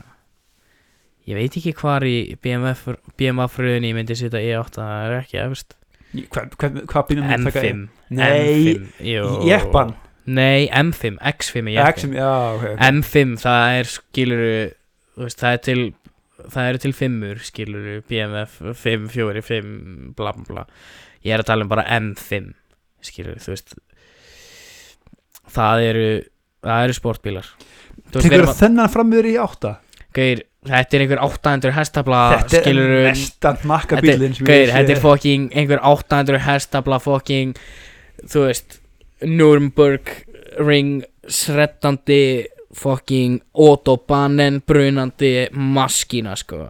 Ég 1.29 1.37
veit 1.37 1.57
ekki 1.59 1.75
hvar 1.77 2.05
í 2.07 2.33
BMF 2.41 2.87
BMF-fröðinni 3.19 3.91
ég 3.91 3.99
myndi 3.99 4.17
setja 4.17 4.41
E8 4.41 4.79
það 4.79 4.95
er 5.05 5.17
ekki 5.19 5.41
efst 5.43 5.75
hvað 6.09 6.55
hva, 6.57 6.69
hva 6.89 7.03
bíl 7.05 7.19
myndi 7.21 7.51
taka 7.51 7.65
M5 7.69 8.15
nei, 8.17 8.31
M5, 8.33 8.87
jú. 9.05 9.25
jeppan? 9.45 9.93
Nei, 10.29 10.69
M5, 10.69 11.17
X5 11.21 11.69
er 11.69 11.75
jeppi 11.75 12.01
X, 12.01 12.07
já, 12.13 12.31
ok, 12.55 12.65
ok. 12.73 12.81
M5, 12.85 13.35
það 13.41 13.77
er 13.77 13.89
skiluru 13.89 14.49
veist, 15.19 15.41
það 15.41 15.55
er 15.55 15.61
til 15.65 15.83
það 16.39 16.71
eru 16.71 16.81
til 16.83 16.95
fimmur 16.95 17.43
skiluru 17.43 17.99
BMF 18.09 18.57
5, 18.81 19.07
4, 19.13 19.43
5 19.45 19.71
bla 20.17 20.33
bla 20.35 20.47
bla. 20.47 20.65
Ég 21.25 21.35
er 21.35 21.43
að 21.43 21.49
tala 21.51 21.65
um 21.65 21.71
bara 21.71 21.85
M5 21.99 22.51
skiluru, 23.05 23.39
þú 23.43 23.53
veist. 23.55 23.75
Það 25.49 25.85
eru 25.87 26.09
það 26.63 26.83
eru 26.87 26.93
sportbílar. 26.97 27.49
Tekur 28.11 28.33
erum 28.39 28.51
að- 28.53 28.61
þennan 28.63 28.91
framöður 28.93 29.29
í 29.29 29.35
átta? 29.39 29.75
Gauir, 30.15 30.41
þetta 30.65 30.97
er 30.97 31.03
einhver 31.05 31.21
800 31.23 31.71
hestabla 31.75 32.19
þetta 32.49 32.71
er 32.71 32.79
mestan 33.05 33.57
makka 33.69 33.99
bílinn 34.01 34.33
ég 34.33 34.71
þetta 34.73 34.95
er 34.95 34.99
fokking 35.03 35.51
einhver 35.53 35.79
800 35.85 36.39
hestabla 36.47 36.97
fokking 36.99 37.53
þú 38.25 38.47
veist 38.47 38.79
Nürnberg 39.21 40.09
ring 40.65 41.03
sreddandi 41.29 42.47
fokking 42.75 43.39
autobanen 43.53 44.61
brunandi 44.65 45.47
maskína 45.53 46.35
sko. 46.37 46.69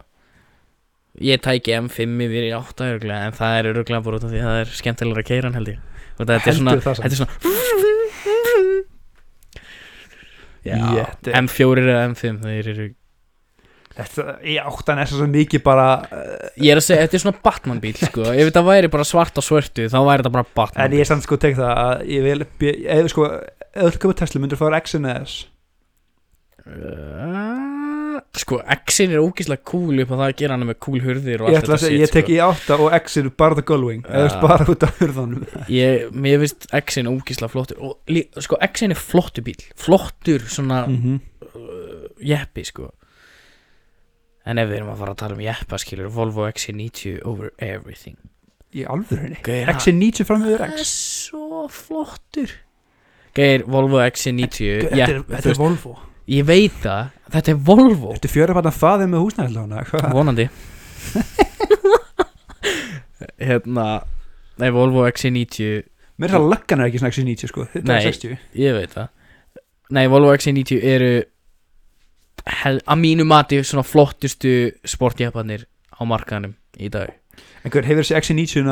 Ég 1.20 1.40
tæki 1.42 1.74
M5 1.76 2.20
yfir 2.26 2.46
í 2.48 2.52
8 2.56 2.86
örglega 2.94 3.26
en 3.28 3.32
það 3.36 3.58
er 3.58 3.70
örglega 3.72 4.02
bara 4.04 4.16
út 4.20 4.24
af 4.24 4.30
því 4.30 4.40
að 4.40 4.48
það 4.50 4.60
er 4.60 4.74
skemmtilegra 4.78 5.24
að 5.24 5.28
keira 5.32 5.48
hann 5.50 5.58
held 5.58 5.72
ég. 5.74 5.80
Og 6.20 6.26
þetta 6.28 6.46
er 6.52 6.56
svona, 6.60 6.76
það 6.80 7.00
þetta 7.00 7.10
er 7.10 7.20
svona 7.20 8.09
Já, 10.66 10.76
Jétti. 10.96 11.32
M4 11.40 11.84
eða 11.86 12.08
M5 12.10 12.42
þeir 12.46 12.72
eru 12.74 12.88
Þetta, 14.00 14.24
í 14.46 14.54
áttan 14.62 15.00
er 15.02 15.08
svo 15.10 15.26
mikið 15.28 15.62
bara 15.66 15.86
uh, 16.06 16.44
Ég 16.62 16.72
er 16.72 16.78
að 16.78 16.84
segja, 16.86 17.04
þetta 17.04 17.16
er 17.18 17.22
svona 17.24 17.40
Batman 17.44 17.80
bíl 17.82 17.96
sko. 17.98 18.22
Ef 18.30 18.46
þetta 18.48 18.62
væri 18.64 18.90
bara 18.92 19.06
svart 19.08 19.40
á 19.40 19.42
svörtu 19.42 19.88
Þá 19.90 19.98
væri 20.06 20.22
þetta 20.22 20.32
bara 20.36 20.46
Batman 20.60 20.84
en 20.86 20.94
ég 20.96 21.02
er 21.04 21.10
samt 21.10 21.26
sko 21.26 21.38
tek 21.42 21.56
það 21.58 21.72
að 21.82 22.04
ég 22.14 22.26
vil 22.28 22.46
ef 22.94 23.10
sko, 23.12 23.26
köpa 23.74 24.14
Tesla 24.22 24.42
myndir 24.42 24.60
þú 24.60 24.62
fara 24.62 24.80
X 24.84 24.96
en 25.00 25.08
S? 25.10 25.34
Uh, 26.60 27.19
Sko, 28.50 28.60
X-in 28.74 29.14
er 29.14 29.22
ógíslega 29.22 29.62
cool 29.70 30.02
upp 30.02 30.10
á 30.10 30.16
það 30.16 30.26
að 30.26 30.36
gera 30.42 30.56
hana 30.58 30.66
með 30.66 30.78
cool 30.82 31.00
hurðir 31.04 31.44
og 31.44 31.52
allt 31.52 31.62
þetta 31.62 31.80
segja, 31.84 32.02
ég 32.02 32.14
tek 32.16 32.30
í 32.34 32.38
átta 32.42 32.78
og 32.82 32.96
X 32.98 33.20
er 33.20 33.28
bara 33.30 33.58
the 33.60 33.66
gullwing 33.70 34.02
eða 34.10 34.40
bara 34.42 34.66
út 34.74 34.86
af 34.88 34.98
hurðanum 34.98 35.46
sko. 35.46 35.64
ég, 35.80 36.08
finnst 36.10 36.66
X-in 36.80 37.10
ógíslega 37.10 37.52
flottur 37.52 37.78
Og 37.86 38.10
lí, 38.10 38.24
sko, 38.42 38.58
X-in 38.66 38.96
er 38.96 38.98
flottur 38.98 39.46
bíl 39.46 39.62
Flottur 39.78 40.42
svona 40.50 40.82
mm 40.90 41.20
uh, 41.54 42.08
jeppi 42.20 42.64
sko. 42.66 42.90
En 44.48 44.60
ef 44.60 44.68
við 44.70 44.80
erum 44.80 44.92
að 44.94 45.00
fara 45.02 45.14
að 45.14 45.22
tala 45.22 45.36
um 45.36 45.44
jeppa 45.44 45.78
skilur 45.80 46.10
Volvo 46.14 46.46
XC90 46.48 47.20
over 47.28 47.52
everything. 47.62 48.18
Í 48.76 48.84
alvörunni? 48.88 49.40
Gauir, 49.44 49.72
X 49.74 49.90
er 49.90 49.96
90 49.98 50.28
framöður 50.28 50.64
hann 50.64 50.76
X. 50.76 50.84
er 50.84 50.90
svo 50.90 51.64
flottur. 51.74 52.54
Geir, 53.36 53.66
Volvo 53.70 54.00
XC90 54.02 54.94
þetta 54.96 55.52
er 55.52 55.58
Volvo 55.58 55.98
Ég 56.30 56.46
veit 56.46 56.76
það, 56.84 57.08
þetta 57.34 57.50
er 57.52 57.62
Volvo. 57.66 58.12
Ertu 58.14 58.30
fjöra 58.30 58.54
fattan 58.54 58.76
faðið 58.76 59.08
með 59.10 59.24
húsnæðislána? 59.24 60.10
Vonandi. 60.14 60.46
Hérna 63.40 63.86
Nei, 64.60 64.68
Volvo 64.74 65.06
XC90 65.08 65.86
Mér 66.20 66.28
er 66.28 66.34
það 66.36 66.48
löggan 66.52 66.82
er 66.82 66.90
ekki 66.90 67.00
svona 67.00 67.12
X90 67.14 67.48
sko. 67.50 67.64
Þetta 67.72 67.88
Nei. 67.88 67.96
er 67.96 68.06
60 68.06 68.60
Ég 68.60 68.76
veit 68.76 68.92
það. 68.92 69.08
Nei, 69.96 70.02
Volvo 70.12 70.34
XC90 70.36 70.84
eru 70.92 71.10
hel, 72.60 72.80
Að 72.84 73.00
mínu 73.00 73.26
mati 73.28 73.62
svona 73.64 73.86
flottustu 73.86 74.52
sportjepanir 74.88 75.64
á 75.96 76.00
markaðanum 76.08 76.54
í 76.80 76.92
dag 76.92 77.14
Einhver 77.60 77.84
hefur 77.84 78.00
þessi 78.06 78.14
X90 78.16 78.68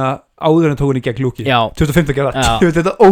áður 0.48 0.70
en 0.70 0.76
tók 0.80 0.88
henni 0.94 1.02
gegn 1.04 1.18
lúki 1.20 1.44
Já, 1.44 1.58
2015 1.76 2.14
gera 2.16 2.30
Já. 2.32 2.54
Þetta 2.62 2.80
er 2.80 2.86
að 2.88 3.02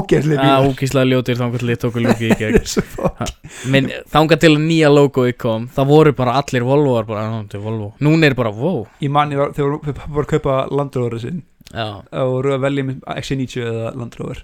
bíl 0.40 0.70
ógíslega 0.70 1.08
ljótir 1.10 1.36
þangar 1.40 1.60
til 1.60 1.68
ég 1.74 1.80
tóku 1.82 2.00
lúki 2.04 2.30
í 2.30 2.36
gegn. 2.40 3.90
Þangar 4.14 4.40
til 4.40 4.52
að 4.54 4.62
nýja 4.64 4.88
logoið 4.92 5.36
kom 5.42 5.66
Það 5.76 5.90
voru 5.90 6.14
bara 6.16 6.36
allir 6.40 6.64
Volvoar 6.64 7.04
bara, 7.08 7.26
"Á, 7.28 7.34
þetta 7.44 7.58
er 7.58 7.64
Volvo. 7.66 7.92
Núna 8.00 8.26
er 8.30 8.34
bara, 8.38 8.50
wow 8.56 8.86
Ég 9.04 9.10
man, 9.10 9.30
ég 9.32 9.36
var, 9.42 9.52
þegar 9.52 9.78
pappa 9.92 10.08
voru 10.16 10.24
að 10.26 10.32
kaupa 10.36 10.56
Land 10.70 10.96
Rover 10.96 11.18
sinn. 11.20 11.42
Já, 11.74 11.86
og 12.12 12.32
voru 12.32 12.54
að 12.56 12.60
velja 12.64 12.84
með 12.84 13.00
X90 13.20 13.66
eða 13.66 13.92
Land 13.96 14.16
Rover. 14.20 14.42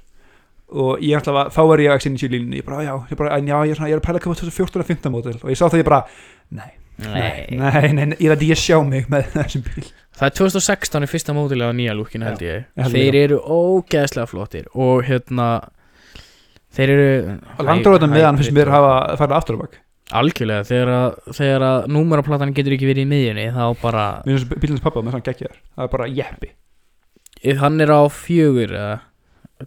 Og 0.73 1.01
ég 1.01 1.17
ætla 1.21 1.33
að, 1.47 1.51
þá 1.57 1.61
var 1.69 1.79
ég 1.85 1.93
á 1.93 1.97
X90 1.97 2.29
línunni. 2.33 2.61
Ég 2.61 2.65
bara, 2.69 2.83
já, 2.85 2.95
ég 3.11 3.17
bara, 3.17 3.37
en 3.39 3.47
já, 3.49 3.57
ég 3.69 3.77
svona, 3.77 3.89
ég 3.89 3.97
er 3.97 4.01
að 4.01 4.07
pæla 4.07 4.19
að 4.21 4.25
kaupa 4.27 4.41
2014 4.41 4.81
og 4.81 4.87
15 4.87 5.13
mótil 5.13 5.37
og 5.43 5.51
ég 5.53 5.57
sá 5.61 5.67
það 5.69 5.81
ég 5.83 5.89
bara, 5.89 6.05
nei. 6.51 6.71
Nei, 7.03 7.47
nei, 7.57 7.93
nei, 7.97 8.05
nei, 8.13 8.17
ég 8.21 8.29
veit 8.31 8.43
ég 8.47 8.59
sjá 8.61 8.77
mig 8.85 9.09
með 9.11 9.31
þessum 9.33 9.63
bíl 9.65 9.87
Það 10.13 10.27
er 10.29 10.35
2016 10.39 11.07
í 11.07 11.09
fyrsta 11.09 11.35
mótilega 11.37 11.75
nýja 11.77 11.95
lúkinu 11.97 12.27
held 12.29 12.43
ég. 12.45 12.67
Þeir 12.93 13.17
eru 13.23 13.39
ógeðslega 13.41 14.29
flottir 14.29 14.67
og 14.77 15.07
hérna 15.09 15.47
þeir 16.77 16.93
eru 16.95 17.07
og 17.57 17.65
landróðan 17.69 18.13
meðan 18.13 18.41
finnst 18.41 18.55
mér 18.57 18.71
hafa 18.73 18.93
farið 19.21 19.39
aftur 19.39 19.59
á 19.59 19.63
bak. 19.65 19.79
Algjörlega, 20.13 20.67
þegar 20.69 20.91
að, 20.93 21.15
þegar 21.39 21.65
að 21.65 21.87
númeraplatan 21.95 22.53
getur 22.53 22.75
ekki 22.77 22.89
verið 22.91 23.07
í 23.07 23.09
miðjunni 23.09 23.47
þá 23.55 23.63
bara, 23.81 24.05
bílins 24.27 24.83
pappa 24.85 25.01
með 25.01 25.15
svona 25.15 25.27
geggjar 25.31 25.55
það 25.57 25.87
er 25.87 25.93
bara 25.95 26.09
jeppi. 26.13 26.51
Hann 27.63 27.81
er 27.81 27.93
á 27.97 28.03
fjögur 28.13 28.77
eða 28.77 28.99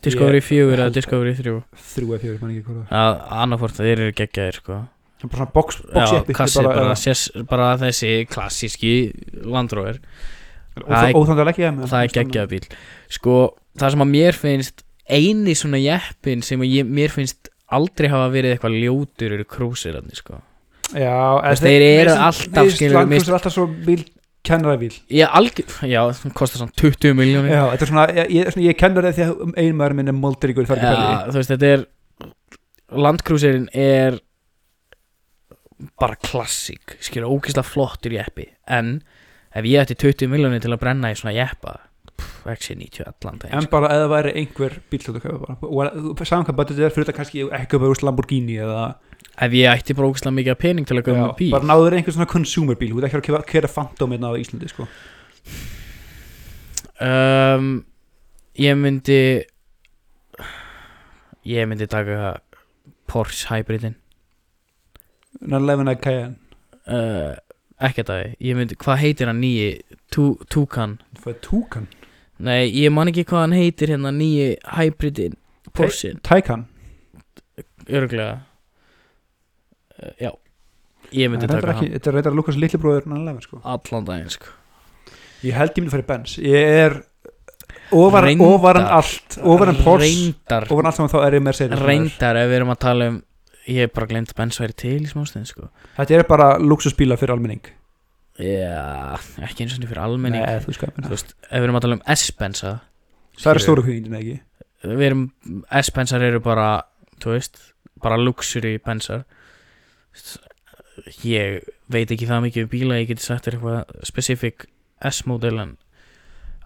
Discovery 0.03 0.41
Ég 0.41 0.45
fjögur 0.45 0.75
eða 0.75 0.85
held 0.85 0.97
Discovery 0.99 1.33
þrjú. 1.39 1.55
Þrjú 1.95 2.11
eða 2.11 2.21
fjögur, 2.21 2.37
mann 2.43 2.53
ekki 2.53 2.67
hvað 2.67 2.77
það 2.91 3.01
að 3.01 3.41
annarfort 3.41 3.79
þeir 3.79 3.93
eru 3.95 4.15
geggjaðir 4.19 4.59
sko. 4.59 4.79
Er 5.15 5.31
bara 5.31 5.39
svona 5.39 5.53
box, 5.55 5.81
box 5.89 6.13
jeppi 6.13 6.35
kassi, 6.37 6.61
bara, 6.61 6.87
bara, 6.91 7.45
bara 7.49 7.69
þessi 7.81 8.11
klassíski 8.29 8.95
landróður 9.41 10.01
leggja 11.49 11.71
það 11.85 12.01
er 12.01 12.13
geggjað 12.17 12.49
bíl 12.51 12.65
sko, 13.15 13.35
það 13.79 13.93
sem 13.95 14.03
að 14.05 14.11
mér 14.15 14.39
finnst 14.39 14.83
eini 15.05 15.53
svona 15.57 15.79
jeppin 15.81 16.41
sem 16.45 16.63
ég, 16.65 16.87
mér 16.89 17.13
finnst 17.13 17.51
aldrei 17.75 18.09
hafa 18.11 18.27
verið 18.33 18.55
eitthvað 18.55 18.75
ljótur 18.81 19.33
eru 19.37 19.45
krúsirandi 19.49 20.17
sko. 20.17 20.39
Já, 20.93 21.15
þeir 21.61 21.83
eru 21.85 22.13
alltaf, 22.13 22.67
mist- 23.09 23.29
er 23.29 23.37
alltaf 23.39 23.53
svo 23.55 23.65
bíl 23.67 24.03
kennara 24.45 24.77
bíl. 24.77 24.93
Ég 25.09 25.31
algjör, 25.33 25.71
já, 25.89 26.01
það 26.13 26.33
kostar 26.37 26.61
svona 26.61 26.75
20 26.77 27.15
miljónir 27.17 27.55
já, 27.55 27.63
þetta 27.71 27.85
er 27.87 27.89
svona, 27.91 28.05
ég, 28.29 28.51
svona, 28.53 28.65
ég 28.67 28.77
kennur 28.77 29.07
það 29.07 29.17
því 29.17 29.25
að 29.25 29.55
einu 29.63 29.77
maður 29.79 29.97
minn 29.97 30.11
er 30.13 30.17
þar 30.69 30.81
ekki 30.83 30.91
Já, 30.91 31.31
þú 31.31 31.39
veist, 31.39 31.53
þetta 31.55 31.71
er 31.73 31.85
landkrúsirinn 33.05 33.67
er 33.73 34.19
bara 35.99 36.15
klassík 36.21 36.95
skilur 37.03 37.33
ógeðslega 37.35 37.67
flottur 37.67 38.13
jeppi 38.15 38.45
en 38.71 38.99
ef 39.55 39.67
ég 39.67 39.81
ætti 39.81 39.97
20 40.03 40.31
miljónir 40.31 40.63
til 40.63 40.73
að 40.73 40.81
brenna 40.83 41.11
í 41.13 41.17
svona 41.19 41.35
jeppa 41.35 41.77
pff, 42.15 42.45
XC90 42.51 43.07
allan 43.09 43.41
dag 43.41 43.55
en 43.55 43.67
bara 43.71 43.91
eða 43.95 44.11
væri 44.11 44.35
einhver 44.41 44.77
bíl 44.91 45.01
þú 45.03 45.17
kaupa 45.19 45.57
bara. 45.65 46.25
Saman 46.27 46.47
hvað 46.47 46.59
budgetið 46.61 46.87
er 46.87 46.95
fyrir 46.95 47.07
þetta 47.07 47.17
kannski 47.19 47.45
ekki 47.59 47.81
bara 47.81 47.93
úr 47.93 48.03
Lamborghini 48.07 48.59
eða 48.65 48.83
ef 49.45 49.57
ég 49.57 49.71
ætti 49.71 49.95
bara 49.97 50.11
ógeðslega 50.11 50.37
mikið 50.39 50.59
pening 50.61 50.87
til 50.87 50.99
að 50.99 51.07
köpa 51.09 51.33
bíl. 51.39 51.51
bara 51.55 51.69
náður 51.71 51.97
einhver 51.97 52.15
svona 52.15 52.29
consumer 52.31 52.79
bíl. 52.79 52.93
Þú 52.93 53.01
veit 53.01 53.09
ekki 53.09 53.35
að 53.35 53.49
kera 53.49 53.71
Phantom 53.71 54.15
hérna 54.15 54.31
á 54.31 54.39
Íslandi 54.39 54.71
sko. 54.71 54.87
um, 57.03 57.83
ég 58.55 58.79
myndi 58.79 59.19
ég 61.45 61.67
myndi 61.69 61.87
taka 61.91 62.39
Porsche 63.11 63.51
Hybridin. 63.51 63.95
911 65.41 65.83
eða 65.83 66.01
Cayenne. 66.01 66.37
Uh, 66.85 67.33
ekki 67.83 68.03
það, 68.07 68.35
ég 68.39 68.55
myndi, 68.57 68.75
hvað 68.79 69.01
heitir 69.03 69.27
hann 69.31 69.41
nýji 69.43 69.81
Toucan 70.15 70.97
það 71.19 71.31
er 71.33 71.39
Toucan, 71.43 71.87
nei, 72.39 72.69
ég 72.71 72.91
man 72.95 73.11
ekki 73.11 73.25
hvað 73.27 73.41
hann 73.45 73.57
heitir 73.57 73.91
hérna 73.95 74.11
nýji 74.15 74.55
Hybridin 74.77 75.35
Porsche 75.75 76.13
Taycan 76.23 76.67
örglega 77.89 78.39
uh, 80.01 80.11
já. 80.21 80.31
Ég 81.13 81.29
myndi 81.31 81.47
taka 81.47 81.73
ekki- 81.75 81.91
þetta 81.93 82.09
er 82.11 82.15
reyndar 82.17 82.33
Lukas 82.35 82.55
litli 82.59 82.79
bróður 82.81 83.05
911 83.11 83.43
sko. 83.45 83.59
hann 83.63 83.79
allan 83.79 84.07
daginn 84.07 84.31
sko. 84.33 84.47
Ég 85.45 85.53
held 85.53 85.75
ég 85.75 85.83
myndi 85.83 85.93
fara 85.93 86.03
í 86.03 86.07
Benz. 86.09 86.37
Ég 86.41 86.71
er 86.85 86.95
ofar, 87.93 88.23
Reyndar. 88.25 88.47
ofar 88.55 88.79
en 88.79 88.87
allt 88.97 89.37
en 89.37 89.45
reyndar, 90.01 90.65
ofar 90.71 90.81
en 90.81 90.89
allt 90.89 90.95
saman 90.97 91.11
þá 91.13 91.19
er 91.27 91.37
ég 91.37 91.43
Mercedes 91.45 91.79
reyndar 91.85 92.39
ef 92.41 92.49
við 92.49 92.57
erum 92.57 92.73
að 92.73 92.79
tala 92.87 93.09
um 93.11 93.19
ég 93.67 93.85
hef 93.85 93.95
bara 93.95 94.09
glemt 94.09 94.33
að 94.33 94.39
Benz 94.41 94.59
væri 94.61 94.77
til 94.77 94.99
í 95.03 95.09
smástund 95.09 95.49
sko. 95.49 95.69
Þetta 95.97 96.19
er 96.19 96.27
bara 96.29 96.49
luxusbíla 96.61 97.17
fyrir 97.19 97.35
almenning. 97.35 97.71
Já, 98.35 99.15
ekki 99.47 99.63
eins 99.63 99.77
og 99.77 99.81
niður 99.81 99.93
fyrir 99.93 100.03
almenning. 100.03 100.43
Nei, 100.43 100.59
þú 100.65 100.75
skal 100.75 100.91
þú 100.97 101.13
veist, 101.13 101.31
ef 101.47 101.55
við 101.55 101.67
erum 101.69 101.79
að 101.79 101.85
tala 101.85 101.97
um 101.97 102.03
S-Bensa 102.15 102.73
það 103.39 103.51
er 103.53 103.63
stóru 103.63 103.85
hugindin 103.85 104.17
ekki? 104.19 104.35
Við 104.85 105.05
erum, 105.07 105.23
S-Bensar 105.81 106.25
eru 106.25 106.41
bara 106.43 106.67
þú 107.23 107.35
veist, 107.35 107.61
bara 108.03 108.19
luxury 108.19 108.75
bensar 108.83 109.25
ég 111.25 111.65
veit 111.91 112.11
ekki 112.11 112.27
það 112.29 112.45
mikið 112.47 112.65
um 112.65 112.71
bíla 112.71 112.99
ég 113.01 113.09
geti 113.11 113.25
sagt 113.25 113.47
þér 113.47 113.57
eitthvað 113.57 114.05
specific 114.07 114.67
S-model 115.11 115.61
en 115.63 115.73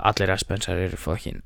allir 0.10 0.34
S-Bensar 0.36 0.80
eru 0.80 1.00
fokkin 1.00 1.44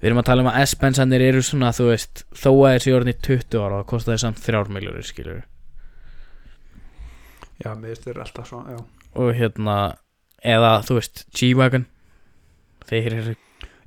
við 0.00 0.10
erum 0.10 0.20
að 0.22 0.28
tala 0.30 0.44
um 0.44 0.50
að 0.52 0.60
S-Bensanir 0.66 1.24
eru 1.24 1.42
svona 1.44 1.72
þú 1.76 1.90
veist, 1.92 2.24
þó 2.34 2.50
að 2.52 2.76
þessi 2.76 2.94
orðin 2.96 3.14
í 3.14 3.18
20 3.28 3.60
ára 3.62 3.80
þá 3.80 3.90
kosta 3.94 4.12
það 4.12 4.22
samt 4.24 4.42
3 4.44 4.74
miljóður 4.74 5.08
skilur 5.08 5.42
já, 7.62 7.70
finnst 7.72 8.06
þetta 8.08 8.24
alltaf 8.26 8.50
svo 8.50 8.62
já. 8.68 8.78
og 9.14 9.32
hérna, 9.38 9.78
eða 10.44 10.76
þú 10.86 10.98
veist 10.98 11.24
G-Wagon. 11.38 11.86
Þeir 12.84 13.16
eru 13.20 13.34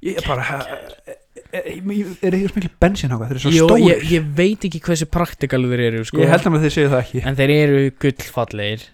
ég 0.06 0.20
er 0.22 0.28
bara 0.28 0.46
er, 0.58 1.18
er, 1.52 1.68
er 1.68 2.38
ekki 2.38 2.56
miklu 2.56 2.72
bensin 2.82 3.14
á 3.14 3.18
þeir 3.18 3.34
eru 3.34 3.44
svo 3.44 3.54
Jó, 3.54 3.68
stórir. 3.70 3.92
ég, 3.92 4.08
ég 4.16 4.32
veit 4.38 4.68
ekki 4.68 4.82
hversu 4.86 5.10
praktikal 5.10 5.62
þeir 5.66 5.86
eru 5.90 6.06
sko. 6.08 6.22
ég 6.24 6.32
held 6.32 6.50
að 6.50 6.66
þið 6.66 6.74
séu 6.76 6.90
það 6.92 7.04
ekki. 7.04 7.24
En 7.28 7.38
þeir 7.40 7.54
eru 7.58 7.84
gullfallegir. 8.04 8.88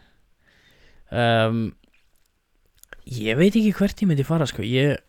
Um, 1.14 1.64
ég 3.06 3.40
veit 3.40 3.52
ekki 3.54 3.74
hvert 3.78 4.04
ég 4.04 4.10
myndi 4.10 4.28
fara 4.28 4.48
sko. 4.50 4.66
Ég 4.66 5.00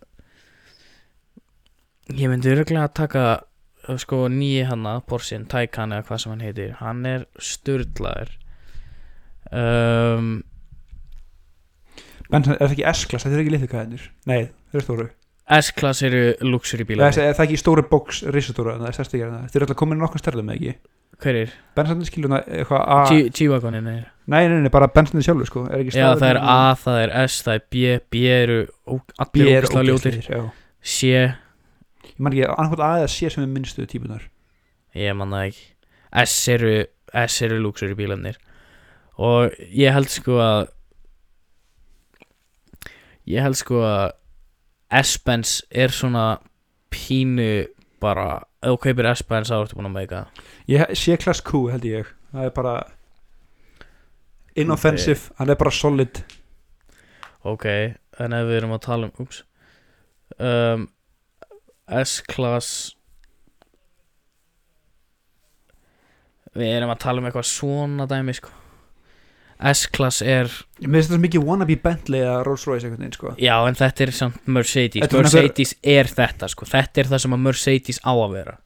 ég 2.12 2.29
myndi 2.29 2.53
örgulega 2.53 2.88
að 2.88 2.95
taka 3.01 3.25
uh, 3.88 3.97
sko 4.01 4.27
nýji 4.29 4.64
hanna 4.69 4.99
Porsin, 5.09 5.47
Taycan 5.51 5.95
eða 5.97 6.07
hvað 6.09 6.23
sem 6.25 6.35
hann 6.35 6.45
heitir. 6.45 6.73
Hann 6.81 7.05
er 7.09 7.27
sturlaður. 7.40 8.35
Um, 9.55 10.31
bensin 12.33 12.55
er 12.57 12.62
það 12.64 12.73
ekki 12.75 12.87
S-klass, 12.90 13.27
þetta 13.27 13.37
er 13.37 13.43
ekki 13.45 13.53
litlu 13.53 13.69
kæðinir 13.71 14.07
nei, 14.27 14.47
þeir 14.73 14.79
eru 14.81 14.85
stóru. 14.87 15.05
S-klass 15.61 16.01
eru 16.09 16.23
luxury 16.49 16.87
það 16.87 16.88
bílar 16.88 17.12
er, 17.12 17.27
er 17.29 17.37
það 17.37 17.45
ekki 17.45 17.59
stóru 17.61 17.85
box 17.90 18.23
risastóra 18.33 18.79
það 18.81 18.88
er 18.88 18.97
gerðina 19.21 19.43
þeir 19.45 19.59
eru 19.61 19.67
alltaf 19.69 19.79
komin 19.83 20.01
í 20.01 20.03
nokkuð 20.03 20.23
stærðum 20.25 20.51
ekki? 20.57 20.73
Hverir? 21.23 21.53
bensin 21.77 22.09
skilur 22.09 22.33
það 22.33 22.49
eitthvað 22.57 22.88
A 22.97 22.99
G- 23.12 23.29
G-Wagonin 23.37 23.93
er. 23.93 24.01
Nei, 24.33 24.40
nei, 24.51 24.57
nei, 24.64 24.73
bara 24.73 24.88
bensin 24.90 25.23
sjálfur 25.23 25.47
sko. 25.53 25.67
Er 25.69 25.85
Já, 25.93 26.09
það 26.19 26.27
er 26.33 26.40
A, 26.40 26.59
það 26.81 26.99
er 27.05 27.12
S, 27.29 27.37
það 27.45 27.61
er 27.61 27.64
B 27.71 27.85
B 28.11 28.25
eru 28.33 28.59
allir 29.23 29.53
er 29.53 29.69
ógæslega 29.69 29.85
ljótir. 29.93 30.19
C, 30.81 31.12
ég 32.14 32.22
man 32.22 32.33
ekki, 32.33 32.46
annarkvæmt 32.46 32.85
A 32.87 32.92
eða 33.00 33.11
C 33.11 33.31
sem 33.33 33.44
er 33.44 33.50
minnstu 33.50 33.87
típunar 33.90 34.31
ég 34.94 35.16
man 35.18 35.35
það 35.35 35.48
ekki. 35.50 35.64
S 36.24 36.37
eru, 36.53 36.74
S 37.27 37.42
eru 37.42 37.61
luxury 37.62 37.96
bílarnir. 37.98 38.38
Og 39.18 39.55
ég 39.74 39.94
held 39.94 40.11
sko 40.11 40.38
að 40.42 40.68
ég 43.31 43.42
held 43.42 43.59
sko 43.59 43.81
að 43.87 44.12
S-Benz 44.94 45.62
er 45.70 45.94
svona 45.94 46.38
pínu 46.92 47.66
bara, 48.03 48.44
ef 48.62 48.74
þú 48.74 48.81
kaupir 48.85 49.09
S-Benz 49.14 49.50
þá 49.50 49.57
ertu 49.62 49.79
búin 49.79 49.88
að 49.88 49.96
meika 49.96 50.20
ég, 50.70 50.85
C-klass 50.94 51.42
Q 51.42 51.66
held 51.72 51.87
ég. 51.88 52.11
Það 52.35 52.50
er 52.50 52.55
bara 52.55 52.74
inoffensive, 54.59 55.33
hann 55.38 55.50
er 55.50 55.59
bara 55.59 55.72
solid. 55.74 56.20
Ok, 57.44 57.66
en 58.22 58.37
ef 58.37 58.46
við 58.48 58.61
erum 58.61 58.77
að 58.77 58.85
tala 58.87 59.09
um 59.09 59.31
um, 60.38 60.87
S-Class. 61.88 62.94
Við 66.55 66.70
erum 66.70 66.93
að 66.95 67.01
tala 67.03 67.20
um 67.20 67.28
eitthvað 67.28 67.49
svona 67.51 68.07
dæmi 68.11 68.37
sko. 68.37 68.53
S-Class 69.64 70.22
er 70.26 70.51
mér 70.82 70.99
finnst 70.99 71.12
þetta 71.12 71.22
mikið 71.22 71.47
wannabe 71.47 71.76
Bentley 71.82 72.24
eða 72.24 72.43
Rolls 72.47 72.66
Royce 72.68 72.89
einhvern 72.89 73.05
veginn 73.05 73.16
sko. 73.16 73.35
Já, 73.41 73.55
en 73.68 73.78
þetta 73.78 74.05
er 74.05 74.12
samt 74.14 74.51
Mercedes. 74.51 75.07
Er 75.07 75.22
Mercedes 75.22 75.74
er 75.80 76.11
þetta, 76.11 76.51
sko. 76.51 76.68
Þetta 76.68 77.03
er 77.03 77.11
það 77.12 77.24
sem 77.24 77.37
að 77.37 77.45
Mercedes 77.49 78.01
á 78.03 78.12
að 78.12 78.35
vera 78.35 78.57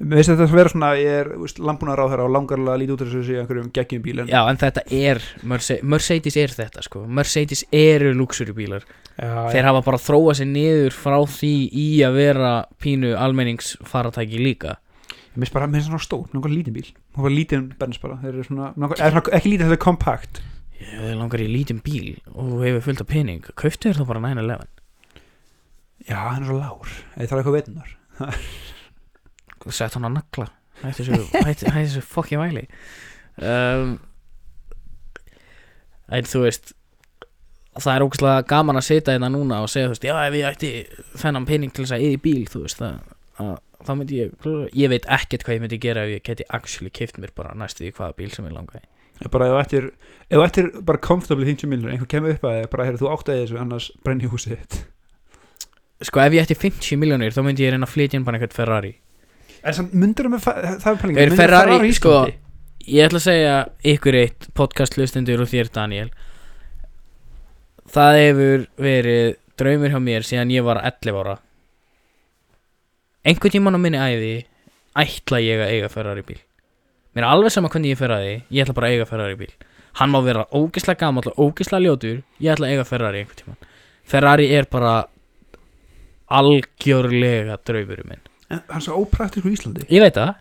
mér 0.00 0.18
finnst 0.18 0.32
þetta 0.32 0.46
að 0.46 0.54
vera 0.56 0.72
svona, 0.72 0.90
ég 0.98 1.18
er 1.20 1.30
landbúnar 1.62 2.00
á 2.00 2.06
þeirra 2.10 2.26
og 2.26 2.32
langarlega 2.34 2.80
lítið 2.80 2.94
út 2.94 3.04
af 3.04 3.10
þessu 3.12 3.34
í 3.34 3.38
einhverjum 3.42 3.70
geggjum 3.76 4.02
bíl 4.04 4.22
en 4.22 4.30
Já, 4.32 4.40
en 4.50 4.60
þetta 4.60 4.84
er 4.98 5.20
Merce 5.48 5.78
Mercedes 5.82 6.38
er 6.40 6.54
þetta, 6.56 6.84
sko. 6.86 7.04
Mercedes 7.06 7.64
eru 7.76 8.12
luxury 8.16 8.54
bílar 8.56 8.86
já, 8.86 9.50
Þeir 9.52 9.68
hafa 9.68 9.84
bara 9.86 10.00
þróað 10.02 10.40
sér 10.40 10.50
niður 10.52 10.96
frá 10.96 11.18
því 11.36 11.52
í 11.84 11.86
að 12.06 12.18
vera 12.18 12.52
pínu 12.82 13.12
almenningsfaratæki 13.20 14.40
líka. 14.42 14.78
Mér 15.32 15.46
finnst 15.46 15.54
bara, 15.56 15.68
mér 15.68 15.80
finnst 15.80 15.90
svona 15.92 16.04
stór, 16.04 16.26
náttúrulega 16.32 16.58
lítið 16.58 16.76
bíl. 16.76 16.88
Var 17.16 17.32
lítið 17.36 17.68
Benz 17.80 18.00
bara, 18.02 18.18
þeir 18.20 18.34
eru 18.34 18.46
svona, 18.48 18.72
náttúrulega, 18.76 19.06
er 19.06 19.14
svona 19.16 19.36
ekki 19.38 19.52
lítið, 19.52 19.66
þetta 19.68 19.78
er 19.78 19.84
compact 19.86 20.42
Ég 20.82 20.98
þið 20.98 21.18
langar 21.20 21.42
í 21.44 21.46
lítinn 21.46 21.78
bíl 21.84 22.08
og 22.34 22.56
hefur 22.64 22.82
fullt 22.88 23.02
af 23.04 23.08
pening. 23.12 23.44
Kauftu 23.54 23.92
þér 23.92 24.00
þá 24.02 24.08
bara 24.08 24.22
911 24.24 24.72
já, 26.08 26.16
hann 26.18 26.42
er 26.42 26.48
svo 26.48 26.58
lár, 26.58 26.94
eða 27.14 27.28
það 27.30 27.36
er 27.36 27.42
eitthvað 27.42 27.56
veitunar 27.58 27.92
Sett 29.70 29.94
hann 29.94 30.08
að 30.08 30.16
nagla. 30.18 30.48
Hætti 30.82 31.68
þessu, 31.68 32.00
fokki 32.02 32.40
væli. 32.40 32.64
Um, 33.38 34.00
En 36.12 36.28
þú 36.28 36.44
veist 36.46 36.72
Það 37.72 37.94
er 37.94 38.04
ógæslega 38.04 38.46
gaman 38.50 38.76
að 38.76 38.84
sitja 38.84 39.14
hérna 39.14 39.30
núna 39.32 39.62
og 39.64 39.70
segja 39.72 39.88
þú 39.88 39.94
veist, 39.94 40.02
já 40.04 40.16
ef 40.26 40.34
ég 40.36 40.48
ætti 40.50 40.70
þennan 41.22 41.46
pening 41.48 41.72
til 41.72 41.86
þess 41.86 41.94
að 41.96 42.02
eða 42.04 42.16
í 42.18 42.20
bíl, 42.20 42.42
þú 42.52 42.60
veist 42.66 42.82
það, 42.82 42.98
að, 43.40 43.54
þá 43.88 43.92
myndi 43.96 44.18
ég, 44.18 44.34
ég 44.76 44.90
veit 44.92 45.06
ekkert 45.16 45.46
hvað 45.46 45.56
ég 45.56 45.62
myndi 45.62 45.78
gera 45.80 46.02
ef 46.04 46.12
ég 46.12 46.26
geti 46.26 46.46
actually 46.52 46.92
kift 46.92 47.16
mér 47.22 47.32
bara 47.32 47.54
næstu 47.56 47.86
því 47.86 47.94
hvaða 47.96 48.16
bíl 48.18 48.28
sem 48.34 48.44
ég 48.44 48.52
langaði. 48.58 48.84
Bara 49.32 49.48
ef 49.48 49.54
þú 49.54 49.62
ættir 49.62 49.88
ættir 50.36 50.68
bara 50.84 51.00
comfortably 51.08 51.48
50 51.48 51.72
miljonur 51.72 51.94
einhver 51.94 52.12
kemur 52.12 52.36
upp 52.36 52.44
að 52.50 52.58
þig 52.58 52.70
bara 52.76 52.88
heyrðu 52.90 53.04
þú 53.06 53.10
átt 53.14 53.32
að 53.32 53.40
þessu 53.40 53.62
annars 53.62 53.88
brenni 54.04 54.28
húsið 54.28 54.58
þitt. 54.58 54.78
Sko 56.10 56.26
ef 56.26 56.36
ég 56.36 56.44
ætti 56.44 56.58
50 56.60 57.00
miljónir 57.00 57.32
þá 57.32 57.40
myndi 57.46 57.64
ég 57.64 57.72
reyna 57.72 57.88
að 57.88 57.94
flytja 57.94 58.20
inn 58.20 58.28
bara 58.28 58.36
eitthvað 58.36 58.58
Ferrari 58.58 58.92
en 59.64 59.74
samt 59.76 59.92
myndur 59.94 60.28
fa- 60.42 60.56
það 60.82 60.92
er 60.92 61.00
pæling 61.02 61.16
Er 61.18 61.30
myndirðu 61.30 61.36
Ferrari, 61.40 61.76
á 61.78 61.94
sko? 61.98 62.14
Ég 62.82 63.06
ætla 63.06 63.20
að 63.20 63.26
segja 63.28 63.56
ykkur 63.92 64.16
eitt 64.18 64.48
podcast 64.58 64.96
hlustundur 64.98 65.42
og 65.44 65.48
þér 65.52 65.68
Daniel. 65.72 66.08
Það 67.92 68.16
hefur 68.18 68.64
verið 68.82 69.36
draumur 69.60 69.92
hjá 69.92 70.00
mér 70.02 70.26
síðan 70.26 70.50
ég 70.50 70.64
var 70.66 70.80
11 70.82 71.20
ára. 71.22 71.36
Einhvern 73.24 73.54
tímann 73.54 73.78
á 73.78 73.80
minni 73.84 74.00
æði 74.02 74.32
ætla 74.98 75.38
ég 75.44 75.62
að 75.62 75.74
eiga 75.76 75.88
Ferrari 75.92 76.24
bíl. 76.26 76.40
Mér 77.14 77.22
er 77.26 77.28
alveg 77.30 77.52
sama 77.54 77.68
hvernig 77.68 77.92
ég 77.92 77.98
fer 78.00 78.08
að 78.10 78.22
því 78.24 78.34
Ég 78.56 78.64
ætla 78.64 78.74
bara 78.74 78.88
að 78.88 78.96
eiga 78.96 79.06
Ferrari 79.06 79.36
bíl. 79.36 79.52
Hann 80.00 80.10
má 80.10 80.18
vera 80.24 80.46
ógislega 80.56 80.98
gamall 81.04 81.28
og 81.28 81.38
ógislega 81.52 81.84
ljótur 81.84 82.22
Ég 82.40 82.54
ætla 82.54 82.66
að 82.66 82.72
eiga 82.74 82.86
Ferrari 82.88 83.20
einhvern 83.22 83.38
tímann. 83.42 83.70
Ferrari 84.08 84.48
er 84.56 84.66
bara 84.72 84.94
algjörlega 86.32 87.58
draumurum 87.66 88.08
minn 88.08 88.22
En 88.52 88.60
hann 88.68 88.80
er 88.82 88.84
svo 88.84 89.00
ópraktisk 89.00 89.48
í 89.48 89.54
Íslandi. 89.56 89.86
Ég 89.88 90.04
veit 90.04 90.16
það. 90.18 90.34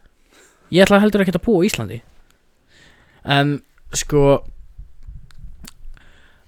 Ég 0.71 0.83
ætla 0.85 0.99
heldur 1.03 1.23
ekki 1.23 1.35
að 1.35 1.45
búa 1.45 1.63
á 1.63 1.67
Íslandi. 1.67 1.99
En 3.23 3.53
sko 3.95 4.25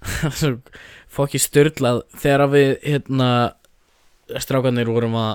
fokki 1.14 1.40
styrlað 1.40 2.02
Þegar 2.20 2.50
við 2.52 2.70
hérna 2.84 3.28
Strákarnir 4.40 4.88
vorum 4.90 5.16
að 5.20 5.34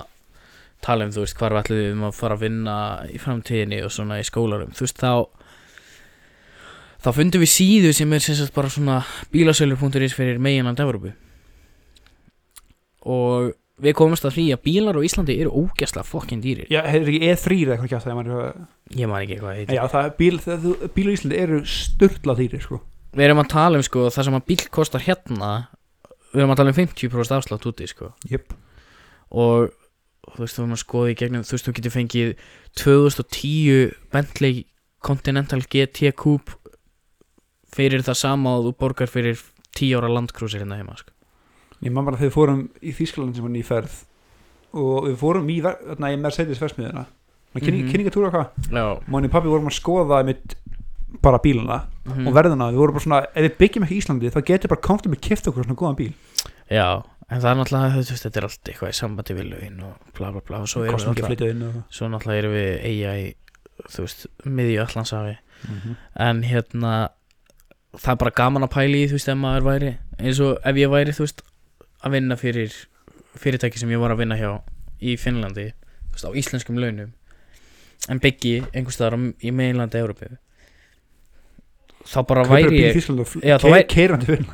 tala 0.84 1.06
um 1.06 1.12
þú 1.14 1.24
veist 1.24 1.36
hvar 1.38 1.54
við 1.54 1.62
ætluðum 1.64 2.06
að 2.08 2.16
fara 2.16 2.36
að 2.36 2.44
vinna 2.46 2.76
í 3.12 3.18
framtíðinni 3.20 3.82
og 3.84 3.92
svona 3.94 4.16
í 4.20 4.24
skólarum 4.26 4.72
þú 4.72 4.86
veist 4.86 5.02
þá 5.02 5.12
þá 7.04 7.10
fundum 7.16 7.44
við 7.44 7.52
síðu 7.52 7.90
sem 7.96 8.14
er 8.16 8.24
sem 8.24 8.38
sagt 8.38 8.54
bara 8.56 8.72
svona 8.72 9.00
bílasölur.is 9.32 10.16
fyrir 10.16 10.40
meginland 10.42 10.80
Evrópu. 10.80 11.12
Og 13.08 13.52
við 13.80 13.96
komumst 13.98 14.26
að 14.28 14.36
því 14.36 14.44
að 14.54 14.62
bílar 14.66 14.98
á 14.98 15.06
Íslandi 15.06 15.36
eru 15.40 15.64
ógæslega 15.64 16.06
fokkin 16.06 16.42
dýrir. 16.44 16.68
Já, 16.72 16.80
hefur 16.86 17.10
ekki 17.10 17.30
E3 17.30 17.58
eða 17.64 17.76
eitthvað 17.76 17.92
kjátt 17.94 18.08
ég 19.00 19.10
man 19.10 19.22
ekki 19.22 19.38
hvað 19.40 19.50
það 19.50 19.58
heitir. 19.60 19.76
Já, 19.76 19.82
það 19.92 20.06
er 20.06 20.14
bíl, 20.18 20.38
það, 20.44 20.70
bíl 20.96 21.04
í 21.06 21.16
Íslandi 21.16 21.40
eru 21.40 21.60
styrla 21.64 22.36
dýrir 22.38 22.64
sko. 22.64 22.80
Við 23.16 23.26
erum 23.26 23.42
að 23.42 23.52
tala 23.54 23.80
um 23.80 23.86
sko 23.86 24.06
það 24.10 24.26
sem 24.28 24.38
að 24.38 24.48
bíl 24.50 24.64
kostar 24.70 25.04
hérna 25.06 25.50
við 26.30 26.42
erum 26.42 26.54
að 26.54 26.60
tala 26.60 26.72
um 26.72 26.78
50% 26.78 27.36
afslátt 27.36 27.68
úti 27.70 27.88
sko. 27.90 28.12
Jöp 28.30 28.54
og 29.30 29.70
þú 30.30 30.42
veist 30.44 30.58
þú 30.58 30.64
erum 30.64 30.76
að 30.76 30.82
skoða 30.84 31.12
í 31.12 31.18
gegnum 31.18 31.46
þú 31.46 31.56
veist 31.56 31.68
þú 31.68 31.76
getur 31.78 31.94
fengið 31.94 32.32
2010 32.80 33.94
Bentley 34.12 34.64
Continental 35.00 35.62
GT 35.64 36.12
Coupe 36.18 36.58
fyrir 37.74 38.04
það 38.06 38.18
sama 38.18 38.58
og 38.58 38.68
þú 38.68 38.74
borgar 38.82 39.10
fyrir 39.10 39.40
10 39.78 39.96
ára 39.98 40.10
landkrúsir 40.10 40.62
hérna 40.62 40.80
heima 40.80 40.98
sko. 40.98 41.14
Man 41.88 42.04
bara 42.04 42.16
þegar 42.16 42.28
við 42.28 42.36
fórum 42.36 42.68
í 42.82 42.92
Þýskaland 42.92 43.34
sem 43.34 43.46
var 43.46 43.54
nýferð 43.54 43.94
og 44.72 45.08
við 45.08 45.16
fórum 45.16 45.48
í, 45.48 45.56
í 45.60 46.16
Mercedes 46.20 46.60
versmiðuna 46.60 47.06
mm 47.06 47.60
-hmm. 47.60 47.90
Kynningatúra 47.90 48.26
og 48.28 48.34
hvað 48.34 48.48
já 48.70 49.00
Máni 49.08 49.26
og 49.26 49.30
pappi 49.30 49.48
vorum 49.48 49.66
að 49.66 49.80
skoða 49.80 50.24
mitt 50.24 50.56
bara 51.22 51.38
bíluna 51.38 51.82
Mhm. 52.10 52.26
og 52.26 52.34
verðuna, 52.34 52.70
við 52.72 52.80
vorum 52.80 52.96
bara 52.96 53.04
svona 53.04 53.20
ef 53.34 53.44
við 53.44 53.56
byggjum 53.60 53.84
ekki 53.86 53.94
í 53.94 54.00
Íslandi 54.00 54.30
þá 54.32 54.40
getur 54.48 54.72
bara 54.72 54.80
komtum 54.80 55.12
við 55.14 55.20
kipt 55.20 55.48
okkur 55.50 55.66
svona 55.66 55.78
góðan 55.78 55.98
bíl 55.98 56.14
já 56.70 57.02
en 57.30 57.40
það 57.40 57.50
er 57.50 57.58
náttúrulega 57.60 57.94
veist 57.96 58.24
þetta 58.24 58.40
er 58.40 58.46
allt 58.48 58.70
eitthvað 58.70 58.90
í 58.90 58.98
sambandi 58.98 59.36
við 59.36 59.50
lögin 59.50 59.82
og 59.86 59.94
bla 60.16 60.32
bla 60.34 60.40
bla 60.40 60.62
og 60.64 60.70
svo 60.70 60.84
erum 60.84 60.98
við 60.98 61.22
náttúrulega 61.22 61.68
og... 61.68 61.82
svo 61.90 62.08
náttúrulega 62.10 62.42
erum 62.42 62.56
við 62.56 62.72
eiga 62.90 63.14
í 63.20 63.26
þú 63.86 64.06
veist 64.06 64.26
miðju 64.44 64.80
allansafi 64.84 65.36
mm 65.36 65.76
-hmm. 65.76 65.94
en 66.26 66.42
hérna 66.42 66.94
það 67.94 68.12
er 68.12 68.20
bara 68.24 68.36
gaman 68.40 68.66
að 68.66 68.74
pæla 68.74 68.96
í 68.96 69.06
þú 69.06 69.18
veist 69.18 69.28
ef 69.28 69.38
maður 69.38 69.68
væri 69.70 69.92
eins 70.18 70.40
og 70.40 70.58
ef 70.64 70.76
ég 70.76 70.90
væri 70.90 71.12
þú 71.12 71.26
veist 71.26 71.42
að 72.04 72.14
vinna 72.16 72.36
fyrir 72.40 72.74
fyrirtæki 73.40 73.78
sem 73.80 73.90
ég 73.92 74.00
var 74.02 74.14
að 74.14 74.22
vinna 74.24 74.38
hjá 74.40 74.50
í 75.00 75.16
Finnlandi 75.20 75.70
þú 75.72 76.14
veist 76.16 76.28
á 76.28 76.30
íslenskum 76.42 76.78
launum 76.80 77.12
en 78.10 78.20
byggi 78.22 78.54
einhvers 78.72 78.96
staðar 78.98 79.18
í 79.44 79.52
meginlandi 79.54 80.00
Európu 80.00 80.30
þá 82.10 82.18
bara 82.26 82.44
væri 82.48 82.70
bíl 82.72 82.78
í 82.80 82.84
ég 82.88 82.96
Já, 83.44 83.56
þá 83.60 83.66
væri- 83.68 83.88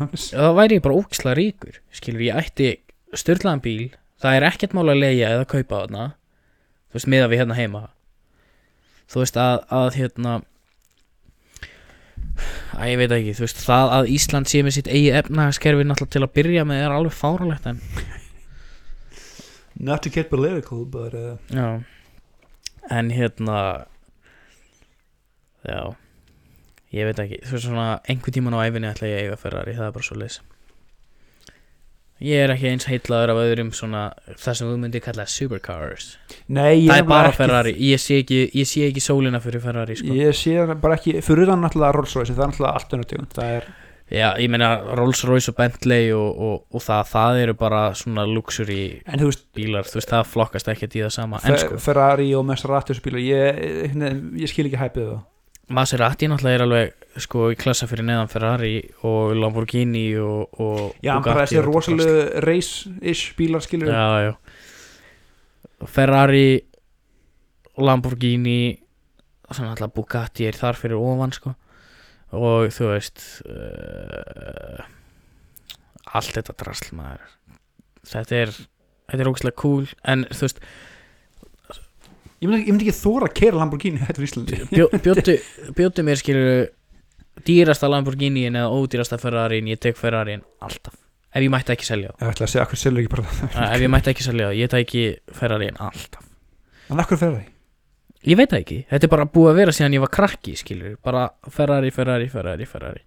hans 0.01 0.31
þá 0.35 0.49
væri 0.59 0.79
ég 0.79 0.83
bara 0.85 0.99
ógislega 0.99 1.39
ríkur 1.39 1.79
skilur 1.95 2.25
ég 2.27 2.41
ætti 2.43 2.71
styrlaðan 3.17 3.63
bíl 3.65 3.91
það 4.23 4.39
er 4.41 4.47
ekkert 4.51 4.75
mál 4.77 4.89
að 4.91 5.01
leigja 5.05 5.31
eða 5.37 5.47
kaupa 5.55 5.83
þarna 5.85 6.07
þú 6.91 6.99
veist 6.99 7.09
miða 7.13 7.29
við 7.31 7.41
hérna 7.43 7.57
heima. 7.59 7.81
Þú 9.07 9.21
veist 9.23 9.37
að, 9.39 9.57
að 9.71 9.89
hérna 10.01 10.33
að 12.77 12.91
ég 12.93 13.01
veit 13.01 13.15
ekki 13.17 13.35
þú 13.39 13.45
veist 13.47 13.65
það 13.65 13.93
að 13.99 14.11
Ísland 14.17 14.51
sé 14.51 14.63
með 14.67 14.77
sitt 14.79 14.91
eigi 14.93 15.13
efnahagskerfi 15.21 15.87
náttúrulega 15.89 16.17
til 16.17 16.25
að 16.27 16.35
byrja 16.39 16.65
með 16.69 16.85
er 16.85 16.97
alveg 16.97 17.17
fáralegt 17.17 17.69
en 17.71 17.83
not 19.77 20.03
to 20.03 20.11
get 20.13 20.31
political 20.31 20.85
but 20.85 21.15
uh, 21.15 21.37
já. 21.53 21.83
En 22.91 23.11
hérna 23.11 23.87
já 25.67 25.81
ég 26.95 27.09
veit 27.09 27.19
ekki 27.25 27.41
þú 27.45 27.57
veist 27.57 27.67
svona 27.67 27.89
einhvern 28.07 28.37
tíman 28.37 28.57
á 28.57 28.65
æfinni 28.65 28.91
ætla 28.91 29.11
ég 29.11 29.19
að 29.19 29.25
eiga 29.27 29.41
Ferrari 29.41 29.75
það 29.77 29.89
er 29.89 29.97
bara 29.97 30.07
svo 30.07 30.19
leys 30.21 30.41
ég 32.21 32.45
er 32.47 32.53
ekki 32.55 32.69
eins 32.71 32.87
heitlaður 32.89 33.33
af 33.35 33.41
öðrum 33.45 33.73
svona 33.77 34.05
það 34.41 34.55
sem 34.61 34.69
þú 34.71 34.77
myndir 34.83 35.03
kalla 35.05 35.27
supercars. 35.29 36.07
Nei, 36.49 36.87
ég 36.87 36.91
það 36.91 36.99
er 37.03 37.09
bara 37.11 37.29
ekki- 37.33 37.37
Ferrari. 37.43 37.75
Ég 37.91 38.01
sé 38.01 38.21
ekki, 38.23 38.39
ég 38.57 38.67
sé 38.71 38.87
ekki 38.91 39.03
sólina 39.05 39.41
fyrir 39.45 39.61
Ferrari 39.61 39.97
sko. 39.97 40.15
ég 40.17 40.33
sé 40.37 40.55
bara 40.81 40.97
ekki, 40.97 41.19
fyrir 41.23 41.45
utan 41.49 41.61
náttúrulega 41.61 41.93
Rolls 41.99 42.15
Royce, 42.17 42.33
það 42.33 42.47
er 42.47 42.53
náttúrulega 42.55 42.75
allt 42.81 42.97
önnur 42.97 43.11
tegund 43.13 43.37
það 43.37 43.53
er, 43.59 43.69
já, 44.11 44.29
ég 44.39 44.49
meina 44.51 44.71
Rolls 44.97 45.25
Royce 45.29 45.51
og 45.53 45.57
Bentley 45.57 46.11
og, 46.15 46.41
og, 46.49 46.65
og 46.73 46.81
það, 46.89 47.05
það 47.13 47.43
eru 47.43 47.55
bara 47.55 47.85
svona 47.95 48.25
luxury 48.27 49.03
en 49.05 49.19
þú 49.21 49.31
veist 49.33 49.45
bílar. 49.55 49.85
Þú 49.85 50.01
veist, 50.01 50.09
það 50.15 50.27
flokkast 50.33 50.69
ekki 50.73 50.89
í 50.97 51.03
það 51.05 51.13
sama 51.21 51.41
en 51.45 51.53
Fe 51.53 51.59
sko, 51.67 51.79
Ferrari 51.79 52.35
og 52.35 52.45
og 53.03 53.05
bílar 53.05 53.21
ég, 53.21 53.65
ég, 53.93 54.23
ég 54.41 54.49
skil 54.49 54.71
ekki 54.71 54.81
hæpið 54.81 55.11
það 55.13 55.25
Maserati 55.67 56.29
náttúrulega 56.31 56.61
er 56.61 56.65
alveg 56.67 57.23
sko 57.25 57.49
í 57.51 57.57
klassa 57.59 57.89
fyrir 57.91 58.07
neðan 58.07 58.31
Ferrari 58.31 58.77
og 59.09 59.35
Lamborghini 59.35 60.07
og, 60.21 60.61
og 60.63 60.81
já, 61.03 61.17
bara 61.25 61.43
þessi 61.43 61.63
rosalega 61.65 62.43
race-ish 62.45 63.35
bílar 63.39 63.65
skilur 63.65 63.91
já, 63.91 64.29
já. 64.29 64.33
Ferrari 65.91 66.61
Lamborghini 67.77 68.77
svona 69.55 69.73
alltaf 69.75 69.95
Bugatti 69.95 70.47
er 70.49 70.59
þar 70.59 70.79
fyrir 70.79 71.01
ofan 71.01 71.35
sko. 71.35 71.55
Og 72.37 72.71
þú 72.75 72.91
veist 72.91 73.23
uh, 73.47 74.83
allt 76.17 76.35
þetta 76.35 76.57
drasl 76.59 76.95
maður. 76.99 77.29
Þetta 78.07 78.41
er 78.43 78.55
þetta 78.57 79.23
er 79.23 79.31
ógæslega 79.31 79.61
cool. 79.63 79.87
En 80.09 80.27
þú 80.33 80.49
veist 80.49 80.63
ég 82.43 82.51
myndi, 82.51 82.87
ekki 82.87 82.95
þóra 82.97 83.31
að 83.31 83.35
keira 83.41 83.61
Lamborghini 83.61 84.03
þetta 84.03 84.21
er 84.21 84.27
Íslandi. 84.27 84.61
Bjó, 84.73 84.87
bjóttu, 85.79 86.05
mér 86.07 86.21
skilur 86.21 86.69
dýrasta 87.47 87.91
Lamborghini 87.93 88.47
eða 88.51 88.69
ódýrasta 88.73 89.19
Ferrari 89.21 89.63
ég 89.71 89.81
tek 89.83 89.99
Ferrari 89.99 90.39
alltaf. 90.65 90.97
Ef 91.37 91.45
ég 91.45 91.53
mætti 91.53 91.75
ekki 91.75 91.85
selja 91.85 92.15
ég 92.15 92.31
ætla 92.31 92.47
að 92.47 92.53
segja, 92.53 92.65
akkur 92.65 92.81
selur 92.81 93.03
ekki 93.03 93.13
bara 93.13 93.27
það 93.29 93.51
það 93.57 93.75
ef 93.75 93.83
ég 93.85 93.93
mætti 93.93 94.13
ekki 94.13 94.25
selja 94.25 94.47
það, 94.47 94.61
ég 94.63 94.73
teki 94.73 95.03
Ferrari 95.37 95.73
alltaf. 95.75 96.31
En 96.93 97.03
akkur 97.03 97.21
Ferrari? 97.21 97.51
Ég 98.27 98.39
veit 98.39 98.51
það 98.51 98.63
ekki, 98.63 98.79
þetta 98.91 99.07
er 99.07 99.13
bara 99.13 99.27
búið 99.31 99.51
að 99.51 99.59
vera 99.61 99.75
síðan 99.77 99.97
ég 99.99 100.03
var 100.03 100.13
krakki, 100.17 100.55
skilur 100.59 100.97
bara 101.05 101.27
Ferrari, 101.53 101.93
Ferrari, 101.95 102.31
Ferrari, 102.33 102.67
Ferrari 102.67 103.05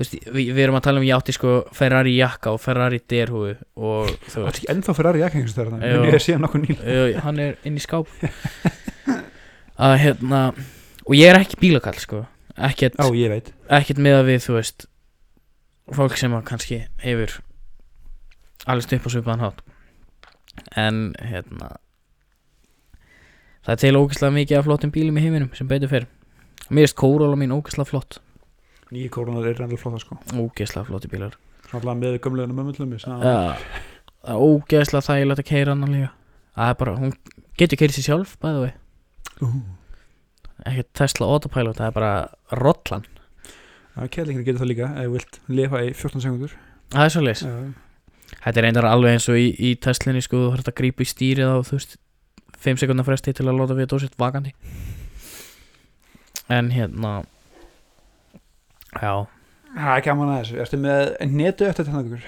veist, 0.00 0.14
við, 0.26 0.52
við 0.52 0.62
erum 0.64 0.78
að 0.78 0.84
tala 0.86 1.00
um 1.02 1.06
ég 1.06 1.16
átti 1.16 1.34
sko 1.36 1.54
Ferrari 1.76 2.14
jakka 2.16 2.54
og 2.54 2.60
Ferrari 2.62 3.00
derhúi 3.12 3.54
og 3.76 4.12
þú 4.28 4.44
er 4.44 4.48
veist, 4.48 4.68
ennþá 4.72 4.94
Ferrari 4.98 5.22
jakkengs 5.24 5.56
þar 5.56 5.72
Jú. 5.72 5.80
en 5.80 6.06
ég 6.08 6.22
sé 6.24 6.38
nokkuð 6.40 6.64
nýl 6.66 6.78
uh, 6.80 7.18
hann 7.26 7.42
er 7.42 7.58
inn 7.68 7.78
í 7.78 7.82
skáp. 7.82 8.10
Að 9.82 9.96
hérna 10.04 10.42
og 11.06 11.14
ég 11.18 11.32
er 11.32 11.40
ekki 11.40 11.58
bílakall 11.60 11.98
sko. 12.00 12.24
Ekkert, 12.52 12.98
veit. 13.00 13.48
ekkert 13.72 14.00
með 14.02 14.18
að 14.18 14.26
við, 14.28 14.42
þú 14.44 14.56
veist 14.58 14.84
fólk 15.96 16.18
sem 16.20 16.34
að 16.36 16.44
kannski 16.50 16.82
hefur 17.00 17.38
alveg 18.68 18.86
stupp 18.86 19.08
á 19.08 19.10
svipaðan 19.14 19.44
hátt. 19.46 19.62
En 20.78 20.98
hérna 21.18 21.72
það 23.64 23.74
er 23.74 23.80
til 23.82 23.94
ógeðslega 23.98 24.36
mikið 24.36 24.58
af 24.58 24.68
flottum 24.68 24.92
bílum 24.94 25.18
í 25.18 25.24
heiminum 25.24 25.50
sem 25.56 25.68
betur 25.70 25.90
fyrir 25.90 26.10
mér 26.72 26.88
erst 26.88 26.98
Corolla 26.98 27.38
mín 27.38 27.54
ógeðslega 27.54 27.88
flott 27.88 28.20
nýju 28.92 29.12
kórunar 29.14 29.48
er 29.48 29.58
reyndar 29.58 29.80
flotta 29.80 30.02
sko. 30.02 30.18
Ógeðslega 30.36 30.86
flotti 30.88 31.10
bílar. 31.12 31.38
Alltaf 31.72 31.96
með 31.96 32.18
það. 33.06 33.62
Er 34.22 34.38
ógeðslega 34.38 35.06
þægilegt 35.08 35.42
að 35.42 35.48
keira 35.48 35.74
hann 35.74 35.94
líka. 35.96 36.10
Það 36.52 36.72
er 36.72 36.76
bara, 36.82 36.96
hún 37.00 37.14
getur 37.58 37.80
keirið 37.80 37.96
sér 37.96 38.06
sjálf 38.10 38.36
bæðu 38.42 38.66
við, 38.66 38.74
ekki 40.68 40.84
Tesla 40.98 41.28
Autopilot 41.32 41.80
það 41.80 41.88
er 41.88 41.96
bara 41.96 42.12
rollan. 42.60 43.08
Kærleikin 43.92 44.44
getur 44.44 44.62
það 44.62 44.70
líka 44.70 44.90
ef 44.96 45.08
þú 45.08 45.16
vilt 45.16 45.40
lifa 45.52 45.80
í 45.84 45.90
14 45.92 46.24
sekundur 46.24 46.54
það 46.92 47.04
er 47.04 47.12
svo 47.12 47.24
leys 47.26 47.42
Þetta 48.32 48.58
er 48.58 48.64
reyndar 48.64 48.88
alveg 48.88 49.16
eins 49.16 49.28
og 49.28 49.36
í, 49.36 49.50
í 49.52 49.74
Teslinni 49.76 50.22
sko, 50.24 50.46
þú 50.46 50.54
þarf 50.54 50.70
að 50.70 50.76
grípa 50.78 51.04
í 51.04 51.08
stýrið 51.10 51.50
á 51.52 51.56
þú 51.60 51.76
veist 51.76 51.98
5 52.64 52.80
sekundar 52.80 53.06
fresti 53.06 53.34
til 53.36 53.44
að 53.44 53.58
láta 53.58 53.76
við 53.76 53.90
dósitt 53.90 54.16
vakandi. 54.18 54.54
En 56.48 56.70
hérna 56.72 57.10
Já, 59.00 59.14
Það 59.72 59.94
er 59.96 60.02
gaman 60.04 60.28
að 60.34 60.40
þessu, 60.42 60.56
ertu 60.60 60.78
með 60.82 61.12
netu 61.32 61.64
eftir 61.64 61.86
þetta 61.88 62.02
ykkur? 62.04 62.24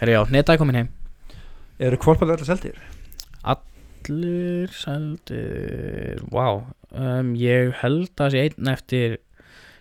herri 0.00 0.12
já, 0.14 0.20
netaði 0.30 0.60
komin 0.62 0.78
heim. 0.78 0.88
Eru 1.82 1.96
kvolpar 2.00 2.30
allir 2.30 2.46
seldir? 2.46 2.76
Allir 3.42 4.70
seldir 4.76 6.20
Vá, 6.30 6.46
um, 6.94 7.32
ég 7.38 7.72
held 7.82 8.22
að 8.22 8.36
sé 8.36 8.44
einn 8.46 8.70
eftir 8.72 9.18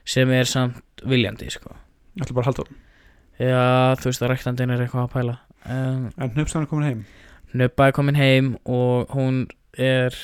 sem 0.10 0.32
er 0.34 0.50
samt 0.50 1.04
viljandi 1.06 1.52
sko. 1.54 1.76
Ætla 2.20 2.34
bara 2.36 2.48
að 2.48 2.50
halda 2.50 2.66
honum? 2.66 2.82
Já, 3.40 3.62
þú 4.02 4.10
veist 4.10 4.26
að 4.26 4.32
rektandinn 4.34 4.74
er 4.74 4.82
eitthvað 4.84 5.06
að 5.06 5.14
pæla. 5.14 5.38
Um, 5.70 6.10
En 6.18 6.34
hnupstan 6.34 6.66
er 6.66 6.72
komin 6.72 6.88
heim? 6.90 7.06
Nöbba 7.54 7.88
er 7.92 7.96
komin 7.96 8.18
heim 8.20 8.56
og 8.66 9.14
hún 9.14 9.44
er 9.78 10.16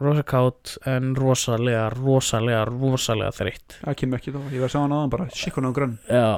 rosa 0.00 0.22
kátt 0.26 0.76
en 0.86 1.14
rosalega, 1.16 1.88
rosalega, 1.94 2.64
rosalega 2.68 3.32
þreytt. 3.34 3.78
Það 3.80 3.96
kemur 4.00 4.20
ekki 4.20 4.34
þá, 4.34 4.40
ég 4.52 4.60
var 4.60 4.68
að 4.68 4.74
sá 4.74 4.78
hann 4.82 4.94
aðan 4.96 5.12
bara. 5.14 5.28
Sikk 5.34 5.58
hún 5.58 5.68
á 5.68 5.72
grönn. 5.76 5.96
Já. 6.10 6.28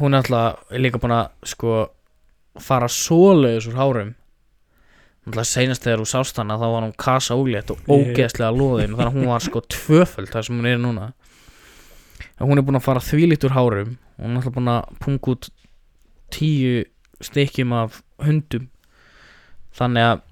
Hún 0.00 0.14
er 0.14 0.22
alltaf 0.22 0.76
líka 0.78 1.00
búin 1.02 1.16
að 1.16 1.50
sko 1.52 1.74
fara 2.60 2.88
svoleiðis 2.90 3.68
úr 3.70 3.78
hárum. 3.80 4.12
Alltaf 5.28 5.50
seinast 5.50 5.84
þegar 5.84 6.04
hún 6.04 6.10
sást 6.10 6.40
hana 6.40 6.56
þá 6.60 6.66
var 6.66 6.86
hún 6.86 6.96
kasa 7.04 7.36
ólétt 7.36 7.74
og 7.74 7.82
ógeðslega 7.90 8.52
loðin. 8.56 8.96
Þannig 8.96 9.10
að 9.10 9.18
hún 9.18 9.32
var 9.34 9.44
sko 9.44 9.64
tvöföld 9.66 10.32
þar 10.32 10.48
sem 10.48 10.56
hún 10.60 10.70
er 10.70 10.80
núna. 10.80 11.10
En 12.38 12.48
hún 12.48 12.60
er 12.60 12.64
búin 12.64 12.80
að 12.80 12.86
fara 12.86 13.04
þvílíkt 13.04 13.44
úr 13.50 13.56
hárum. 13.58 13.92
Hún 14.16 14.32
er 14.32 14.40
alltaf 14.40 14.56
búin 14.56 14.72
að 14.72 14.96
punga 15.04 15.34
út 15.34 15.50
tíu 16.32 16.84
stykkjum 17.20 17.76
af 17.76 18.00
hundum. 18.24 18.70
Þannig 19.76 20.08
að 20.08 20.26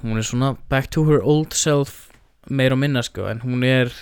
hún 0.00 0.18
er 0.18 0.26
svona 0.26 0.54
back 0.72 0.90
to 0.90 1.04
her 1.10 1.20
old 1.22 1.52
self 1.56 2.08
meir 2.50 2.74
og 2.74 2.80
minna 2.82 3.02
sko 3.02 3.28
en 3.30 3.42
hún 3.44 3.64
er 3.66 3.92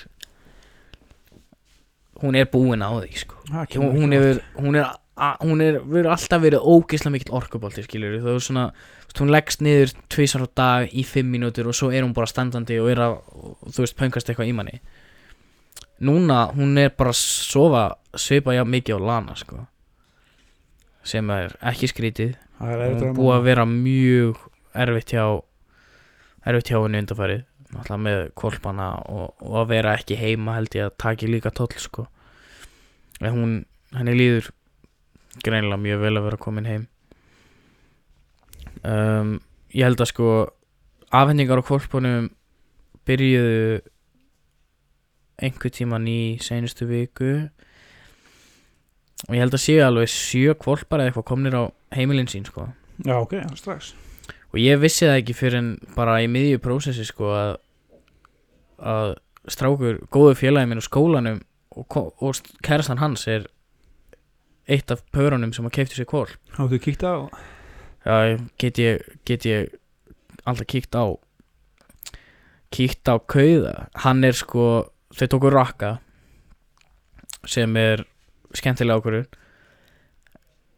hún 2.20 2.36
er 2.36 2.48
búin 2.52 2.84
á 2.84 2.90
því 2.92 3.12
sko. 3.16 3.36
Það 3.48 3.76
hún, 3.80 3.92
hún 3.96 4.14
hefur 4.16 4.40
hún 4.60 4.78
er, 4.78 4.88
hún 5.40 5.62
er 5.64 5.80
verið 5.84 6.10
alltaf 6.14 6.42
verið 6.42 6.64
ógeðslega 6.64 7.14
mikill 7.16 7.36
orkubolti 7.40 7.84
skilur 7.84 8.18
það 8.20 8.34
er 8.34 8.44
svona 8.44 8.66
hún 9.18 9.32
leggst 9.32 9.64
niður 9.64 9.94
tvisar 10.12 10.44
á 10.46 10.48
dag 10.54 10.92
í 10.94 11.02
fimm 11.06 11.32
mínútur 11.32 11.70
og 11.70 11.76
svo 11.76 11.90
er 11.90 12.04
hún 12.04 12.14
bara 12.14 12.30
standandi 12.30 12.78
og 12.80 12.90
er 12.92 13.02
að 13.08 13.16
þú 13.66 13.84
veist 13.84 13.98
pöngast 13.98 14.30
eitthvað 14.30 14.52
í 14.52 14.54
manni. 14.56 14.80
Núna 16.00 16.46
hún 16.54 16.78
er 16.80 16.94
bara 16.96 17.12
að 17.12 17.18
sofa 17.20 17.84
svipa 18.14 18.54
já 18.54 18.62
mikið 18.64 19.00
á 19.02 19.06
lana 19.10 19.36
sko. 19.36 19.64
Sem 21.04 21.28
er 21.32 21.56
ekki 21.72 21.90
skrítið. 21.90 22.36
Er 22.60 22.84
hún 22.86 23.08
er 23.08 23.14
búið 23.16 23.36
að 23.38 23.46
vera 23.48 23.66
mjög 23.66 24.40
erfitt 24.76 25.14
hjá 25.16 25.24
erfitt 26.46 26.70
hjá 26.72 26.78
henni 26.80 27.02
undarfærið 27.02 27.46
náttúrulega 27.70 28.02
með 28.02 28.22
kolpana 28.38 28.88
og, 29.10 29.34
og 29.44 29.58
að 29.62 29.68
vera 29.70 29.94
ekki 29.98 30.18
heima 30.18 30.56
held 30.58 30.74
ég 30.74 30.88
að 30.88 30.96
taki 31.02 31.28
líka 31.30 31.52
tóll 31.54 31.70
sko. 31.78 32.06
En 33.20 33.36
hún, 33.36 33.52
henni 33.94 34.16
líður 34.16 34.50
greinilega 35.44 35.78
mjög 35.82 36.02
vel 36.02 36.16
að 36.16 36.26
vera 36.26 36.40
komin 36.40 36.68
heim. 36.70 36.88
Um, 38.82 39.38
ég 39.74 39.86
held 39.86 40.02
að 40.02 40.10
sko 40.10 40.28
afhendingar 41.14 41.62
á 41.62 41.68
kolpunum 41.68 42.30
byrjuðu 43.06 43.80
einhver 45.40 45.72
tíman 45.72 46.08
í 46.10 46.20
seinustu 46.42 46.88
viku. 46.90 47.32
Og 49.28 49.36
ég 49.36 49.44
held 49.44 49.54
að 49.54 49.66
séu 49.66 49.82
alveg 49.84 50.10
sjö 50.10 50.56
kvolpar 50.58 51.02
eða 51.02 51.12
eitthvað 51.12 51.30
komnir 51.30 51.56
á 51.60 51.64
heimilin 51.94 52.30
sín 52.30 52.48
sko. 52.48 52.70
Já, 53.04 53.20
ok, 53.20 53.36
strax 53.56 53.94
og 54.50 54.58
ég 54.58 54.80
vissi 54.82 55.06
það 55.06 55.20
ekki 55.20 55.36
fyrir 55.38 55.60
en 55.60 55.70
bara 55.96 56.18
í 56.22 56.28
miðju 56.30 56.60
prósessi 56.64 57.06
sko 57.06 57.30
að, 57.36 57.52
að 58.78 59.14
strákur 59.50 60.02
góðu 60.12 60.36
félagi 60.38 60.70
minn 60.70 60.82
á 60.82 60.84
skólanum 60.84 61.40
og, 61.70 61.96
og 62.20 62.42
kærastan 62.66 63.00
hans 63.02 63.26
er 63.30 63.46
eitt 64.70 64.90
af 64.92 65.02
pörunum 65.14 65.54
sem 65.54 65.66
að 65.66 65.76
keipti 65.78 65.98
sér 65.98 66.08
kól 66.10 66.28
Háttu 66.56 66.78
kíkt 66.82 67.06
á? 67.06 67.30
Já, 68.06 68.38
get 68.58 68.78
ég, 68.80 69.02
get 69.28 69.46
ég 69.46 69.74
alltaf 70.44 70.66
kíkt 70.66 70.94
á 70.96 71.14
kíkt 72.70 73.08
á 73.10 73.18
kauða. 73.18 73.90
Hann 73.98 74.22
er 74.24 74.36
sko, 74.38 74.86
þau 75.10 75.26
tóku 75.26 75.50
rakka 75.50 75.98
sem 77.48 77.74
er 77.76 78.04
skemmtilega 78.54 79.00
ákvörður 79.00 79.26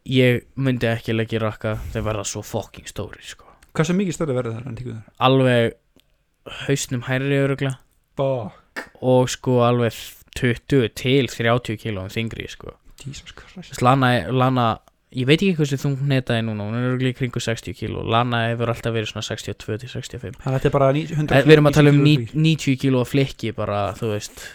ég 0.09 0.43
myndi 0.59 0.89
ekki 0.89 1.15
leggja 1.15 1.39
í 1.39 1.43
rakka 1.43 1.77
þau 1.93 2.01
verða 2.03 2.27
svo 2.27 2.43
fucking 2.45 2.89
stóri 2.89 3.23
sko 3.23 3.52
Hvað 3.73 3.87
sem 3.89 3.97
mikið 3.97 4.13
stærri 4.17 4.35
verður 4.37 4.57
það 4.59 4.81
þar? 4.83 5.01
alveg 5.27 5.73
hausnum 6.67 7.01
hærri 7.07 7.37
örugla 7.41 7.71
Bá, 8.19 8.51
og 9.01 9.29
sko 9.33 9.61
alveg 9.65 9.93
20 10.37 10.89
til 10.97 11.27
30 11.29 11.77
kílóum 11.81 12.09
þingri 12.13 12.47
sko. 12.49 12.73
Jesus 13.03 13.33
Christ. 13.35 13.81
Lana, 13.81 14.27
Lana 14.31 14.67
ég 15.13 15.25
veit 15.29 15.41
ekki 15.41 15.55
hversu 15.57 15.77
þung 15.77 15.97
netaði 16.09 16.41
núna 16.47 16.65
hún 16.65 16.77
er 16.77 16.87
öruglega 16.91 17.13
í 17.13 17.17
kringu 17.17 17.41
60 17.41 17.73
kíló. 17.77 18.01
Lana 18.05 18.47
hefur 18.51 18.71
alltaf 18.73 18.93
verið 18.95 19.11
svona 19.11 19.25
62 19.27 19.77
til 19.83 19.89
65 19.89 20.37
Það 20.41 20.55
þetta 20.57 20.69
er 20.69 20.73
bara 20.77 20.91
ní- 20.93 21.07
100 21.09 21.31
Eh, 21.37 21.43
við 21.45 21.53
erum 21.57 21.67
að 21.69 21.73
tala 21.79 21.89
um 21.93 22.01
90 22.03 22.33
ní- 22.33 22.55
90 22.57 22.77
kíló 22.81 23.03
flikki 23.05 23.51
bara 23.55 23.93
þú 23.97 24.13
veist 24.13 24.45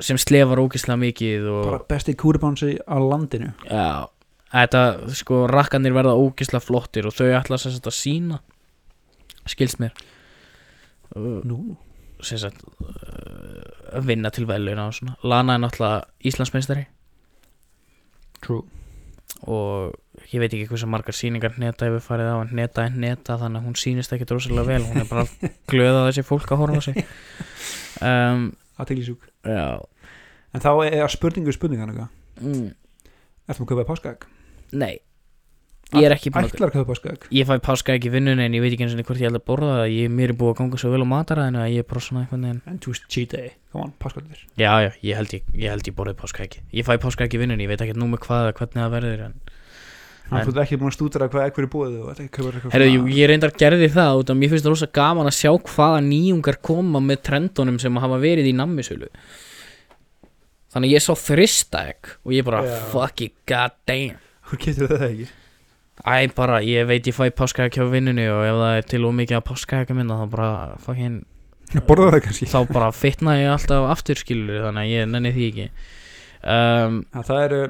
sem 0.00 0.16
slefar 0.16 0.56
ógislega 0.62 0.96
mikið 1.00 1.48
og 1.52 1.64
Bara 1.70 1.82
besti 1.88 2.14
kúribánsi 2.16 2.78
á 2.88 2.96
landinu. 2.96 3.52
Já, 3.68 4.08
þetta, 4.52 4.82
sko, 5.18 5.44
rakkanir 5.50 5.94
verða 5.96 6.16
ógislega 6.18 6.64
flottir 6.64 7.08
og 7.08 7.16
þau 7.16 7.30
ætla 7.38 7.58
sem 7.60 7.74
sagt 7.74 7.90
að 7.90 7.98
sína 7.98 8.40
skilst 9.48 9.80
mér 9.80 9.94
uh, 11.16 11.40
Nú? 11.46 11.76
sem 12.24 12.40
sagt 12.40 12.60
uh, 12.84 13.96
að 13.96 14.10
vinna 14.10 14.30
til 14.34 14.44
veluna 14.48 14.90
og 14.90 14.96
svona. 14.96 15.16
Lana 15.26 15.56
er 15.56 15.62
náttúrulega 15.64 16.04
Íslandsmeistari. 16.28 16.84
True. 18.44 18.66
Og 19.48 19.94
ég 20.30 20.42
veit 20.42 20.52
ekki 20.52 20.68
hversu 20.68 20.88
margar 20.90 21.16
sýningar 21.16 21.56
neta 21.58 21.88
hefur 21.88 22.04
farið 22.04 22.28
á 22.28 22.36
en 22.42 22.52
neta 22.56 22.84
er 22.84 22.92
neta 22.94 23.38
þannig 23.40 23.62
að 23.62 23.70
hún 23.70 23.78
sýnist 23.80 24.12
ekki 24.14 24.28
drosalega 24.28 24.68
vel. 24.68 24.82
Hún 24.84 25.02
er 25.02 25.08
bara 25.08 25.24
glöð 25.72 26.02
að 26.02 26.10
þessi 26.10 26.26
fólk 26.28 26.52
að 26.52 26.62
horfa 26.62 26.82
sig. 26.90 27.00
Um, 28.04 28.50
Aðteglisjúk 28.80 29.26
Já. 29.44 29.80
En 30.54 30.62
þá 30.64 30.70
er 30.86 31.10
spurningu 31.12 31.52
spurningan 31.52 31.90
eitthvað 31.92 32.46
mm, 32.46 32.68
Ertu 33.50 33.60
maður 33.60 33.66
að 33.66 33.72
kaupa 33.72 33.88
páskaegg? 33.90 34.28
Nei. 34.72 34.98
Ég 35.90 36.06
er 36.06 36.12
ekki 36.14 36.30
búin 36.30 36.46
að 36.46 36.52
Ætlar 36.54 36.70
að 36.70 36.74
kaupa 36.76 36.92
páskaegg? 36.92 37.24
Ég 37.34 37.46
fæ 37.48 37.56
páska 37.66 37.94
ekki 37.96 38.06
í 38.06 38.12
vinnunni 38.14 38.44
en 38.46 38.54
ég 38.54 38.62
veit 38.62 38.74
ekki 38.76 38.84
eins 38.86 38.92
og 38.94 39.00
hvort 39.08 39.18
ég 39.18 39.26
held 39.26 39.40
að 39.40 39.46
borða 39.48 39.70
það. 39.80 39.88
Ég, 39.96 40.10
Mér 40.14 40.30
er 40.30 40.36
búið 40.38 40.52
að 40.52 40.58
ganga 40.60 40.78
svo 40.78 40.90
vel 40.92 41.00
á 41.02 41.08
mataræðinu 41.10 41.58
að 41.64 41.72
ég 41.74 41.82
er 41.82 41.88
bara 41.90 42.02
svona 42.04 42.20
einhvern 42.22 42.44
veginn 42.46 42.60
En 42.70 42.76
þú 42.84 42.92
veist 42.92 43.08
cheat 43.10 43.32
day. 43.34 43.48
Come 43.72 43.88
on, 43.88 43.94
páskaegg 43.98 44.36
Já, 44.54 44.70
já, 44.86 44.90
ég 45.02 45.18
held 45.18 45.34
ég, 45.34 45.48
ég, 45.50 45.66
held 45.74 45.90
ég 45.90 45.96
borðið 45.98 46.20
páska 46.22 46.44
ekki. 46.46 46.62
Ég 46.78 46.86
fæ 46.86 46.94
páska 47.02 47.26
ekki 47.26 47.40
í 47.40 47.42
vinnunni, 47.42 47.66
ég 47.66 47.72
veit 47.74 47.82
ekki 47.82 47.98
nú 47.98 48.06
með 48.12 48.22
hvað 48.28 48.52
hvernig 48.60 48.78
það 48.84 48.94
verður 48.94 49.26
en... 49.26 49.34
Þú 50.30 50.52
ert 50.54 50.62
ekki 50.62 50.76
búin 50.78 50.92
að 50.92 50.94
stúdra 50.94 51.26
hvað 51.26 51.48
egg 51.48 51.56
verið 51.58 51.70
búið 51.74 51.94
og 52.04 52.10
ekki 52.14 52.28
kaupir 52.36 52.54
eitthvað 52.60 52.74
svona- 52.78 53.14
ég 53.18 53.26
reyndar 53.32 53.54
gerði 53.58 53.88
það 53.90 54.18
út 54.20 54.30
af 54.30 54.36
mér 54.38 54.52
finnst 54.52 54.62
það 54.68 54.74
rosa 54.76 54.88
gaman 54.94 55.26
að 55.26 55.38
sjá 55.40 55.50
hvaða 55.58 56.04
nýjungar 56.06 56.60
koma 56.62 57.00
með 57.02 57.24
trendunum 57.26 57.80
sem 57.82 57.98
hafa 57.98 58.20
verið 58.22 58.46
í 58.46 58.54
nammisölu. 58.54 59.08
Þannig 60.70 60.94
ég 60.94 61.02
sá 61.02 61.10
þrista 61.18 61.82
egg 61.90 62.12
og 62.22 62.30
ég 62.36 62.46
bara 62.46 62.62
Já. 62.62 62.76
fuck 62.92 63.24
it, 63.26 63.34
god 63.50 63.74
damn 63.90 64.20
Hvor 64.50 64.60
getur 64.60 64.90
það 64.90 65.06
ekki? 65.06 65.26
Æ, 66.00 66.14
bara, 66.34 66.60
ég 66.64 66.86
veit 66.88 67.06
ég 67.06 67.14
fæ 67.14 67.28
páska 67.36 67.66
ekki 67.68 67.84
á 67.84 67.86
vinnunni 67.92 68.24
og 68.32 68.42
ef 68.48 68.56
það 68.60 68.76
er 68.78 68.86
til 68.90 69.02
og 69.06 69.16
mikið 69.18 69.38
að 69.38 69.46
páska 69.50 69.82
ekki 69.84 69.96
minna 69.98 70.16
þá 70.22 70.30
bara 70.32 70.52
fucking 70.82 71.20
Borða 71.86 72.08
það 72.16 72.24
kannski. 72.24 72.46
Þá 72.50 72.60
bara 72.72 72.88
fitna 72.90 73.36
ég 73.38 73.52
alltaf 73.52 73.84
aftur 73.92 74.18
skilur 74.18 74.64
þannig 74.64 74.88
að 74.88 74.90
ég 74.90 75.04
nenni 75.06 75.30
því 75.36 75.44
ekki. 75.52 75.66
Um, 76.40 76.96
ja, 77.14 77.22
Það 77.28 77.42
eru 77.44 77.60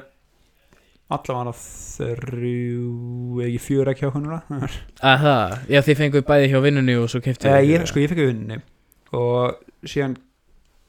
allavega 1.11 1.53
þrjú 1.59 3.41
ekki 3.45 3.61
fjör 3.61 3.91
ekki 3.91 4.11
húnura 4.13 4.41
að 4.47 5.23
það, 5.25 5.55
já 5.73 5.79
þið 5.87 5.97
fenguð 5.99 6.27
bæði 6.29 6.51
hjá 6.53 6.59
vinnunni 6.63 6.97
og 7.01 7.09
svo 7.11 7.21
keftu 7.23 7.49
eh, 7.51 7.57
ég, 7.67 7.83
sko 7.89 7.99
ég 7.99 8.11
fekk 8.11 8.23
að 8.23 8.29
vinninni 8.31 8.59
og 9.19 9.89
síðan 9.91 10.15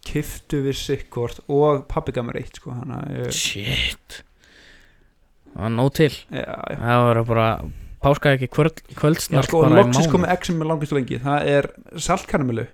kiftu 0.06 0.62
við 0.66 0.78
sikkvort 0.78 1.42
og 1.50 1.84
pabbi 1.90 2.14
gaf 2.14 2.26
mér 2.28 2.38
eitt 2.42 2.60
sko 2.60 2.74
ég, 3.10 3.34
shit 3.34 4.22
það 5.52 5.62
var 5.66 5.72
nóg 5.76 5.92
til. 5.98 6.10
Já, 6.32 6.44
já. 6.72 6.76
það 6.82 7.04
var 7.06 7.22
bara 7.30 7.46
páska 8.02 8.32
ekki 8.36 8.48
kvöld, 8.50 8.80
Já, 8.88 8.96
kvöldsnart 8.98 9.46
sko, 9.46 9.60
bara 9.62 9.76
í 9.76 9.78
loksins 9.82 10.06
mánuð. 10.08 10.12
komið 10.16 10.32
egg 10.34 10.46
sem 10.48 10.62
er 10.64 10.66
langist 10.72 10.92
lengi 10.96 11.20
það 11.22 11.48
er 11.52 11.68
saltkaramellu 12.02 12.64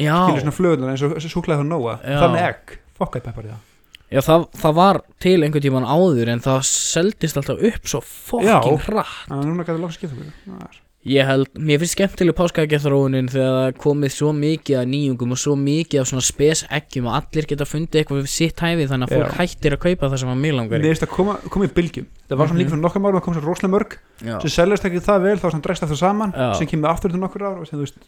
já, 0.00 0.14
skilur 0.26 0.42
svona 0.44 0.56
flöðunar 0.58 0.92
eins 0.92 1.04
og 1.06 1.16
súklaði 1.32 1.62
frá 1.62 1.68
Nóa. 1.70 1.94
Já. 2.04 2.18
það 2.20 2.34
með 2.34 2.46
egg, 2.50 2.74
fokkaði 3.00 3.24
peppar 3.28 3.48
í 3.48 3.52
það. 3.54 3.66
Já 4.10 4.20
það, 4.26 4.44
það 4.58 4.76
var 4.80 5.00
til 5.22 5.36
einhvern 5.46 5.62
tíman 5.64 5.86
áður 5.86 6.32
en 6.34 6.40
það 6.42 6.60
seldist 6.66 7.36
alltaf 7.38 7.60
upp 7.70 7.84
svo 7.92 8.00
Já. 8.02 8.56
fokkin 8.58 8.80
hratt. 8.88 9.16
Þannig 9.30 9.44
að 9.44 9.50
núna 9.52 9.66
gæti 9.68 9.80
loksins 9.84 10.00
skipt 10.00 10.16
okkur 10.18 10.80
ég 11.08 11.24
held, 11.24 11.48
mér 11.56 11.78
finnst 11.80 11.94
skemmtileg 11.96 12.34
páskaeggjaþróunin 12.36 13.30
þegar 13.32 13.54
það 13.56 13.76
komið 13.80 14.10
svo 14.12 14.32
mikið 14.36 14.76
af 14.82 14.88
nýjungum 14.90 15.30
og 15.32 15.38
svo 15.40 15.54
mikið 15.56 16.02
af 16.02 16.08
svona 16.10 16.24
spes 16.26 16.60
eggjum 16.76 17.06
og 17.08 17.14
allir 17.16 17.46
geta 17.48 17.64
fundið 17.64 18.02
eitthvað 18.02 18.18
við 18.20 18.28
sitt 18.28 18.60
hæfi 18.60 18.84
þannig 18.90 19.08
að 19.08 19.14
fólk 19.16 19.30
Já. 19.32 19.38
hættir 19.38 19.76
að 19.76 19.80
kaupa 19.86 20.10
það 20.12 20.20
sem 20.20 20.32
að 20.34 20.42
mig 20.42 20.52
langar 20.58 20.76
í. 20.84 20.90
finnst 20.90 21.06
að 21.06 21.12
koma, 21.14 21.38
koma 21.48 21.64
í 21.64 21.72
bylgjum 21.78 22.06
það 22.28 22.36
var 22.36 22.46
svona 22.46 22.52
Mhm. 22.52 22.60
líka 22.60 22.70
fyrir 22.74 22.84
nokkar 22.84 23.00
márum 23.06 23.16
að 23.16 23.24
koma 23.24 23.36
svo 23.40 23.46
rosalega 23.48 23.72
mörg 23.78 23.96
Já. 24.20 24.36
sem 24.44 24.50
seljast 24.58 24.84
ekki 24.90 25.00
það 25.08 25.22
vel 25.24 25.38
þá 25.40 25.50
sem 25.56 25.62
dregst 25.64 25.82
það 25.88 25.96
saman 25.96 26.32
Já. 26.36 26.52
sem 26.60 26.66
kemur 26.68 26.90
aftur 26.92 27.10
til 27.10 27.20
nokkur 27.24 27.42
ár 27.48 27.58
og 27.60 27.66
sem 27.66 27.78
þú 27.78 27.82
veist 27.88 27.98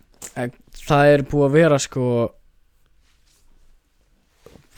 það 0.84 1.04
er 1.14 1.22
búið 1.32 1.48
að 1.48 1.52
vera 1.56 1.78
sko 1.78 2.06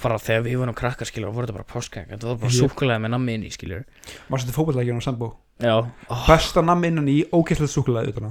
bara 0.04 0.18
þegar 0.20 0.42
við 0.44 0.58
vorum 0.60 0.74
krakkar 0.76 1.08
skilur 1.08 1.32
voru 1.32 1.46
þetta 1.48 1.56
bara 1.56 1.70
páskaegg, 1.72 2.10
þetta 2.12 2.26
var 2.28 2.36
bara 2.42 2.52
súkulega 2.52 3.00
með 3.00 3.10
nammi 3.14 3.34
inn 3.38 3.46
í 3.48 3.50
skilur 3.54 3.84
maður 4.28 4.44
setur 4.44 4.56
fótbollækjum 4.58 5.00
á 5.00 5.06
sambó 5.06 5.28
já, 5.62 5.76
oh, 5.82 6.24
besta 6.28 6.64
nammi 6.64 6.90
innan 6.90 7.10
í 7.10 7.20
utan 7.30 8.30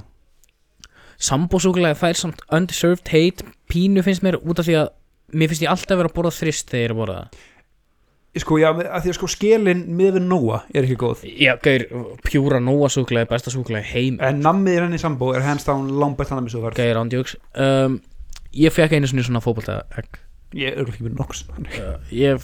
Sambósúkulega 1.24 1.96
fær 1.96 2.18
samt 2.18 2.42
undeserved 2.52 3.08
hate. 3.08 3.46
Pínu 3.70 4.02
finnst 4.02 4.24
mér 4.26 4.40
út 4.42 4.58
af 4.58 4.66
því 4.66 4.74
að 4.82 4.88
mér 5.32 5.48
finnst 5.48 5.62
ég 5.62 5.70
alltaf 5.70 5.96
vera 5.98 6.10
að 6.10 6.16
borða 6.16 6.34
þrist 6.34 6.70
þegar 6.70 6.82
ég 6.82 6.88
er 6.88 6.94
að 6.94 7.00
borða 7.00 7.18
sko, 8.42 8.58
já, 8.58 8.70
af 8.72 9.04
því 9.04 9.12
að 9.12 9.16
sko 9.18 9.28
skilin 9.30 9.82
með 9.94 10.18
við 10.18 10.26
Nóa 10.26 10.60
er 10.74 10.86
ekki 10.86 10.96
góð. 10.98 11.22
Já, 11.38 11.54
gaur, 11.62 11.84
pjúra 12.26 12.60
nóa 12.62 12.90
súkulega 12.92 13.30
besta 13.30 13.52
súkulega 13.54 13.86
heim. 13.92 14.18
En 14.24 14.42
nammið 14.42 14.78
er 14.78 14.86
henni 14.88 15.00
sambó 15.02 15.30
er 15.36 15.44
hands 15.46 15.66
down 15.68 15.92
langbært 16.00 16.34
nammi 16.34 16.52
svo 16.52 16.64
var 16.64 16.76
gaur 16.78 17.02
ándjóks 17.04 17.36
um, 17.62 18.00
ég 18.54 18.74
fekk 18.74 18.96
einu 18.96 19.10
svona 19.10 19.42
egg. 20.00 20.18
Ég 20.54 20.74
er 20.74 20.86
ekki 20.86 21.06
með 21.06 21.18
noks 21.18 21.44
uh, 21.50 21.94
ég 22.14 22.42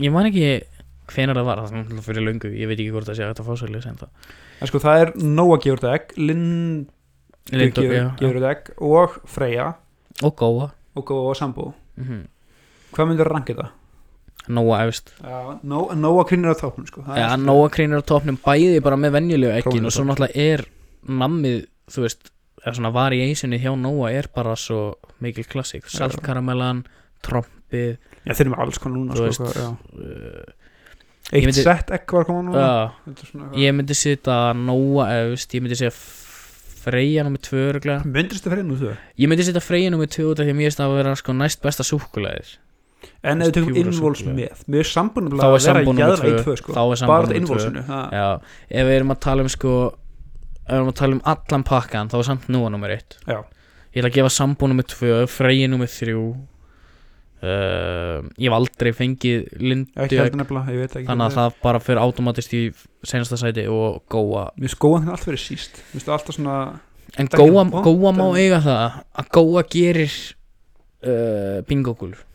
ég 0.00 0.14
man 0.14 0.30
ekki 0.30 0.50
hvenar 1.14 1.36
það 1.40 1.48
var, 1.50 1.62
það 1.66 1.92
var 1.96 2.04
fyrir 2.06 2.26
löngu. 2.26 2.50
Ég 2.54 2.68
veit 2.70 2.78
ekki 2.80 2.92
hvort 2.94 3.08
það 3.10 3.18
sé 3.18 3.24
að 3.26 3.34
þetta 3.34 3.44
það 4.00 4.08
en 4.60 4.68
sko 4.70 4.78
það 4.82 5.00
er 5.04 5.12
Nóa 5.16 5.56
gefur 5.62 5.80
þetta 5.80 5.94
egg 5.96 6.14
Lind 6.18 6.88
Lindu, 7.50 7.82
gefur, 7.82 8.36
þetta 8.40 8.50
egg 8.50 8.70
og 8.86 9.14
Freyja. 9.26 9.68
Og 10.22 10.34
góa. 10.36 10.70
Og 10.96 11.04
Góa 11.08 11.30
og 11.32 11.36
sambó 11.38 11.72
mm 11.96 12.26
hvað 12.90 13.06
myndir 13.06 13.28
að 13.28 13.30
ranka 13.30 13.54
þetta? 13.54 13.68
nóa 14.50 14.76
Nó- 15.62 15.92
Nóa 15.94 16.24
krinir 16.26 16.50
á 16.50 16.56
topnum 16.58 16.86
sko. 16.88 17.04
Það 17.06 17.18
ja, 17.22 17.36
nóa 17.38 17.68
krínir 17.70 18.00
á 18.02 18.04
topnum 18.04 18.38
bæði 18.42 18.80
bara 18.82 18.96
með 18.98 19.12
venjulegu 19.14 19.62
Krónur 19.62 19.86
og 19.86 19.92
svo 19.94 20.04
náttúrulega 20.08 20.34
er 20.34 20.64
nammið 21.06 21.66
þú 21.90 22.02
veist, 22.02 22.30
er 22.66 22.72
svona 22.74 22.90
variationi 22.92 23.60
hjá 23.62 23.70
nóa 23.78 24.10
er 24.10 24.26
bara 24.34 24.56
svo 24.58 24.96
mikil 25.22 25.44
klassik 25.46 25.84
Já. 25.86 26.00
saltkaramellan, 26.00 26.82
trompið 27.22 27.96
Já, 28.26 28.32
þeir 28.34 28.40
eru 28.48 28.50
með 28.56 28.64
alls 28.66 28.78
konar 28.82 28.98
núna 28.98 29.14
sko, 29.14 29.28
veist, 29.28 29.40
hvað- 29.40 30.54
Eitt 31.30 31.46
myndi- 31.46 31.62
sett 31.62 31.90
egg 31.94 32.10
var 32.16 32.24
núna 32.30 32.64
uh, 32.64 33.12
ég 33.54 33.74
myndi 33.76 33.94
setja 33.94 34.38
nóa 34.58 35.04
efst 35.20 35.54
ég 35.54 35.62
myndi 35.62 35.76
segja 35.78 35.92
freyja 36.80 37.22
örglega 37.74 38.02
Myndist 38.08 38.46
það 38.46 38.54
fyrir 38.56 38.66
nú 38.66 38.78
þú? 38.80 38.94
ég 39.20 39.30
myndi 39.30 39.44
setja 39.46 39.62
freyja 39.62 39.92
af 40.40 40.46
því 40.48 40.54
að 40.54 40.58
mér 40.58 40.66
finnst 40.70 40.80
það 40.80 40.90
að 40.90 40.98
vera 41.00 41.14
sko 41.20 41.36
næst 41.36 41.62
besta 41.66 41.86
súkulæðir 41.86 42.52
En 43.24 43.40
ef 43.40 43.48
við 43.48 43.54
tökum 43.56 43.76
súkkulaði. 43.96 44.34
með 44.36 44.64
Mér 44.74 44.82
er 44.82 44.88
sambúnum 44.90 45.38
Þá 45.40 45.44
að 45.44 45.54
er 45.54 45.60
vera 45.60 45.80
jæðra 46.00 46.26
í 46.26 46.32
tvö. 46.34 46.42
tvö 46.44 46.56
sko 46.60 46.72
þá 46.76 46.80
Bara 47.10 47.28
Já, 48.12 48.26
ef 48.80 48.88
við 48.90 48.96
erum 48.98 49.14
að 49.14 49.20
tala 49.24 49.44
um 49.46 49.48
sko 49.54 49.72
ef 49.90 50.68
við 50.68 50.76
erum 50.80 50.90
að 50.92 50.98
tala 51.00 51.16
um 51.16 51.22
allan 51.32 51.64
pakkan 51.70 52.10
þá 52.12 52.16
er 52.20 52.26
samt 52.28 52.48
nummer 52.74 52.92
eitt 52.96 53.16
Já. 53.24 53.38
ég 53.94 54.02
ætla 54.02 54.10
að 54.10 54.16
gefa 54.18 54.32
sambú 54.36 54.68
nummer 54.68 54.84
tvö, 54.88 55.14
freyji 55.32 55.68
nummer 55.72 55.88
þrjú 55.88 56.24
uh, 57.42 58.20
ég 58.40 58.46
hef 58.50 58.56
aldrei 58.56 58.92
fengið 58.96 59.46
ég 60.76 60.84
ekki 61.00 61.08
þannig 61.08 61.26
að 61.26 61.36
það 61.38 61.58
bara 61.64 61.82
fyrir 61.84 62.02
automatist 62.04 62.54
í 62.56 62.62
senasta 63.06 63.38
sæti 63.40 63.66
og 63.72 64.02
góa. 64.12 64.48
Mér 64.60 64.74
skóðan 64.74 65.06
þetta 65.06 65.16
allt 65.16 65.26
fyrir 65.28 65.42
síst. 65.42 65.80
Finnst 65.92 66.10
svona 66.36 66.56
en 67.18 67.30
er 67.32 67.40
góa, 67.50 67.64
góa 67.86 68.12
má 68.14 68.26
en- 68.28 68.40
eiga 68.44 68.60
það 68.64 69.00
að 69.22 69.32
góa 69.38 69.64
gerir 69.72 70.18
uh, 71.02 71.60
bingogulur 71.68 72.26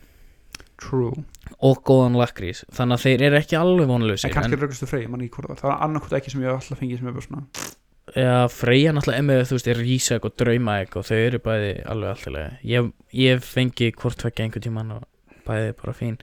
True. 0.76 1.24
Og 1.64 1.80
góðan 1.88 2.18
lakrís 2.20 2.66
þannig 2.76 2.98
að 2.98 3.06
þeir 3.06 3.22
eru 3.30 3.38
ekki 3.40 3.56
alveg 3.58 3.86
En 3.86 3.92
vonlausir 3.94 4.34
kannski 4.34 4.58
er 4.58 4.66
raugustu 4.66 4.90
frey, 4.90 5.06
mann 5.08 5.24
ekki 5.24 5.38
hvort 5.38 5.54
það. 5.54 5.62
Það 5.62 5.72
var 5.72 5.84
annarkvæmt 5.86 6.18
ekki 6.20 6.34
sem 6.34 6.42
ég 6.44 6.50
hef 6.52 6.58
alltaf 6.60 6.82
fengið 6.82 7.00
sem 7.00 7.08
er 7.08 7.16
bara 7.16 7.28
svona 7.30 7.76
Já, 8.16 8.48
Freyja 8.48 8.94
náttúrulega 8.96 9.28
með, 9.28 9.42
þú 9.50 9.58
veist, 9.58 9.68
er 9.68 9.82
rísæk 9.84 10.26
og 10.30 10.36
draumaæk 10.40 10.94
og 10.96 11.04
þau 11.10 11.18
eru 11.18 11.42
bæði 11.44 11.72
alveg 11.92 12.14
alltaf 12.14 12.64
ég, 12.64 12.88
ég 13.12 13.44
fengi 13.44 13.92
hvort 13.92 14.22
tvekja 14.22 14.46
einhvern 14.46 14.64
tímann 14.64 14.94
og 14.96 15.04
bæði 15.48 15.74
bara 15.82 15.96
fín. 15.98 16.16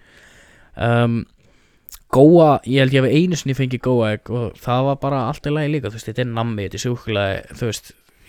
Um, 0.72 1.18
Góa, 2.12 2.58
ég 2.68 2.82
held 2.82 2.92
ég 2.92 3.06
hef 3.06 3.14
einu 3.16 3.36
sinni 3.40 3.54
fengið 3.56 3.80
góaæk 3.86 4.30
og 4.36 4.56
það 4.60 4.82
var 4.84 4.96
bara 5.00 5.20
allt 5.30 5.46
í 5.48 5.52
lagi 5.52 5.70
líka, 5.72 5.88
þú 5.88 5.96
veist, 5.96 6.08
þetta 6.10 6.24
er 6.24 6.28
nammi, 6.28 6.66
þetta 6.66 6.76
er 6.76 6.82
súkulega, 6.82 7.38
þú 7.56 7.68
veist, 7.70 7.86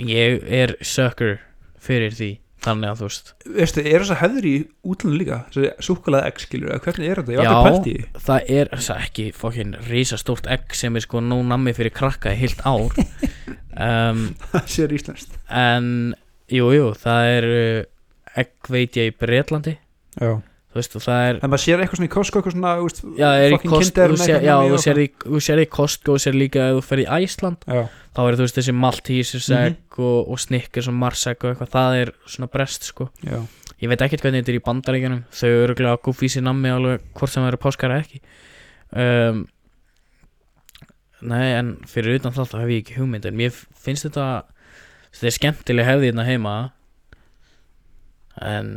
ég 0.07 0.45
er 0.59 0.74
sucker 0.88 1.34
fyrir 1.84 2.16
því, 2.16 2.30
þannig 2.64 2.89
að 2.91 2.99
þú 3.01 3.07
veist, 3.09 3.32
Veistu, 3.57 3.84
er 3.84 4.03
þess 4.03 4.14
að 4.16 4.22
hefður 4.24 4.47
í 4.49 4.53
útlunum 4.93 5.20
líka? 5.20 5.39
Þessi 5.53 5.88
súkkulaði 5.88 6.30
egg 6.30 6.41
skilur 6.43 6.72
eða 6.74 6.84
Hvernig 6.88 7.11
er 7.14 7.22
þetta? 7.22 7.34
Já. 7.34 7.49
það 8.28 8.51
er 8.57 8.72
það 8.74 8.95
er 8.95 9.07
ekki 9.07 9.26
fokkin 9.38 9.76
rísastórt 9.89 10.49
egg 10.55 10.78
sem 10.80 10.95
er 10.99 11.05
sko 11.05 11.22
nóg 11.24 11.43
nammi 11.51 11.76
fyrir 11.76 11.95
krakka 11.95 12.34
í 12.36 12.39
heilt 12.43 12.64
ár. 12.68 12.95
Um, 13.74 14.36
Það 14.51 14.68
sér 14.70 14.91
íslenskt. 14.93 15.32
en, 15.49 15.86
jú, 16.53 16.68
jú, 16.76 16.91
það 17.01 17.30
er 17.32 17.45
uh, 17.49 17.80
egg 18.38 18.70
veit 18.70 18.99
ég 19.01 19.09
í 19.09 19.16
Bretlandi. 19.18 19.74
Já 20.22 20.36
þú 20.74 20.80
veist 20.82 20.95
og 20.97 21.03
það 21.05 21.24
er 21.30 21.39
En 21.43 21.51
maður 21.53 21.61
sér 21.63 21.82
eitthvað 21.84 21.99
svona 21.99 22.09
í 22.09 22.13
Costco 22.13 22.39
Eitthvað 22.41 22.55
svona, 22.55 22.71
veist 22.82 23.01
já, 23.19 23.28
er 23.43 23.53
í 23.53 23.59
Kinder 23.63 24.13
þú 24.13 24.17
sér, 24.24 24.39
já, 24.47 24.55
þú 24.74 24.80
sér, 24.84 25.01
í, 25.03 25.07
þú 25.24 25.41
sér 25.47 25.61
í 25.61 25.65
Costco 25.78 26.15
og 26.17 26.21
sér 26.24 26.38
líka 26.39 26.63
ef 26.71 26.78
þú 26.80 26.84
fer 26.88 27.01
í 27.03 27.05
Æsland 27.19 27.67
Já. 27.69 27.84
þá 28.17 28.21
er 28.26 28.38
þú 28.39 28.45
veist 28.47 28.57
þessi 28.59 28.74
Maltesers 28.84 29.49
Mhm. 29.53 29.67
egg 29.67 29.99
og, 30.01 30.32
og 30.34 30.39
Snickers 30.41 30.88
og 30.89 30.97
Mars 30.97 31.28
egg 31.30 31.45
og 31.45 31.51
eitthvað 31.53 31.74
það 31.78 31.97
er 32.01 32.11
svona 32.26 32.49
brest 32.51 32.84
sko. 32.89 33.09
Já. 33.21 33.39
Ég 33.84 33.89
veit 33.91 34.01
ekkert 34.01 34.21
hvernig 34.24 34.41
þetta 34.43 34.53
er 34.53 34.57
í 34.59 34.63
bandaríkjunum. 34.65 35.24
Þau 35.34 35.47
eru 35.49 35.63
örgulega 35.67 35.97
að 35.97 36.03
gúfi 36.07 36.30
sér 36.32 36.43
nammi 36.47 36.69
alveg 36.71 37.01
hvort 37.17 37.30
sem 37.34 37.43
það 37.43 37.51
eru 37.51 37.61
páskar 37.65 37.91
eða 37.93 38.05
ekki. 38.05 38.21
Um, 38.93 39.41
nei 41.24 41.53
en 41.57 41.74
fyrir 41.88 42.17
utan 42.19 42.34
það 42.36 42.49
þá 42.51 42.57
hef 42.63 42.71
ég 42.74 42.82
ekki 42.84 42.97
hugmynd 42.99 43.26
en 43.30 43.38
mér 43.39 43.51
finnst 43.55 44.07
þetta 44.07 44.28
þetta 45.13 45.28
er 45.30 45.36
skemmtileg 45.38 45.86
hefði 45.88 46.09
hérna 46.11 46.26
heima. 46.28 46.55
En 48.41 48.71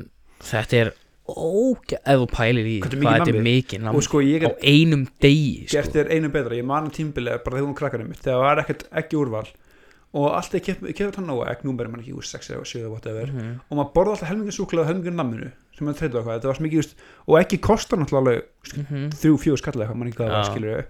þetta 0.44 0.80
er 0.82 0.90
ógæ 1.29 1.99
ef 2.03 2.18
þú 2.22 2.27
pælir 2.33 2.66
í 2.70 2.74
Hvað 2.81 2.97
þetta 3.05 3.33
er 3.35 3.43
mikið 3.47 3.87
Og 3.95 4.03
sko 4.07 4.20
ég 4.22 4.47
á 4.47 4.51
einum 4.62 5.07
degi 5.20 5.66
gert 5.70 5.89
sko. 5.91 5.95
þér 5.99 6.11
einu 6.14 6.29
betra. 6.35 6.55
Ég 6.57 6.64
man 6.64 6.87
að 6.91 6.97
tímbilega 6.99 7.43
bara 7.45 7.57
þegar 7.57 7.66
hún 7.66 7.79
krakkarinn 7.81 8.09
mitt 8.09 8.20
Þegar 8.22 8.37
það 8.37 8.45
var 8.47 8.62
ekkert 8.62 8.83
ekki 9.03 9.16
úrval. 9.20 9.47
Og 10.16 10.27
alltaf 10.33 10.62
kefði 10.62 11.14
hann 11.16 11.27
nóga 11.27 11.51
egg 11.51 11.64
Númer 11.66 11.89
mann 11.91 12.01
ekki 12.01 12.14
úr 12.16 12.24
6 12.24 12.51
eða 12.55 12.64
7 12.64 12.81
eða 12.85 12.91
whatever. 12.95 13.27
Mhm. 13.27 13.61
Og 13.70 13.77
maður 13.77 13.93
borði 13.97 14.11
alltaf 14.14 14.29
helmingin 14.31 14.57
súkulega 14.57 14.85
og 14.87 14.91
helmingin 14.93 15.16
namminu 15.16 15.51
Sem 15.77 15.87
maður 15.87 15.99
treytu 16.01 16.16
eitthvað. 16.20 16.37
Þetta 16.39 16.49
var 16.49 16.55
svo 16.57 16.64
mikið 16.66 16.81
just, 16.81 16.95
Og 17.27 17.35
ekki 17.41 17.59
kostar 17.61 17.99
náttúrulega 17.99 18.43
Mhm. 18.77 19.11
þrjú, 19.12 19.35
fjögur 19.43 19.59
skallega 19.61 19.89
eitthvað, 19.91 19.97
mann 19.99 20.09
ekki 20.09 20.22
það 20.22 20.31
var 20.31 20.45
skilur 20.45 20.85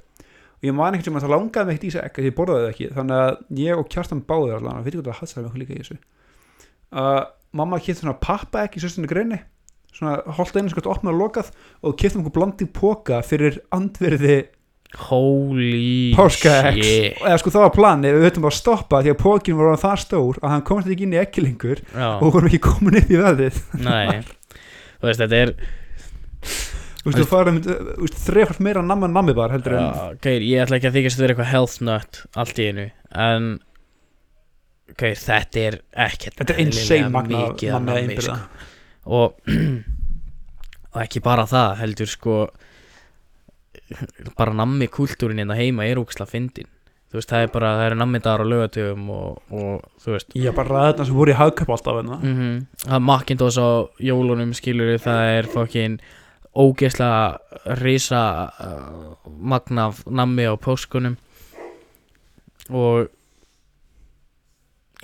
og 0.56 0.62
ég 0.64 0.74
man 0.74 0.94
ekkert 0.94 1.04
sem 1.04 1.14
að 1.14 1.20
það 1.22 1.32
langaði 1.36 1.66
mig 1.66 1.74
ekkert 1.76 1.84
í 1.84 1.90
þessu. 1.90 2.00
Egg 8.56 9.55
svona 9.96 10.18
holdt 10.36 10.58
einu 10.60 10.72
skvært 10.72 10.90
opnað 10.92 11.14
og 11.16 11.22
lokað 11.24 11.50
og 11.82 11.96
kýtti 11.96 12.20
okkur 12.20 12.34
blandi 12.36 12.68
póka 12.76 13.22
fyrir 13.26 13.60
andverði 13.74 14.38
holy 15.06 16.12
páskaegg 16.16 16.78
eða 16.78 17.38
sko 17.42 17.50
það 17.52 17.64
var 17.66 17.72
plani, 17.74 18.12
við 18.14 18.28
höfum 18.28 18.44
bara 18.46 18.54
að 18.54 18.60
stoppa 18.60 19.00
því 19.02 19.12
að 19.12 19.18
pókin 19.24 19.58
var 19.58 19.80
það 19.82 19.96
stór 20.04 20.38
að 20.42 20.52
hann 20.54 20.64
komast 20.68 20.92
ekki 20.92 21.06
inn 21.08 21.16
í 21.16 21.20
ekki 21.20 21.42
lengur 21.44 21.82
Já, 21.90 22.06
og 22.20 22.30
vorum 22.36 22.48
ekki 22.50 22.62
komin 22.64 22.98
upp 23.00 23.10
í 23.12 23.18
veðið 23.20 23.58
nei. 23.82 24.22
Þú 25.00 25.10
veist 25.10 25.22
þetta 25.24 25.40
er 25.42 25.52
þú 27.02 27.10
veist, 27.10 27.18
þú 27.20 27.26
farum 27.30 27.60
þrefald 28.22 28.62
meira 28.64 28.84
namma 28.86 29.10
en 29.10 29.16
nammi 29.18 29.34
bara 29.36 29.56
heldur 29.58 29.76
en 29.76 29.84
Já, 29.84 30.16
Geir, 30.26 30.46
ég 30.46 30.64
ætla 30.64 30.78
ekki 30.80 30.90
að 30.90 30.98
þykast 31.00 31.18
að 31.18 31.26
vera 31.26 31.36
eitthvað 31.36 31.52
health 31.52 31.78
nut 31.90 32.22
allt 32.44 32.62
í 32.62 32.68
einu 32.70 32.86
en 33.26 33.50
Geir, 34.96 35.18
þetta 35.18 35.64
er 35.66 35.80
ekkert 36.06 36.38
þetta 36.40 36.54
er 36.54 36.62
insane 36.62 37.10
magna 37.12 37.42
nammi 37.82 38.16
sko. 38.22 38.38
Og, 39.06 39.36
og 40.92 41.02
ekki 41.02 41.22
bara 41.24 41.46
það 41.50 41.76
heldur 41.82 42.10
sko 42.10 42.38
bara 44.36 44.54
nammi 44.56 44.88
kultúrin 44.90 45.38
hérna 45.38 45.56
heima 45.58 45.86
er 45.86 46.00
ógislega 46.00 46.30
fyndin. 46.30 46.70
Þú 47.06 47.20
veist, 47.20 47.30
það 47.30 47.44
er 47.44 47.50
bara, 47.54 47.68
það 47.78 47.88
eru 47.88 47.98
nammi 48.00 48.18
dagar 48.18 48.42
á 48.42 48.46
lögatöfum 48.50 49.10
og, 49.14 49.42
og 49.54 50.02
þú 50.02 50.14
veist. 50.16 50.32
Já, 50.34 50.50
bara 50.56 50.72
ræðina 50.74 51.06
sem 51.06 51.18
voru 51.18 51.32
í 51.32 51.38
hagköp 51.38 51.70
alltaf 51.70 52.00
mm 52.02 52.56
það 52.82 52.96
er 52.98 53.04
Macintosh 53.06 53.62
á 53.62 53.70
jólunum 54.02 54.54
skilur 54.58 54.98
það 54.98 55.30
er 55.36 55.50
fokkin 55.52 56.00
ógeðslega 56.56 57.76
risa 57.82 58.22
uh, 58.58 59.14
magna 59.38 59.90
af 59.90 60.02
nammi 60.08 60.48
á 60.48 60.54
póskunum 60.56 61.16
og 62.72 63.12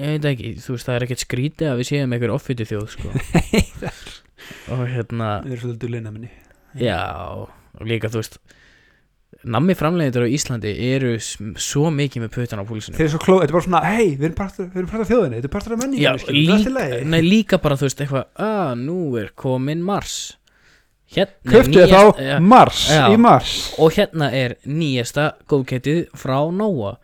ég 0.01 0.15
veit 0.17 0.29
ekki, 0.33 0.55
þú 0.63 0.77
veist 0.77 0.89
það 0.89 0.97
er 0.97 1.07
ekkert 1.07 1.25
skrítið 1.27 1.71
að 1.73 1.81
við 1.83 1.91
séum 1.91 2.17
einhver 2.17 2.33
offiti 2.35 2.67
þjóð 2.69 2.89
sko 2.95 3.13
og 4.75 4.83
hérna 4.89 5.31
Við 5.45 5.53
erum 5.55 5.63
svolítið 5.63 5.81
dulina 5.85 6.13
minni. 6.15 6.31
já, 6.81 6.99
og 7.37 7.87
líka 7.87 8.11
þú 8.13 8.23
veist 8.23 8.39
nammi 9.49 9.75
framleiðindur 9.75 10.27
á 10.29 10.35
Íslandi 10.35 10.73
eru 10.93 11.15
svo 11.21 11.89
mikið 11.95 12.25
með 12.25 12.35
putan 12.37 12.63
á 12.63 12.65
púlsinu 12.69 12.95
Þeir 12.99 13.07
eru 13.09 13.15
svo 13.15 13.23
kló, 13.25 13.39
þetta 13.41 13.51
er 13.51 13.57
bara 13.57 13.67
svona, 13.67 13.81
hei, 13.97 14.11
við 14.15 14.29
erum 14.29 14.37
partur, 14.39 14.69
af 15.03 15.11
þjóðinni, 15.11 15.41
þetta 15.41 15.49
er 15.51 15.55
partur 15.57 15.75
af 15.75 15.83
þetta 15.83 16.59
er 16.71 16.77
lagi. 16.77 17.01
nei, 17.11 17.21
líka 17.27 17.59
bara 17.63 17.79
þú 17.81 17.89
veist 17.89 18.05
eitthvað 18.05 18.45
að 18.47 18.75
nú 18.85 18.99
er 19.19 19.33
komin 19.43 19.83
Mars 19.85 20.17
hérna 21.13 21.33
er 21.33 21.53
Köftu 21.53 21.87
þá 21.91 22.23
ja, 22.23 22.37
Mars 22.41 22.83
Já. 22.89 23.03
í 23.13 23.19
Mars. 23.21 23.55
og 23.83 23.97
hérna 23.97 24.31
er 24.37 24.55
nýjasta 24.65 25.33
góðketið 25.51 26.05
frá 26.17 26.39
Nóa 26.55 26.95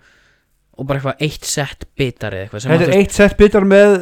og 0.79 0.87
bara 0.87 1.01
eitthvað 1.01 1.23
eitt 1.27 1.45
sett 1.49 1.85
bitar 1.99 2.35
eða 2.37 2.45
eitthvað 2.47 2.67
Þetta 2.69 2.77
að 2.79 2.83
er 2.89 2.93
eitt 3.01 3.17
sett 3.17 3.33
bitar 3.41 3.65
með, 3.67 3.97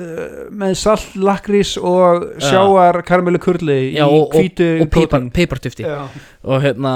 með 0.61 0.75
salt, 0.77 1.15
lakrís 1.17 1.71
og 1.81 2.27
Já. 2.37 2.51
sjáar 2.51 2.99
karamellu 3.09 3.41
kurli 3.41 3.79
Já, 3.95 4.05
í 4.05 4.19
og- 4.21 4.35
hvítu 4.37 4.67
og 4.85 4.91
pipartufti 5.33 5.87
Já. 5.87 6.03
og 6.45 6.63
hérna 6.63 6.93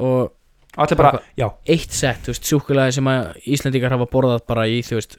og 0.00 0.36
Allir 0.78 0.96
bara, 0.96 1.18
já, 1.36 1.48
eitt 1.66 1.90
sett, 1.92 2.20
þú 2.22 2.30
veist, 2.30 2.44
súkulega 2.46 2.92
sem 2.94 3.04
að 3.10 3.40
Íslendingar 3.50 3.90
hafa 3.90 4.06
borðað 4.06 4.44
bara 4.46 4.68
í, 4.70 4.76
þú 4.86 5.00
veist, 5.00 5.16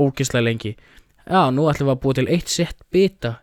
ógislega 0.00 0.42
lengi. 0.46 0.70
Já, 1.28 1.42
nú 1.52 1.66
ætlum 1.68 1.90
við 1.90 1.92
að 1.92 2.00
búa 2.00 2.14
til 2.16 2.24
eitt 2.32 2.48
sett 2.48 2.78
bita. 2.90 3.34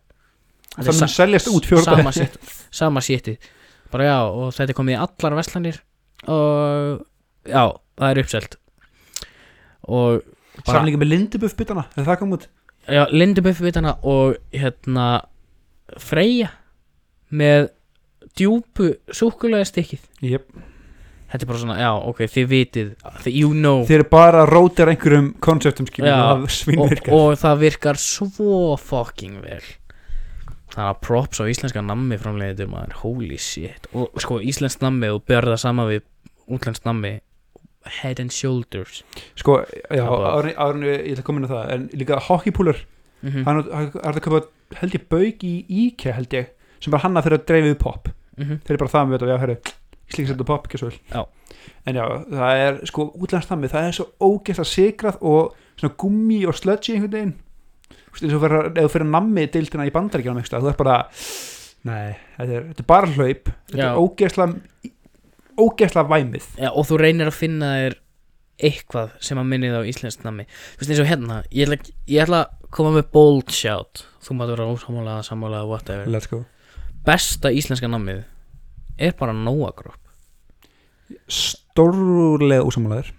Þetta 0.73 0.89
er 0.89 0.97
það 1.03 1.13
seljast 1.13 1.51
út 1.53 1.69
fjórða. 1.69 2.25
sama, 2.71 2.99
séttið 3.07 3.37
bara 3.93 4.03
já, 4.09 4.17
og 4.25 4.49
þetta 4.57 4.73
er 4.73 4.79
komið 4.81 4.95
í 4.97 4.99
allar 5.05 5.37
verslanir. 5.37 5.79
Og 6.33 7.05
já, 7.45 7.63
það 8.01 8.09
er 8.09 8.21
uppselt 8.25 8.57
og 9.87 10.21
Samlingi 10.67 10.99
með 10.99 11.13
lindubuff 11.13 11.55
bitana, 11.57 11.85
er 11.95 12.05
það 12.05 12.19
kom 12.19 12.33
út? 12.35 12.49
já, 12.89 13.05
Lindebuff 13.11 13.61
vitana 13.63 13.95
og 14.07 14.35
hérna 14.53 15.07
Freyja 16.01 16.51
með 17.31 17.69
djúpu 18.37 18.93
súkulega 19.11 19.67
stikkið. 19.67 20.03
Jep. 20.23 20.47
þetta 21.31 21.45
er 21.45 21.49
bara 21.49 21.59
svona, 21.61 21.77
já, 21.79 21.91
ok, 22.11 22.21
þið 22.31 22.47
vitið 22.51 22.89
þið, 23.23 23.35
you 23.35 23.51
know. 23.55 23.83
Þeir 23.87 24.01
eru 24.01 24.07
bara 24.11 24.43
að 24.43 24.51
rótir 24.51 24.91
einhverjum 24.91 25.29
konseptum 25.43 25.87
og 25.87 26.45
og, 26.75 26.95
og 27.15 27.37
það 27.39 27.61
virkar 27.65 27.99
svo 27.99 28.75
fucking 28.79 29.39
vel. 29.43 29.63
Þannig 30.71 30.87
að 30.87 31.01
props 31.03 31.41
á 31.43 31.45
íslenska 31.51 31.83
nammi 31.83 32.19
framleiðið 32.19 32.71
maður, 32.71 32.95
holy 33.01 33.39
shit. 33.39 33.87
Og 33.91 34.15
sko 34.23 34.39
íslensk 34.39 34.83
nammi 34.83 35.11
og 35.11 35.25
börða 35.27 35.57
sama 35.59 35.87
við 35.89 36.05
útlensk 36.51 36.87
nammi 36.87 37.17
head 37.85 38.19
and 38.19 38.31
shoulders. 38.31 39.03
Sko, 39.35 39.61
já, 39.89 40.05
árni, 40.05 40.53
árni, 40.55 40.87
ég 40.87 41.13
ætla 41.15 41.23
að 41.23 41.27
koma 41.27 41.41
inn 41.41 41.49
á 41.49 41.53
það 41.53 41.71
En 41.75 41.89
líka 41.97 42.19
hockeypúlur, 42.27 42.85
mm 43.21 43.29
-hmm. 43.29 43.45
hann 43.45 43.57
er 43.57 44.15
að 44.15 44.21
köpa 44.21 44.45
held 44.79 44.95
ég 44.95 45.07
bauk 45.09 45.43
í 45.43 45.65
IKEA 45.67 46.13
held 46.15 46.33
ég 46.33 46.51
sem 46.79 46.91
bara 46.91 47.03
hanna 47.03 47.21
að 47.21 47.45
dreifið 47.45 47.77
pop 47.77 48.09
þeir 48.41 48.73
eru 48.73 48.81
bara 48.81 48.91
það 48.91 49.07
með 49.07 49.17
þetta, 49.17 49.29
já, 49.31 49.37
herri 49.41 49.57
slíks 50.11 50.31
þetta 50.33 50.47
pop, 50.47 50.67
ekki 50.67 50.79
svo 50.81 50.89
vel. 50.89 50.97
Já. 51.11 51.21
en 51.85 51.99
já, 51.99 52.03
það 52.31 52.63
er, 52.65 52.79
sko, 52.89 53.07
útlandstami 53.15 53.71
það 53.71 53.87
er 53.87 53.97
svo 53.97 54.07
ógeðslega 54.19 54.71
sigrað 54.71 55.19
og 55.21 55.55
svona 55.79 55.97
gummi 56.03 56.41
og 56.49 56.57
sludgy 56.57 56.95
einhvern 56.95 57.15
veginn. 57.15 57.35
Eins 58.11 58.35
og 58.35 58.43
þú 58.75 58.87
fyrir 58.91 59.07
nammi 59.07 59.47
deildina 59.51 59.87
í 59.87 59.93
bandaríkjanum 59.95 60.41
eitthvað, 60.41 60.65
þú 60.65 60.71
er 60.71 60.79
bara 60.81 60.97
nei, 61.87 62.17
þetta 62.37 62.57
er, 62.57 62.65
þetta 62.71 62.83
er 62.83 62.89
bara 62.91 63.11
hlaup. 63.15 63.53
Þetta 63.71 63.85
Já. 63.85 63.87
er 63.87 64.01
ógeðslega 64.01 64.91
ógeðslega 65.59 66.11
væmið. 66.11 66.47
Já, 66.61 66.69
og 66.71 66.87
þú 66.89 67.01
reynir 67.01 67.31
að 67.31 67.39
finna 67.39 67.71
þér 67.79 67.97
eitthvað 68.61 69.15
sem 69.25 69.39
að 69.41 69.49
minnið 69.51 69.79
á 69.79 69.89
íslensk 69.89 70.25
nammi. 70.25 70.45
Þú 70.75 70.83
veist 70.83 70.93
eins 70.93 71.01
og 71.01 71.09
hérna, 71.09 71.39
ég 71.49 71.67
ætla, 71.67 71.95
ég 72.11 72.25
ætla 72.25 72.43
að 72.45 72.69
koma 72.77 72.93
með 72.97 73.09
bold 73.15 73.55
shout. 73.55 74.05
Þú 74.21 74.37
mátt 74.37 74.53
vera 74.53 74.69
ósamálega, 74.69 75.25
sammálega, 75.25 75.65
whatever. 75.69 76.11
Let's 76.11 76.29
go. 76.29 76.43
Besta 77.07 77.49
íslenska 77.49 77.89
nammið 77.89 78.21
er 79.01 79.17
bara 79.17 79.33
Nóa 79.33 79.73
Group 79.73 80.01
stórlega 81.31 82.63
úsamálaður 82.67 83.11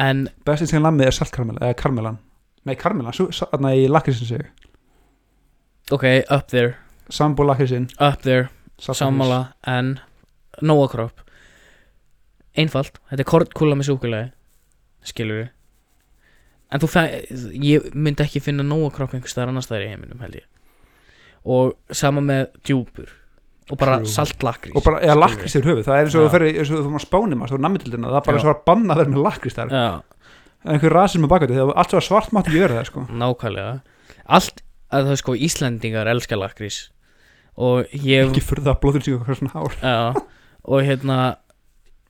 en 0.00 0.26
bestið 0.46 0.72
sem 0.72 0.84
nammi 0.84 1.04
er 1.06 1.14
saltkarmel, 1.14 1.58
eða 1.60 1.76
karmelan. 1.76 2.18
Nei, 2.64 2.76
karmelan, 2.78 3.12
þarna 3.12 3.74
í 3.76 3.88
lakrisin 3.90 4.28
sig 4.28 4.46
ok, 5.92 6.06
up 6.32 6.48
there, 6.48 6.76
sambú 7.12 7.44
lakrisin 7.44 7.90
up 8.00 8.22
there. 8.24 8.48
Sammála 8.82 9.52
en 9.68 9.98
Nóa 10.64 10.88
Group 10.90 11.20
einfalt, 12.58 13.00
þetta 13.10 13.24
er 13.24 13.30
kortkúla 13.32 13.78
með 13.78 13.90
súkulegi 13.90 14.32
skilur 15.08 15.42
við 15.42 15.50
en 16.72 16.80
þú 16.82 16.88
fæ, 16.88 17.02
ég 17.60 17.88
myndi 17.92 18.24
ekki 18.24 18.42
finna 18.42 18.64
Nóa 18.66 18.90
Group 18.94 19.12
einhvers 19.16 19.34
staðar 19.34 19.52
annars 19.52 19.68
staðar 19.68 19.86
í 19.86 19.90
heiminum 19.92 20.22
held 20.24 20.38
ég. 20.40 20.46
Og 21.44 21.74
sama 21.92 22.22
með 22.24 22.46
djúpur. 22.64 23.10
Og 23.70 23.78
bara 23.78 23.98
True. 24.00 24.10
saltlakrís 24.10 24.74
og 24.76 24.84
bara, 24.84 24.98
eða 25.06 25.14
lakrís 25.20 25.54
er 25.56 25.64
höfuð, 25.64 25.84
það 25.86 25.94
er 25.94 26.06
eins 26.08 26.14
og 26.18 26.24
þú 26.24 26.30
ferði 26.32 26.54
eins 26.58 26.70
og 26.72 26.80
þú 26.80 26.88
fyrir 26.88 27.04
spánum 27.04 27.44
að 27.46 27.52
nammitildina, 27.62 28.08
það 28.10 28.16
er 28.18 28.24
bara 28.26 28.38
eins 28.38 28.46
og 28.46 28.50
að 28.50 28.64
banna 28.66 28.96
þeir 28.98 29.12
með 29.12 29.20
lakrís 29.22 29.56
þar, 29.56 29.70
já, 29.72 30.32
einhver 30.74 30.94
rasism 30.96 31.22
með 31.22 31.30
bakvæti, 31.30 31.56
þegar 31.56 31.78
allt 31.80 31.94
svo 31.94 32.02
svart 32.02 32.34
máttu 32.34 32.52
gera 32.56 32.80
það 32.80 32.88
sko. 32.90 33.04
Nákvæmlega. 33.22 33.76
Allt, 34.38 34.64
að 34.90 35.06
það 35.06 35.14
er 35.14 35.22
sko 35.22 35.36
Íslendingar 35.46 36.10
elska 36.10 36.40
lakrís. 36.40 36.80
Og 37.62 37.94
ég 37.94 38.26
ekki 38.26 38.42
fyrir 38.44 38.66
það 38.66 38.80
blóður 38.82 39.06
sig 39.06 39.16
okkar 39.20 39.38
svona 39.38 39.54
hár. 39.54 39.78
Já, 39.78 40.26
og 40.66 40.84
hérna 40.90 41.18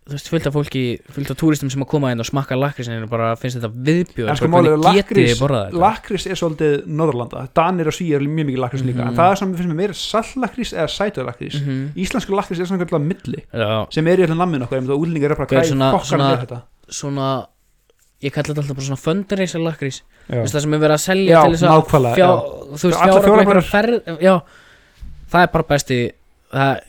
þú 0.03 0.17
veist, 0.17 0.29
fullt 0.33 0.47
af 0.51 0.55
fólki, 0.57 0.81
fullt 1.15 1.31
af 1.31 1.37
túristum 1.39 1.71
sem 1.71 1.83
að 1.85 1.89
koma 1.93 2.11
inn 2.11 2.19
og 2.19 2.27
smakka 2.27 2.57
lakrísin 2.59 3.05
og 3.05 3.11
bara 3.13 3.37
finnst 3.39 3.59
þetta 3.61 3.71
viðbjóð 3.87 4.31
sko 4.37 4.49
lakrís- 5.79 6.27
er 6.27 6.39
svolítið 6.41 6.87
Norðurlanda, 6.91 7.45
Danir 7.55 7.87
og 7.87 7.95
Svíjar 7.95 8.19
er 8.19 8.27
mjög 8.27 8.49
mikið 8.51 8.63
lakrís 8.65 8.83
líka, 8.83 8.99
Mhm. 9.05 9.09
en 9.09 9.17
það 9.17 9.31
er 9.33 9.37
saman 9.37 9.55
finnst 9.57 9.71
mér 9.71 9.79
meira 9.83 9.93
salllakrís 9.95 10.73
eða 10.75 10.89
sætur 10.91 11.25
lakrís 11.31 11.55
mm 11.55 11.69
-hmm. 11.69 11.87
íslensku 12.03 12.33
lakrís 12.35 12.61
er 12.61 12.67
svona 12.67 12.85
kallar 12.85 13.01
milli 13.07 13.45
Já, 13.55 13.87
sem 13.95 14.07
er 14.09 14.17
í 14.19 14.23
allir 14.25 14.37
nammin 14.37 14.63
okkar, 14.63 14.79
og 14.91 15.01
úlningar 15.07 15.31
er 15.31 15.37
bara 15.37 15.47
hvað 15.47 15.65
svona- 15.71 16.33
er 16.33 16.47
þetta 16.47 16.63
svona 16.91 17.47
ég 18.23 18.33
kalli 18.33 18.49
þetta 18.55 18.59
alltaf 18.63 18.77
bara 18.77 18.87
svona 18.87 19.05
fundraiser 19.07 19.61
lakrís. 19.61 20.03
Þú 20.31 20.43
það 20.47 20.61
sem 20.61 20.75
er 20.75 20.79
verið 20.79 20.95
að 20.95 21.01
selja 21.01 21.31
Já, 21.31 21.43
til 21.43 21.53
þess 21.53 21.63
að 21.63 22.15
fjá, 22.15 22.17
já. 22.17 22.27
þú 22.73 22.85
veist 22.89 22.99
fjára 22.99 23.23
það 25.31 25.43
er 25.43 25.47
bara 25.53 25.65
besti 25.69 26.13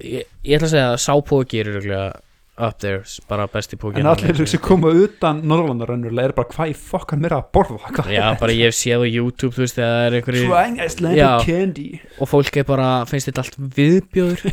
ég, 0.01 0.25
ætla 0.57 0.67
að 0.67 0.73
segja 0.73 0.93
að 0.93 1.01
sápóki 1.05 1.59
er 1.59 1.65
örugglega 1.71 2.13
up 2.53 2.77
there, 2.83 3.01
bara 3.29 3.47
besti 3.49 3.77
póki 3.81 4.01
en 4.03 4.09
allir 4.11 4.37
sem 4.45 4.61
koma 4.61 4.91
utan 4.93 5.39
Norðurlanda 5.41 5.87
raunverulega 5.89 6.29
er 6.29 6.35
bara 6.37 6.51
hvað 6.51 6.73
í 6.73 6.75
fokkan 6.77 7.23
mér 7.23 7.37
að 7.39 7.47
borða 7.55 8.05
Já, 8.13 8.27
bara 8.37 8.53
ég 8.53 8.75
séð 8.77 9.05
á 9.05 9.07
YouTube, 9.09 9.55
þú 9.55 9.65
veist, 9.65 9.79
það 9.79 10.05
er 10.05 10.17
einhverju 10.19 10.45
Trying 10.51 10.79
Icelandic 10.85 11.47
candy. 11.47 11.89
Og 12.21 12.29
fólk 12.29 12.61
er 12.61 12.67
bara, 12.69 12.89
finnst 13.09 13.31
þetta 13.31 13.45
allt 13.47 13.59
viðbjóður. 13.79 14.45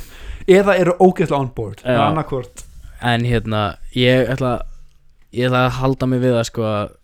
Eða 0.58 0.76
eru 0.78 0.98
ógeðslega 1.00 1.40
on 1.40 1.52
board 1.56 1.80
Já. 1.80 1.96
annarkvort 2.10 2.66
en 3.00 3.24
hérna, 3.28 3.76
ég 3.96 4.28
ætla 4.30 4.60
ég 5.34 5.48
ætla 5.48 5.66
að 5.66 5.76
halda 5.80 6.08
mig 6.08 6.22
við 6.22 6.38
að 6.38 6.48
sko 6.50 6.64
að 6.68 6.94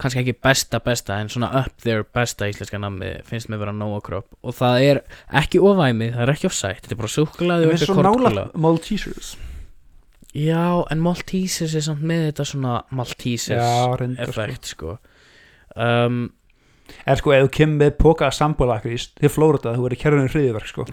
kannski 0.00 0.22
ekki 0.24 0.34
besta 0.42 0.80
besta 0.82 1.20
en 1.22 1.28
svona 1.30 1.50
up 1.60 1.74
there 1.84 2.02
besta 2.16 2.48
íslenska 2.50 2.80
nammi 2.82 3.12
finnst 3.28 3.50
mér 3.52 3.60
vera 3.62 3.74
Nóa 3.76 4.00
Kropp 4.02 4.32
og 4.42 4.56
það 4.58 4.86
er 4.88 5.00
ekki 5.42 5.60
ofæmið, 5.62 6.14
það 6.16 6.22
er 6.26 6.32
ekki 6.34 6.48
ofsætt 6.50 6.80
þetta 6.82 6.96
er 6.96 7.02
bara 7.02 7.12
súkkulaði 7.14 7.68
og 7.68 7.74
það 7.74 7.76
er 7.76 7.84
eitthvað 7.86 8.22
nála 8.34 8.46
Maltesers. 8.66 9.34
Já, 10.34 10.64
en 10.90 11.02
Maltesers 11.04 11.76
er 11.78 11.84
samt 11.86 12.02
með 12.02 12.24
þetta 12.32 12.46
svona 12.50 12.78
Maltesers 12.90 13.74
reyndar 14.00 14.32
sko. 14.32 14.40
effekt 14.42 14.70
sko. 14.72 14.96
Um, 15.78 16.24
en 17.06 17.16
sko 17.20 17.32
ef 17.36 17.44
þú 17.46 17.50
kemur 17.54 17.78
með 17.84 17.92
póka 18.02 18.30
sambólakrís 18.34 19.06
þið 19.20 19.30
flóra 19.32 19.60
þetta, 19.60 19.76
þú 19.78 19.84
verður 19.86 20.00
kærunni 20.02 20.32
hriðiverk 20.34 20.72
sko. 20.72 20.86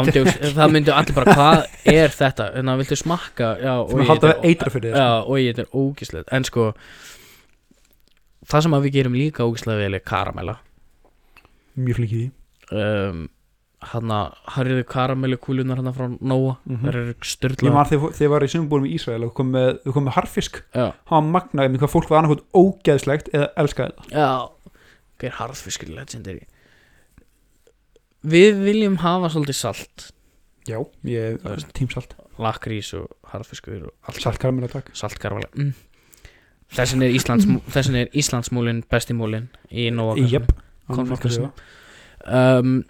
Ándjóks, 0.00 0.38
það 0.56 0.72
myndi 0.74 0.94
allir 0.96 1.18
bara 1.20 1.36
hvað 1.36 1.92
er 1.92 2.16
þetta, 2.16 2.48
þannig 2.56 2.72
að 2.72 2.80
viltu 2.82 2.98
smakka? 3.02 3.50
Já, 3.60 3.74
og 3.76 3.92
sem 3.92 4.00
að 4.00 4.08
ég- 4.48 4.64
þér 4.64 4.88
Já, 4.88 5.06
sko. 5.12 5.20
og 5.28 5.36
ég 5.44 5.60
er 5.60 5.68
ógislegt 5.76 6.32
En 6.32 6.48
sko 6.48 6.70
Það 8.46 8.66
sem 8.66 8.76
að 8.76 8.84
við 8.86 8.98
gerum 8.98 9.16
líka 9.18 9.46
ógislega 9.46 9.82
vel 9.82 9.98
er 9.98 10.04
karamella. 10.06 10.58
Mjög 11.76 11.98
flikið 12.00 12.20
í 12.26 12.28
um, 12.72 13.26
Hanna, 13.86 14.20
harriðu 14.54 14.86
karamellu 14.88 15.36
kúlunar 15.38 15.78
hann 15.78 15.94
frá 15.94 16.06
Nóa. 16.08 16.56
Mhm. 16.64 16.80
Það 16.80 16.88
eru 16.90 17.02
ég 17.10 17.28
styrla 17.28 17.72
man 17.74 17.88
þegar 17.90 18.22
ég 18.24 18.32
var 18.32 18.46
í 18.46 18.50
sumbúrum 18.50 18.88
í 18.88 18.94
Ísrael 18.96 19.26
og 19.28 19.34
kom 19.36 19.52
með, 19.54 19.82
kom 19.92 20.06
með 20.08 20.16
harfisk 20.16 20.62
Já, 20.72 20.86
hann 21.10 21.28
var 21.28 21.28
magnaði 21.36 21.74
með 21.74 21.84
hvað 21.84 21.92
fólk 21.92 22.10
var 22.10 22.22
annarkot 22.22 22.46
ógeðslegt 22.56 23.30
eða 23.34 23.50
elskaði 23.62 24.10
já. 24.10 24.30
Hvað 25.16 25.28
er 25.30 25.36
harðfiskur 25.38 25.92
legendary. 25.96 26.46
Við 28.26 28.58
viljum 28.64 28.98
hafa 29.00 29.30
svolítið 29.32 29.58
salt. 29.60 30.08
Já, 30.66 30.80
ég 31.06 31.44
tímsalt 31.76 32.16
Lakrís 32.42 32.90
og 32.98 33.12
allt. 33.30 34.18
Saltkarmina 34.20 34.68
takk. 34.68 34.90
Saltkarvala 34.96 35.48
mm. 35.54 35.70
Þessin 36.74 37.02
er, 37.06 37.12
Íslands, 37.14 37.46
þessin 37.72 37.94
er 38.00 38.08
Íslandsmúlin 38.12 38.82
bestimúlin 38.90 39.46
í 39.70 39.86
Nóa 39.94 40.16
Konfekkarsson. 40.90 41.52
um, 42.26 42.84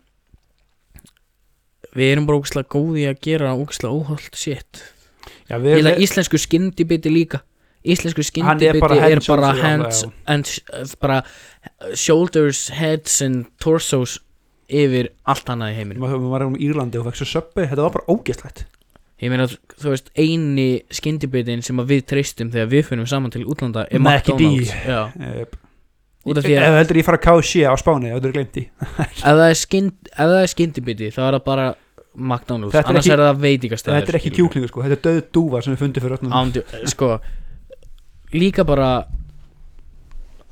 Við 1.96 2.10
erum 2.12 2.26
bara 2.28 2.40
ógæslega 2.42 2.68
góði 2.72 3.04
að 3.08 3.20
gera 3.24 3.52
ógæslega 3.56 3.92
óholt 3.96 4.36
shit. 4.36 4.82
Já, 5.48 5.56
Ég 5.56 5.62
við 5.62 5.70
held 5.76 5.86
erum 5.86 5.92
að 5.94 6.02
íslensku 6.04 6.40
skyndibiti 6.42 7.12
líka. 7.12 7.40
Íslensku 7.86 8.24
Hann 8.42 8.58
er 8.60 8.74
skyndibiti 8.74 8.82
bara 8.82 8.96
er 8.96 9.14
hands 9.14 9.28
bara 9.30 9.52
hands 9.54 10.02
já, 10.04 10.10
and 10.26 10.46
sh- 10.50 10.60
uh, 10.74 10.84
bara 11.00 11.20
shoulders, 11.94 12.68
heads 12.74 13.20
and 13.22 13.46
torsos 13.62 14.18
yfir 14.68 15.12
allt 15.24 15.46
annað 15.54 15.72
í 15.72 15.76
heiminum. 15.78 16.02
Maður 16.02 16.26
var 16.32 16.44
um 16.48 16.56
Írlandi 16.58 16.98
og 17.00 17.12
svo 17.14 17.28
söpbi 17.30 17.68
þetta 17.70 17.84
var 17.86 17.94
bara 18.00 18.08
ógeðslegt 18.16 18.64
Ég 19.22 19.30
meina, 19.32 19.46
þú 19.48 19.92
veist, 19.94 20.10
eini 20.20 20.82
skyndibitin 20.92 21.62
sem 21.64 21.78
við 21.88 22.02
treystum 22.10 22.50
þegar 22.52 22.66
við 22.74 22.82
finnum 22.90 23.06
saman 23.08 23.32
til 23.32 23.46
útlanda 23.48 23.86
er. 23.88 23.98
McDonalds. 24.02 24.74
Já, 24.84 25.00
Ef 25.16 25.54
út 26.26 26.36
af 26.40 26.44
því 26.44 26.56
að 26.58 26.66
Eh, 26.66 26.76
heldur 26.80 26.98
ég 27.00 27.06
fara 27.06 27.16
að 27.20 27.24
KC 27.24 27.62
á 27.64 27.72
Spáni 27.80 28.10
ef 28.12 28.20
það 29.22 29.42
er, 29.46 29.54
skynd, 29.54 29.92
það 30.16 30.34
er 30.42 30.50
skyndibiti 30.52 31.10
þá 31.14 31.20
er 31.28 31.36
það 31.38 31.44
bara 31.46 31.66
McDonalds. 32.16 32.74
Er 32.74 32.84
annars 32.90 33.06
ekki- 33.06 33.12
er 33.14 33.22
það 33.24 33.40
veitingastæður 33.46 33.96
þetta 34.00 34.12
er 34.12 34.18
ekki 34.20 34.32
kjúklingur 34.36 34.68
sko, 34.72 34.82
þetta 34.82 34.96
er 34.96 35.04
döð 35.06 35.20
dúfa 35.36 35.62
sem 35.64 35.74
við 35.76 35.82
fundið 35.84 36.02
fyrir 36.06 36.16
öllum. 36.18 36.32
Ándi, 36.40 36.64
sko 36.92 37.10
líka 38.34 38.64
bara 38.66 38.90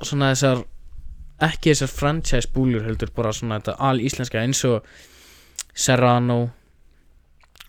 svona 0.01 0.31
þessar 0.33 0.63
ekki 1.45 1.73
þessar 1.73 1.91
franchise 1.91 2.49
búlur 2.55 2.85
heldur 2.87 3.11
bara 3.15 3.33
svona 3.35 3.59
þetta 3.59 3.75
al 3.89 3.99
íslenska 3.99 4.39
eins 4.41 4.63
og 4.69 4.85
Serrano 5.75 6.39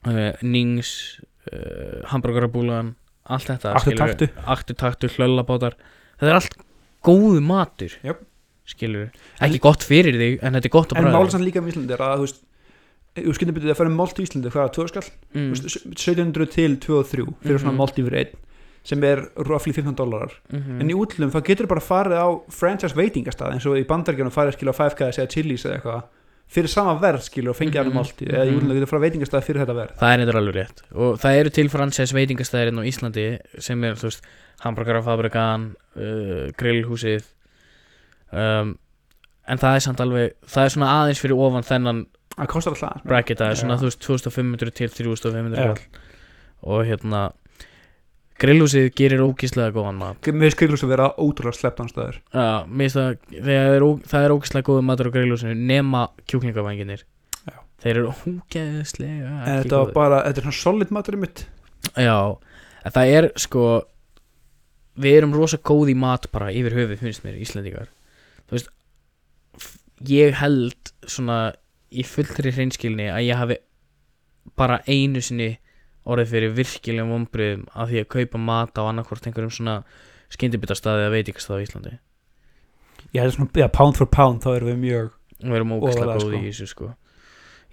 uh, 0.06 0.32
Nings 0.42 1.20
uh, 1.52 2.02
Hamburgerabúlan 2.12 2.94
allt 3.26 3.48
þetta 3.50 3.74
Aktu 3.74 3.90
skilurðu. 3.90 4.16
taktu. 4.16 4.28
Aktu 4.54 4.74
taktu, 4.78 5.08
hlöllabátar 5.16 5.74
þetta 6.20 6.30
er 6.30 6.38
allt 6.40 6.56
góðu 7.06 7.40
matur 7.42 7.92
Jöp. 8.06 8.20
skilur 8.66 9.08
ekki 9.42 9.60
gott 9.62 9.82
fyrir 9.86 10.16
þig 10.18 10.38
en 10.42 10.54
þetta 10.58 10.66
er 10.70 10.74
gott 10.74 10.92
að 10.94 10.98
en 11.00 11.04
bræða 11.08 11.18
málið 11.20 11.34
samt 11.36 11.46
líka 11.46 11.62
með 11.62 11.74
Íslandi 11.74 11.94
er 11.96 12.04
að 12.06 12.16
þú 12.16 12.26
veist 12.26 12.42
þú 13.16 13.34
skilur 13.38 13.54
byrjuð 13.56 13.72
að 13.72 13.78
fara 13.80 13.90
um 13.92 13.96
máltu 14.00 14.22
í 14.22 14.26
Íslandi 14.26 14.50
hvað, 14.52 14.72
tvö 14.76 14.86
skall, 14.90 15.06
mm. 15.32 15.46
Þú 15.46 15.54
veist, 15.54 15.86
1700 15.94 16.50
til 16.56 16.74
2 16.84 16.98
og 17.00 17.06
3 17.08 17.26
fyrir 17.46 17.60
svona 17.62 17.72
Mhm. 17.72 17.78
máltu 17.80 18.02
yfir 18.04 18.16
einn 18.20 18.34
sem 18.86 19.02
er 19.08 19.22
roughly 19.42 19.72
15 19.74 19.96
dólarar 19.98 20.34
mm 20.52 20.80
en 20.82 20.90
í 20.90 20.94
útlum 20.94 21.30
þá 21.34 21.40
getur 21.48 21.66
bara 21.66 21.80
farið 21.82 22.20
á 22.22 22.28
franchise 22.54 22.94
veitingastað 22.94 23.54
eins 23.56 23.66
og 23.66 23.74
í 23.80 23.86
bandaríkjunum 23.88 24.30
farið 24.34 24.54
skilur 24.58 24.74
á 24.76 24.80
5K 24.82 25.08
eða 25.10 25.30
Chili's 25.32 25.64
eða 25.66 25.78
eitthvað 25.80 26.02
fyrir 26.48 26.68
sama 26.70 26.94
verð 27.02 27.22
skilur 27.26 27.50
og 27.50 27.56
fengið 27.58 27.74
Mhm. 27.74 27.84
hann 27.84 27.96
málti 27.98 28.26
eða 28.30 28.46
í 28.46 28.52
Mhm. 28.54 28.72
getur 28.72 28.86
farið 28.92 29.02
á 29.02 29.06
veitingastað 29.06 29.44
fyrir 29.44 29.60
þetta 29.64 29.74
verð 29.76 29.96
það 29.98 30.12
er 30.14 30.18
eitthvað 30.22 30.40
alveg 30.40 30.54
rétt 30.54 30.82
og 30.94 31.18
það 31.20 31.38
eru 31.40 31.50
til 31.50 31.68
franchise 31.68 32.14
veitingastæðir 32.14 32.68
inn 32.68 32.78
á 32.78 32.84
Íslandi 32.86 33.26
sem 33.58 33.84
er, 33.84 33.94
þú 33.94 34.02
veist, 34.10 34.22
hamburgerafabrikan 34.60 35.74
uh, 35.96 36.50
grillhúsið 36.56 37.24
um, 38.32 38.78
en 39.48 39.58
það 39.58 39.74
er 39.76 39.80
samt 39.80 40.00
alveg 40.00 40.32
það 40.46 40.64
er 40.64 40.74
svona 40.74 40.92
aðeins 41.00 41.20
fyrir 41.22 41.36
ofan 41.38 41.62
þennan 41.66 42.06
bracket 43.06 43.38
það 43.38 43.50
er 43.50 43.58
svona, 43.60 43.76
Já. 43.76 43.80
þú 43.80 43.88
veist, 43.90 44.00
2500 44.04 44.70
til 44.74 44.88
3500 44.88 45.56
Já. 45.56 45.66
kall. 45.74 45.78
og 46.62 46.84
hérna 46.86 47.32
grillhúsið 48.42 48.90
gerir 48.98 49.22
ógíslega 49.24 49.72
góðan 49.74 49.98
mat. 50.00 50.18
Mér 50.28 50.46
finnst 50.50 50.60
grillhús 50.60 50.84
að 50.84 50.92
vera 50.92 51.08
ótrúlega 51.16 51.56
sleppt 51.56 51.82
anstæður 51.84 52.18
Já, 52.20 52.48
mér 52.68 52.90
finnst 52.90 52.98
það, 52.98 53.44
er, 53.56 53.86
það 54.12 54.26
er 54.26 54.34
ógíslega 54.36 54.68
góð 54.68 54.80
matur 54.84 55.08
á 55.08 55.14
grillhúsinu 55.16 55.56
nema 55.56 56.02
kjúklingavanginir 56.28 57.04
Já. 57.46 57.56
þeir 57.84 57.92
eru 57.94 58.12
ógeðslega 58.12 59.32
en 59.32 59.60
þetta 59.62 59.82
var 59.82 59.92
bara, 59.96 60.22
þetta 60.28 60.42
er 60.42 60.48
svona 60.48 60.60
solid 60.60 60.92
maturinn 60.94 61.24
mitt. 61.24 61.44
Já, 61.96 62.18
það 62.92 63.12
er 63.18 63.30
sko 63.40 63.66
við 65.00 65.18
erum 65.20 65.36
rosa 65.36 65.60
góð 65.60 65.92
í 65.92 65.98
mat 65.98 66.28
bara 66.32 66.52
yfir 66.52 66.76
höfuð 66.76 67.02
finnst 67.04 67.24
mér 67.24 67.40
Íslendingar. 67.40 67.88
Þú 68.46 68.56
veist 68.58 68.72
ég 70.08 70.36
held 70.40 70.92
svona 71.08 71.54
í 71.88 72.04
fullri 72.06 72.52
hreinskilni 72.52 73.08
að 73.12 73.28
ég 73.28 73.40
hafi 73.40 73.56
bara 74.56 74.80
einu 74.88 75.22
sinni 75.24 75.54
orðið 76.06 76.32
fyrir 76.32 76.54
virkilega 76.56 77.10
vombriðum 77.10 77.64
af 77.74 77.90
því 77.90 78.02
að 78.02 78.10
kaupa 78.14 78.40
mat 78.40 78.78
á 78.78 78.82
annarkvort 78.86 79.26
einhverjum 79.26 79.54
svona 79.54 79.76
skyndibitastaði 80.34 81.06
eða 81.06 81.14
veitingastað 81.14 81.58
á 81.58 81.64
Íslandi. 81.64 81.94
Held 83.16 83.34
svona, 83.34 83.50
já, 83.56 83.66
pound 83.72 83.98
for 83.98 84.10
pound 84.12 84.44
þá 84.44 84.50
erum 84.56 84.72
við 84.74 84.82
mjög 84.82 85.08
og 85.10 85.50
við 85.50 85.58
erum 85.58 85.74
ógæslega 85.76 86.04
Ofarlega, 86.04 86.18
góð 86.18 86.26
sko. 86.26 86.36
í 86.36 86.50
þessu 86.50 86.68
sko. 86.70 86.90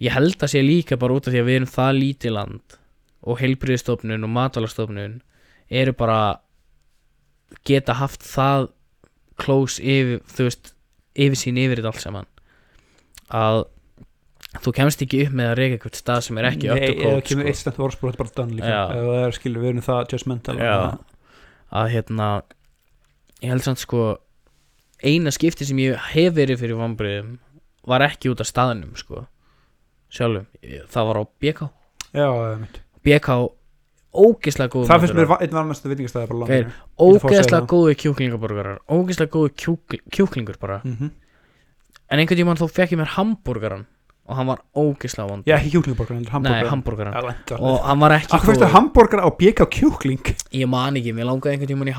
Ég 0.03 0.15
held 0.15 0.37
að 0.37 0.53
sé 0.53 0.63
líka 0.63 0.97
bara 0.99 1.17
út 1.17 1.27
af 1.27 1.33
því 1.33 1.41
að 1.41 1.49
við 1.49 1.59
erum 1.59 1.73
það 1.73 1.99
lítið 1.99 2.35
land 2.37 2.77
og 3.23 3.39
heilbriðstofnun 3.39 4.27
og 4.27 4.33
matalastofnun 4.33 5.19
eru 5.69 5.93
bara 5.95 6.19
geta 7.67 7.95
haft 7.99 8.25
það 8.25 8.69
close 9.39 9.81
yfir 9.81 10.21
þú 10.29 10.47
veist, 10.49 10.73
yfir 11.13 11.39
sín 11.39 11.59
yfir 11.61 11.79
þetta 11.79 11.93
allt 11.93 12.03
saman. 12.03 12.29
Að 13.33 13.63
þú 14.61 14.73
kemst 14.77 15.01
ekki 15.01 15.23
upp 15.27 15.33
með 15.33 15.47
að 15.51 15.55
reyka 15.57 15.75
eitthvað 15.77 15.95
stað 15.97 16.21
sem 16.27 16.37
er 16.37 16.45
ekki 16.51 16.69
up 16.69 16.81
to 16.83 16.93
code 16.99 17.21
kemur 17.25 17.43
sko. 17.43 17.47
eitt 17.49 17.57
stend 17.57 17.79
orðspor 17.81 18.11
þetta 18.11 18.13
er 18.13 18.23
bara 18.23 18.35
done 18.37 18.57
líka. 18.59 18.67
Eða 18.93 19.07
það 19.13 19.25
er 19.27 19.31
skilur, 19.39 19.61
við 19.63 19.69
erum 19.73 19.81
það 19.87 20.13
judgmental 20.13 20.57
Já. 20.59 20.75
að 21.73 21.87
hérna 21.95 22.27
ég 23.41 23.49
held 23.49 23.61
samt 23.65 23.79
sko 23.81 24.03
eina 25.03 25.31
skipti 25.35 25.65
sem 25.65 25.77
ég 25.83 25.97
hef 26.13 26.33
verið 26.37 26.61
fyrir 26.61 26.77
vombriðum 26.79 27.39
var 27.89 28.05
ekki 28.05 28.29
út 28.31 28.39
af 28.39 28.47
staðnum 28.47 28.93
sko 28.95 29.25
sjálfum, 30.13 30.45
Ég- 30.61 30.85
það 30.93 31.07
var 31.09 31.17
á 31.17 31.23
BK 31.41 31.59
já, 32.13 32.27
já, 32.29 32.57
mitt 32.61 32.79
BK 33.03 33.29
ógeðslega 34.13 34.69
góð 34.69 34.85
það 34.87 34.99
finnst 35.01 35.15
mér 35.17 35.25
va- 35.33 35.39
einn 35.41 35.55
varmast 35.57 35.83
veitingastæði 35.89 36.27
bara 36.29 36.39
landinu. 36.43 36.69
Ég 36.69 37.17
ógeðslega 37.25 37.65
góði 37.73 37.95
kjúklingaborgarar 37.97 38.77
ógeðslega 38.87 39.31
góði 39.33 39.53
kjúkl, 39.57 39.99
kjúklingur 40.13 40.59
bara. 40.61 40.81
Mhm. 40.85 41.09
en 42.13 42.19
einhvern 42.19 42.37
tímann 42.37 42.59
þó 42.61 42.69
fekk 42.69 42.91
ég 42.93 42.99
mér 43.01 43.09
hambúrgaran 43.17 43.85
og 44.33 44.39
hann 44.39 44.49
var 44.49 44.63
ógeðslega 44.73 45.29
vond 45.29 45.45
já, 45.47 45.55
ekki 45.59 45.71
kjúklingborgar, 45.75 46.17
heldur 46.17 46.43
nei, 46.47 46.57
lenda. 46.65 47.59
og 47.59 47.85
hann 47.85 48.01
var 48.01 48.17
ekki 48.17 48.33
Akkur 48.39 48.51
fyrstu 48.51 48.71
hambúrgar 48.73 49.21
á 49.21 49.29
BK 49.29 49.69
kjúkling? 49.77 50.33
Ég 50.57 50.69
man 50.73 50.97
ekki, 50.97 51.13
mér 51.13 51.29
langaði 51.29 51.55
einhvern 51.55 51.73
tímann 51.73 51.93
í 51.93 51.95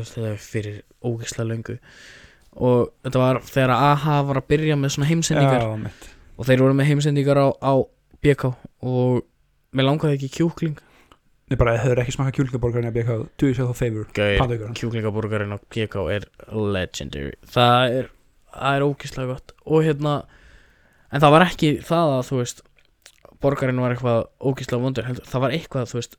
veist, 0.00 0.18
þetta 0.18 0.32
er 0.32 0.42
fyrir 0.42 0.82
ógeðslega 1.06 1.48
löngu. 1.52 1.78
Og 2.56 2.90
þetta 3.04 3.22
var 3.22 3.40
þegar 3.46 3.74
AHA 3.76 4.20
var 4.26 4.40
að 4.40 4.46
byrja 4.50 4.76
með 4.80 4.94
svona 4.96 5.10
heimsendingar 5.12 5.62
Já, 5.62 5.72
mitt 5.80 6.12
og 6.36 6.48
þeir 6.48 6.64
voru 6.64 6.76
með 6.76 6.90
heimsendingar 6.90 7.40
á, 7.40 7.48
á 7.64 7.74
BK 8.24 8.50
og 8.84 9.22
mér 9.76 9.88
langaði 9.88 10.18
ekki 10.18 10.28
í 10.28 10.34
kjúkling. 10.36 10.76
Nei, 11.46 11.56
bara, 11.60 11.76
eru 11.78 12.02
ekki 12.02 12.16
smakað 12.16 12.40
kjúklingborgar 12.40 12.82
en 12.82 12.90
að 12.90 12.96
BK 12.98 13.18
do 13.38 13.50
yourself 13.50 13.72
a 13.72 13.78
favor? 13.78 14.08
Gauir, 14.16 14.38
Pandaugurinn. 14.40 14.76
kjúklingaborgarinn 14.78 15.54
á 15.54 15.58
GK 15.72 16.06
er 16.16 16.26
legendary. 16.50 17.36
Það 17.54 17.98
er, 18.00 18.08
það 18.56 18.78
er 18.78 18.86
ógeðslega 18.88 19.30
gott. 19.30 19.54
Og 19.64 19.86
hérna 19.86 20.16
en 21.10 21.22
það 21.22 21.34
var 21.36 21.46
ekki 21.46 21.70
það 21.86 22.14
að 22.16 22.24
þú 22.30 22.40
veist 22.40 22.64
borgarinn 23.42 23.82
var 23.82 23.94
eitthvað 23.94 24.22
ógeðslega 24.40 24.82
vondur 24.82 25.06
heldur, 25.06 25.28
það 25.28 25.44
var 25.44 25.56
eitthvað 25.56 25.90
þú 25.90 26.00
veist 26.00 26.18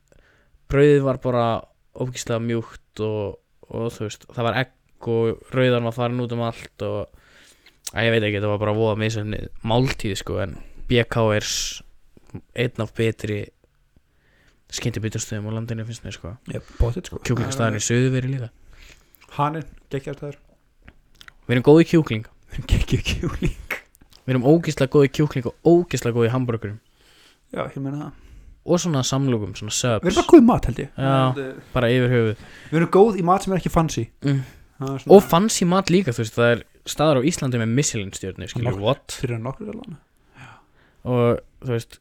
brauðið 0.70 1.04
var 1.06 1.20
bara 1.24 1.44
ógeðslega 1.98 2.44
mjúkt 2.44 3.04
og, 3.04 3.38
og 3.68 3.92
þú 3.94 4.08
veist 4.08 4.26
það 4.30 4.48
var 4.48 4.60
egg 4.62 5.08
og 5.08 5.54
rauðan 5.54 5.88
var 5.88 5.96
farin 5.96 6.24
út 6.24 6.34
um 6.34 6.44
allt 6.46 6.86
og 6.86 6.98
að 7.94 8.08
ég 8.08 8.14
veit 8.14 8.26
ekki, 8.28 8.40
það 8.42 8.52
var 8.52 8.64
bara 8.64 8.76
voða 8.76 8.98
misöfni 9.00 9.44
máltíð 9.64 10.18
sko 10.20 10.40
en 10.44 10.58
BK 10.88 11.22
er 11.36 11.48
einn 12.64 12.84
af 12.84 12.92
betri 12.96 13.38
skyndibiturstöðum 14.72 15.48
á 15.48 15.56
landinu 15.56 15.86
finnst 15.88 16.04
mér 16.04 16.16
sko. 16.16 16.34
Sko. 16.44 17.20
Kjúklingastæðin 17.24 17.78
í 17.78 17.84
söðuveri 17.84 18.32
líka. 18.34 18.50
Haninn, 19.38 19.68
geggjarstæður 19.92 20.36
Við 21.48 21.54
erum 21.56 21.64
góði 21.64 21.88
kjúkling. 21.88 22.28
Geggju 22.68 23.00
kjúkling 23.00 23.77
Við 24.28 24.34
erum 24.34 24.44
ógeðslega 24.44 24.92
góði 24.92 25.08
kjúkling 25.16 25.46
og 25.48 25.54
ógeðslega 25.64 26.18
góði 26.18 26.30
hambúrgurum 26.34 26.80
Já, 27.48 27.62
ég 27.64 27.78
meina 27.80 27.98
það. 28.02 28.24
Og 28.68 28.80
svona 28.82 29.00
samlokum, 29.06 29.54
svona 29.56 29.72
Við 29.72 30.10
erum 30.10 30.12
subs 30.12 30.18
bara 30.18 30.28
góð 30.28 30.42
í 30.42 30.44
mat 30.44 30.66
held 30.68 30.80
ég. 30.82 30.88
Já. 30.92 31.12
Það 31.38 31.60
Bara 31.72 31.88
yfir 31.94 32.12
höfuð. 32.12 32.42
Við 32.68 32.80
erum 32.80 32.90
góð 32.92 33.16
í 33.16 33.24
mat 33.24 33.44
sem 33.44 33.54
er 33.54 33.62
ekki 33.62 33.72
fancy. 33.72 34.04
Mm. 34.26 34.42
Það 34.78 34.90
er 34.92 35.06
Og 35.16 35.22
fancy 35.24 35.68
mat 35.68 35.92
líka, 35.92 36.12
þú 36.12 36.22
veist 36.22 36.36
Það 36.36 36.52
er 36.52 36.64
staðar 36.92 37.20
á 37.24 37.28
Íslandi 37.30 37.62
með 37.62 37.72
Michelin 37.78 38.12
stjörnu 38.14 38.50
Skilur, 38.52 38.76
what? 38.82 39.16
Fyrir 39.16 39.40
nokkur 39.40 39.72
Og 41.08 41.40
þú 41.64 41.72
veist 41.72 41.98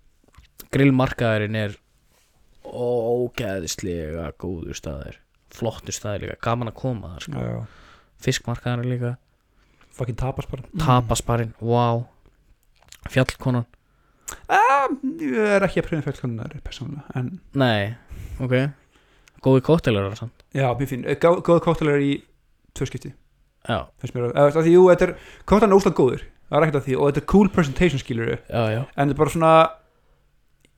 Grillmarkaðurinn 0.75 1.57
er 1.61 1.79
Ógeðslega 2.67 4.33
góður 4.35 4.75
staðar 4.75 5.21
Flottur 5.55 5.95
staðar 5.95 6.25
líka, 6.25 6.35
gaman 6.43 6.73
að 6.73 6.77
koma 6.83 7.13
þar 7.15 7.23
sko. 7.23 7.47
Fiskmarkaðurinn 8.21 8.91
líka. 8.91 9.13
Fucking 9.95 10.17
tapas 10.19 10.45
bara. 10.51 10.67
Tapasbarinn, 10.83 11.55
wow 11.63 12.03
Fjallkonan? 13.13 13.65
Ég 15.21 15.37
er 15.57 15.63
ekki 15.67 15.81
að 15.81 15.87
pröfa 15.89 16.03
fjallkonunar 16.09 16.55
persónulega 16.65 17.19
En 17.19 17.29
Nei, 17.57 17.93
ok. 18.43 18.55
Góði 19.43 19.61
kóttelar 19.67 20.07
já, 20.57 20.67
mjög 20.75 20.89
fín. 20.89 21.05
Eh, 21.07 21.15
gá- 21.21 21.39
Góð 21.45 21.61
kóttelar 21.63 22.01
í 22.01 22.23
tvö 22.75 22.87
skipti. 22.89 23.13
Já, 23.67 23.85
Finnst 24.01 24.15
mér 24.15 24.31
að 24.31 24.55
að 24.57 24.63
Því, 24.65 24.73
jú, 24.73 24.83
þetta 24.91 25.07
er 25.07 25.15
Kóttelar 25.45 25.71
er 25.71 25.77
úslega 25.79 25.97
góður 25.99 26.21
Það 26.47 26.57
er 26.57 26.65
ekkert 26.67 26.79
að 26.81 26.85
því 26.87 26.95
Og 26.97 27.07
þetta 27.11 27.21
er 27.21 27.27
cool 27.33 27.49
presentation 27.49 27.99
skilur 27.99 28.29
já, 28.47 28.61
já. 28.71 28.81
En 28.95 29.07
þetta 29.09 29.15
er 29.15 29.21
bara 29.23 29.33
svona 29.33 29.53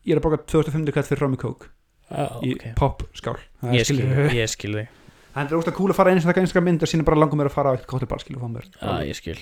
Ég 0.05 0.15
er 0.15 0.19
að 0.21 0.25
baka 0.25 0.39
2500 0.49 0.95
kall 0.95 1.03
fyrir 1.09 1.21
Romy 1.25 1.38
Coke 1.38 1.67
Já, 2.09 2.25
Í 2.41 2.53
ok. 2.55 2.63
pop 2.80 3.03
skál 3.13 3.38
Það 3.61 3.73
Ég 3.75 3.80
er, 3.84 3.86
skil 3.86 3.99
þig, 4.01 4.34
ég 4.39 4.49
skil 4.49 4.73
þig. 4.80 4.88
En 5.36 5.45
þetta 5.45 5.53
er 5.53 5.59
úslega 5.61 5.77
cool 5.77 5.91
að 5.93 5.99
fara 5.99 6.11
eins 6.15 6.25
og 6.25 6.32
það 6.34 6.41
einska 6.41 6.63
mynd 6.65 6.82
Og 6.84 6.89
sína 6.89 7.05
bara 7.05 7.19
langum 7.21 7.38
mér 7.39 7.51
að 7.51 7.53
fara 7.59 7.69
á 7.69 7.75
eitt 7.77 7.86
kóttelbar 7.88 8.23
skilur 8.23 8.41
fá 8.41 8.49
mér. 8.49 8.65
Já, 8.82 8.95
ég 9.05 9.15
skil 9.19 9.38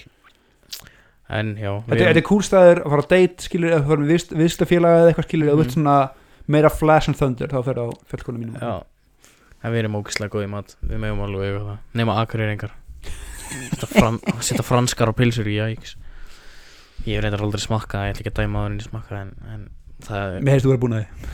En 1.29 1.55
já 1.59 1.71
Þetta 1.83 1.97
er, 1.97 2.05
þetta 2.07 2.21
er 2.21 2.27
cool 2.29 2.43
staður 2.45 2.79
að 2.85 2.93
fara 2.93 3.03
á 3.03 3.11
date 3.11 3.43
skilur 3.43 3.73
eða 3.75 3.87
fara 3.89 3.99
með 4.03 4.11
vist, 4.15 4.29
viðslafélaga 4.31 4.99
eða 5.01 5.09
eitthvað 5.11 5.27
skilur 5.27 5.47
eða 5.49 5.55
Mhm. 5.57 5.63
vilt 5.63 5.75
svona 5.75 5.95
meira 6.47 6.69
flash 6.71 7.09
and 7.11 7.17
thunder 7.19 7.47
þá 7.51 7.57
fer 7.65 7.75
á 7.83 7.85
fjallkonum 8.07 8.39
mínum. 8.45 8.59
Já. 8.61 8.83
En 9.63 9.71
við 9.73 9.79
erum 9.83 9.97
ógislega 9.99 10.31
góð 10.31 10.45
í 10.45 10.49
mat. 10.49 10.75
Við 10.87 10.99
megum 11.03 11.19
alveg 11.25 11.47
eiga 11.49 11.63
það. 11.65 11.77
Nema 11.99 12.15
akureyringar. 12.23 12.71
Þetta 13.47 13.87
fran, 13.87 14.19
Setja 14.45 14.63
franskar 14.63 15.07
á 15.11 15.13
pilsur 15.15 15.47
í 15.47 15.55
jæks 15.55 15.95
Ég 17.07 17.21
reyndar 17.23 17.39
aldrei 17.45 17.61
smakkað 17.63 18.03
Ég 18.09 18.15
ætla 18.15 18.23
ekki 18.25 18.31
að 18.33 18.39
dæma 18.41 18.59
það 18.59 18.65
en 18.67 18.75
ég 18.81 18.87
smakka 18.89 19.19
En, 19.21 19.29
en 19.53 19.61
það 20.03 20.33
Mér 20.43 20.51
heyrst 20.51 20.65
þú 20.67 20.71
verið 20.73 20.81
búin 20.83 20.95
að 20.97 21.03
því. 21.05 21.29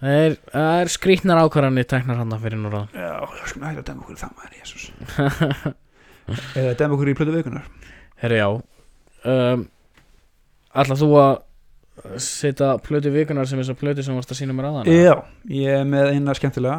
Það 0.00 0.18
er, 0.26 0.36
það 0.52 0.80
er 0.82 0.90
skrýtnar 0.92 1.40
ákvarðanir 1.40 1.88
Teknar 1.88 2.20
hann 2.20 2.36
fyrir 2.42 2.60
núra 2.60 2.82
Já, 2.92 3.08
það 3.16 3.48
skulum 3.48 3.66
hægt 3.70 3.80
að 3.80 3.88
dæma 3.88 4.04
okkur 4.04 4.16
í 4.16 4.20
það 4.20 4.36
maður, 4.36 4.58
jésús 4.60 4.84
Eða 6.60 6.74
dæma 6.78 6.94
okkur 6.98 7.10
í 7.10 7.16
plötu 7.18 7.34
vikunar 7.38 7.66
Herri 8.20 8.40
já. 8.40 8.48
Um, 9.24 9.68
Ætla 10.70 10.96
þú 10.98 11.08
að 11.20 11.36
Setja 12.20 12.78
plötu 12.80 13.10
vikunar 13.12 13.48
sem 13.48 13.58
þessar 13.60 13.76
plötu 13.76 14.04
sem 14.04 14.16
varst 14.16 14.30
að 14.32 14.38
sína 14.38 14.54
mér 14.56 14.70
aðan 14.70 14.88
Já, 14.88 15.14
ég 15.52 15.80
er 15.82 15.88
með 15.88 16.14
eina 16.14 16.34
skemmtilega. 16.38 16.78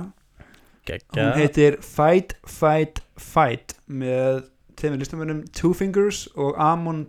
Geggja. 0.88 1.14
Hún 1.14 1.36
heitir 1.38 1.78
Fight, 1.86 2.34
Fight, 2.50 3.04
Fight 3.22 3.76
með 3.86 4.48
tveimur 4.80 5.04
listamönnum 5.04 5.44
Two 5.54 5.76
Fingers 5.78 6.24
og 6.34 6.58
Amon 6.58 7.04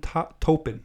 Tobin. 0.45 0.83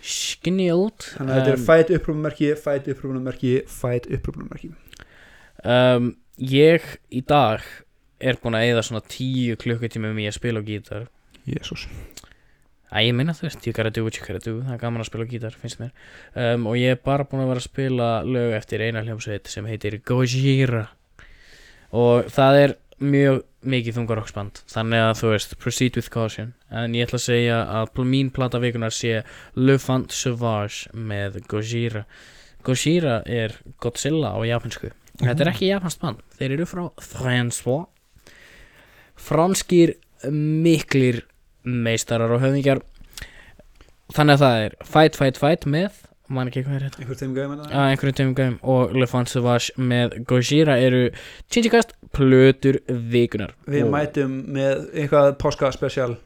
Sknild 0.00 1.10
þannig 1.16 1.34
að 1.34 1.40
þetta 1.40 1.52
er 1.52 1.64
Fight 1.66 1.90
upprúfumerki 1.96 2.52
Fight 2.56 2.86
upprúfumerki, 2.88 3.54
Fight 3.68 4.06
upprúfumerki 4.08 4.70
um, 5.68 6.14
Ég 6.40 6.86
í 7.12 7.20
dag 7.28 7.66
er 8.20 8.38
búin 8.40 8.56
að 8.56 8.70
eyða 8.70 8.84
svona 8.86 9.02
tíu 9.10 9.58
klukkutíma 9.60 10.14
með 10.16 10.30
að 10.30 10.38
spila 10.38 10.62
á 10.62 10.64
gítar 10.64 11.04
Jésús 11.56 11.86
Æ, 12.90 13.06
ég 13.06 13.14
minna 13.14 13.30
þú 13.38 13.46
veist, 13.46 13.66
gotta 13.70 13.92
do 13.94 14.02
what 14.02 14.16
you 14.18 14.24
gotta 14.26 14.42
do 14.42 14.56
Það 14.64 14.74
er 14.74 14.80
gaman 14.82 15.04
að 15.04 15.06
spila 15.12 15.26
gítar, 15.30 15.54
finnst 15.54 15.78
mér. 15.78 15.92
Um, 16.34 16.64
Og 16.66 16.74
ég 16.80 16.96
er 16.96 16.98
bara 17.04 17.22
búin 17.22 17.44
að 17.44 17.52
vera 17.52 17.62
að 17.62 17.68
spila 17.68 18.08
lög 18.26 18.54
eftir 18.56 18.82
eina 18.82 19.04
hljómsveit 19.06 19.46
sem 19.52 19.68
heitir 19.70 20.00
Gojira. 20.02 20.88
Og 21.94 22.26
það 22.34 22.58
er 22.64 22.74
mjög 23.00 23.38
mikið 23.70 23.96
þungar 23.96 24.18
rocksband 24.20 24.58
Þannig 24.72 25.04
að 25.04 25.14
þú 25.20 25.30
veist, 25.30 25.54
proceed 25.62 25.96
with 26.00 26.10
caution. 26.10 26.50
En 26.66 26.98
ég 26.98 27.06
ætla 27.06 27.20
að 27.20 27.26
segja 27.28 27.62
að 27.78 28.02
mín 28.10 28.34
plata 28.34 28.58
vikunar 28.58 28.94
sé 28.94 29.22
Le 29.54 29.78
Fant 29.78 30.10
Sauvage 30.10 30.90
með 30.92 31.40
Gojira. 31.46 32.04
Gojira 32.66 33.20
er 33.24 33.54
Godzilla 33.80 34.34
á 34.34 34.38
japansku 34.44 34.90
Þetta 35.20 35.44
er 35.44 35.50
ekki 35.52 35.70
japansk 35.70 36.02
band 36.02 36.20
Þeir 36.36 36.58
eru 36.58 36.66
frá 36.68 36.82
François. 37.00 37.86
Franskir 39.20 39.94
miklir 40.32 41.22
meistarar 41.64 42.32
og 42.34 42.42
höfðingjar. 42.44 42.82
Þannig 44.14 44.38
að 44.38 44.44
það 44.44 44.62
er 44.64 44.78
Fight, 44.90 45.18
Fight, 45.18 45.38
Fight 45.40 45.66
með 45.70 46.00
Man 46.30 46.46
ekki 46.50 46.62
hvað 46.62 46.76
er 46.76 46.84
þetta? 46.86 47.02
Einhver 47.02 47.18
þeim 47.18 47.32
gæðum 47.34 47.54
Já, 47.64 47.80
einhverjum 47.90 48.16
tegum 48.20 48.34
gæm 48.38 48.56
Og 48.74 48.94
Le 48.94 49.08
Fant 49.10 49.30
Sauvage 49.30 49.74
með 49.90 50.14
Gojira 50.30 50.76
eru 50.82 51.02
Chinchikast 51.50 51.96
plötur 52.14 52.80
vikunar 52.88 53.54
við 53.70 53.86
Og- 53.86 53.92
mætum 53.94 54.36
með 54.54 54.86
eitthvað 54.94 55.32
páska 55.42 55.72
special 55.74 56.16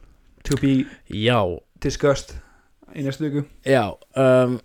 to 0.44 0.60
be 0.60 0.84
Já, 1.08 1.40
discussed 1.80 2.36
í 2.94 3.02
næstu 3.04 3.26
viku. 3.26 3.44
Já 3.66 3.96
um, 4.20 4.60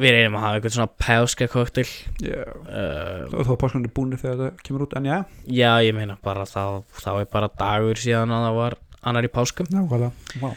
Við 0.00 0.14
reynum 0.14 0.36
að 0.38 0.44
hafa 0.44 0.58
eitthvað 0.60 0.76
svona 0.76 0.92
páska 1.02 1.48
koktel 1.50 1.88
yeah. 2.22 2.52
uh, 2.68 3.24
og 3.32 3.48
þá 3.48 3.66
er 3.66 3.88
búin 3.96 4.14
þegar 4.14 4.38
það 4.38 4.60
kemur 4.64 4.84
út 4.86 4.94
en 4.96 5.08
já, 5.08 5.16
Já, 5.50 5.72
ég 5.82 5.96
meina 5.96 6.16
bara 6.22 6.44
þá, 6.48 6.84
þá 6.94 7.10
er 7.16 7.26
bara 7.32 7.50
dagur 7.58 8.00
síðan 8.00 8.32
að 8.32 8.46
það 8.46 8.60
var 8.60 8.78
annar 9.06 9.26
í 9.26 9.32
páskum. 9.32 9.68
Nákvæmlega 9.72 10.12
wow. 10.42 10.56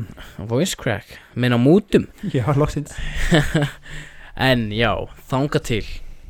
Voice 0.50 0.78
crack, 0.78 1.18
minn 1.34 1.54
á 1.54 1.58
mútum. 1.60 2.08
Já, 2.34 2.46
loksins. 2.58 2.94
En 4.34 4.66
já, 4.74 4.90
þanga 5.30 5.60
til 5.62 5.84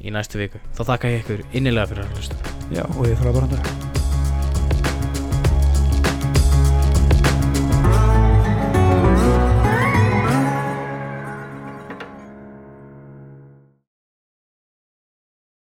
í 0.04 0.12
næstu 0.12 0.36
viku 0.36 0.60
Þá 0.76 0.82
þakka 0.90 1.14
ég 1.14 1.24
ykkur 1.24 1.42
innilega 1.56 1.88
fyrir 1.94 2.04
að 2.04 2.14
hlusta. 2.18 2.54
Já, 2.68 2.84
og 2.84 3.02
ég 3.08 3.16
þarf 3.16 3.32
að 3.32 3.36
bara 3.40 3.48
handla 3.48 3.93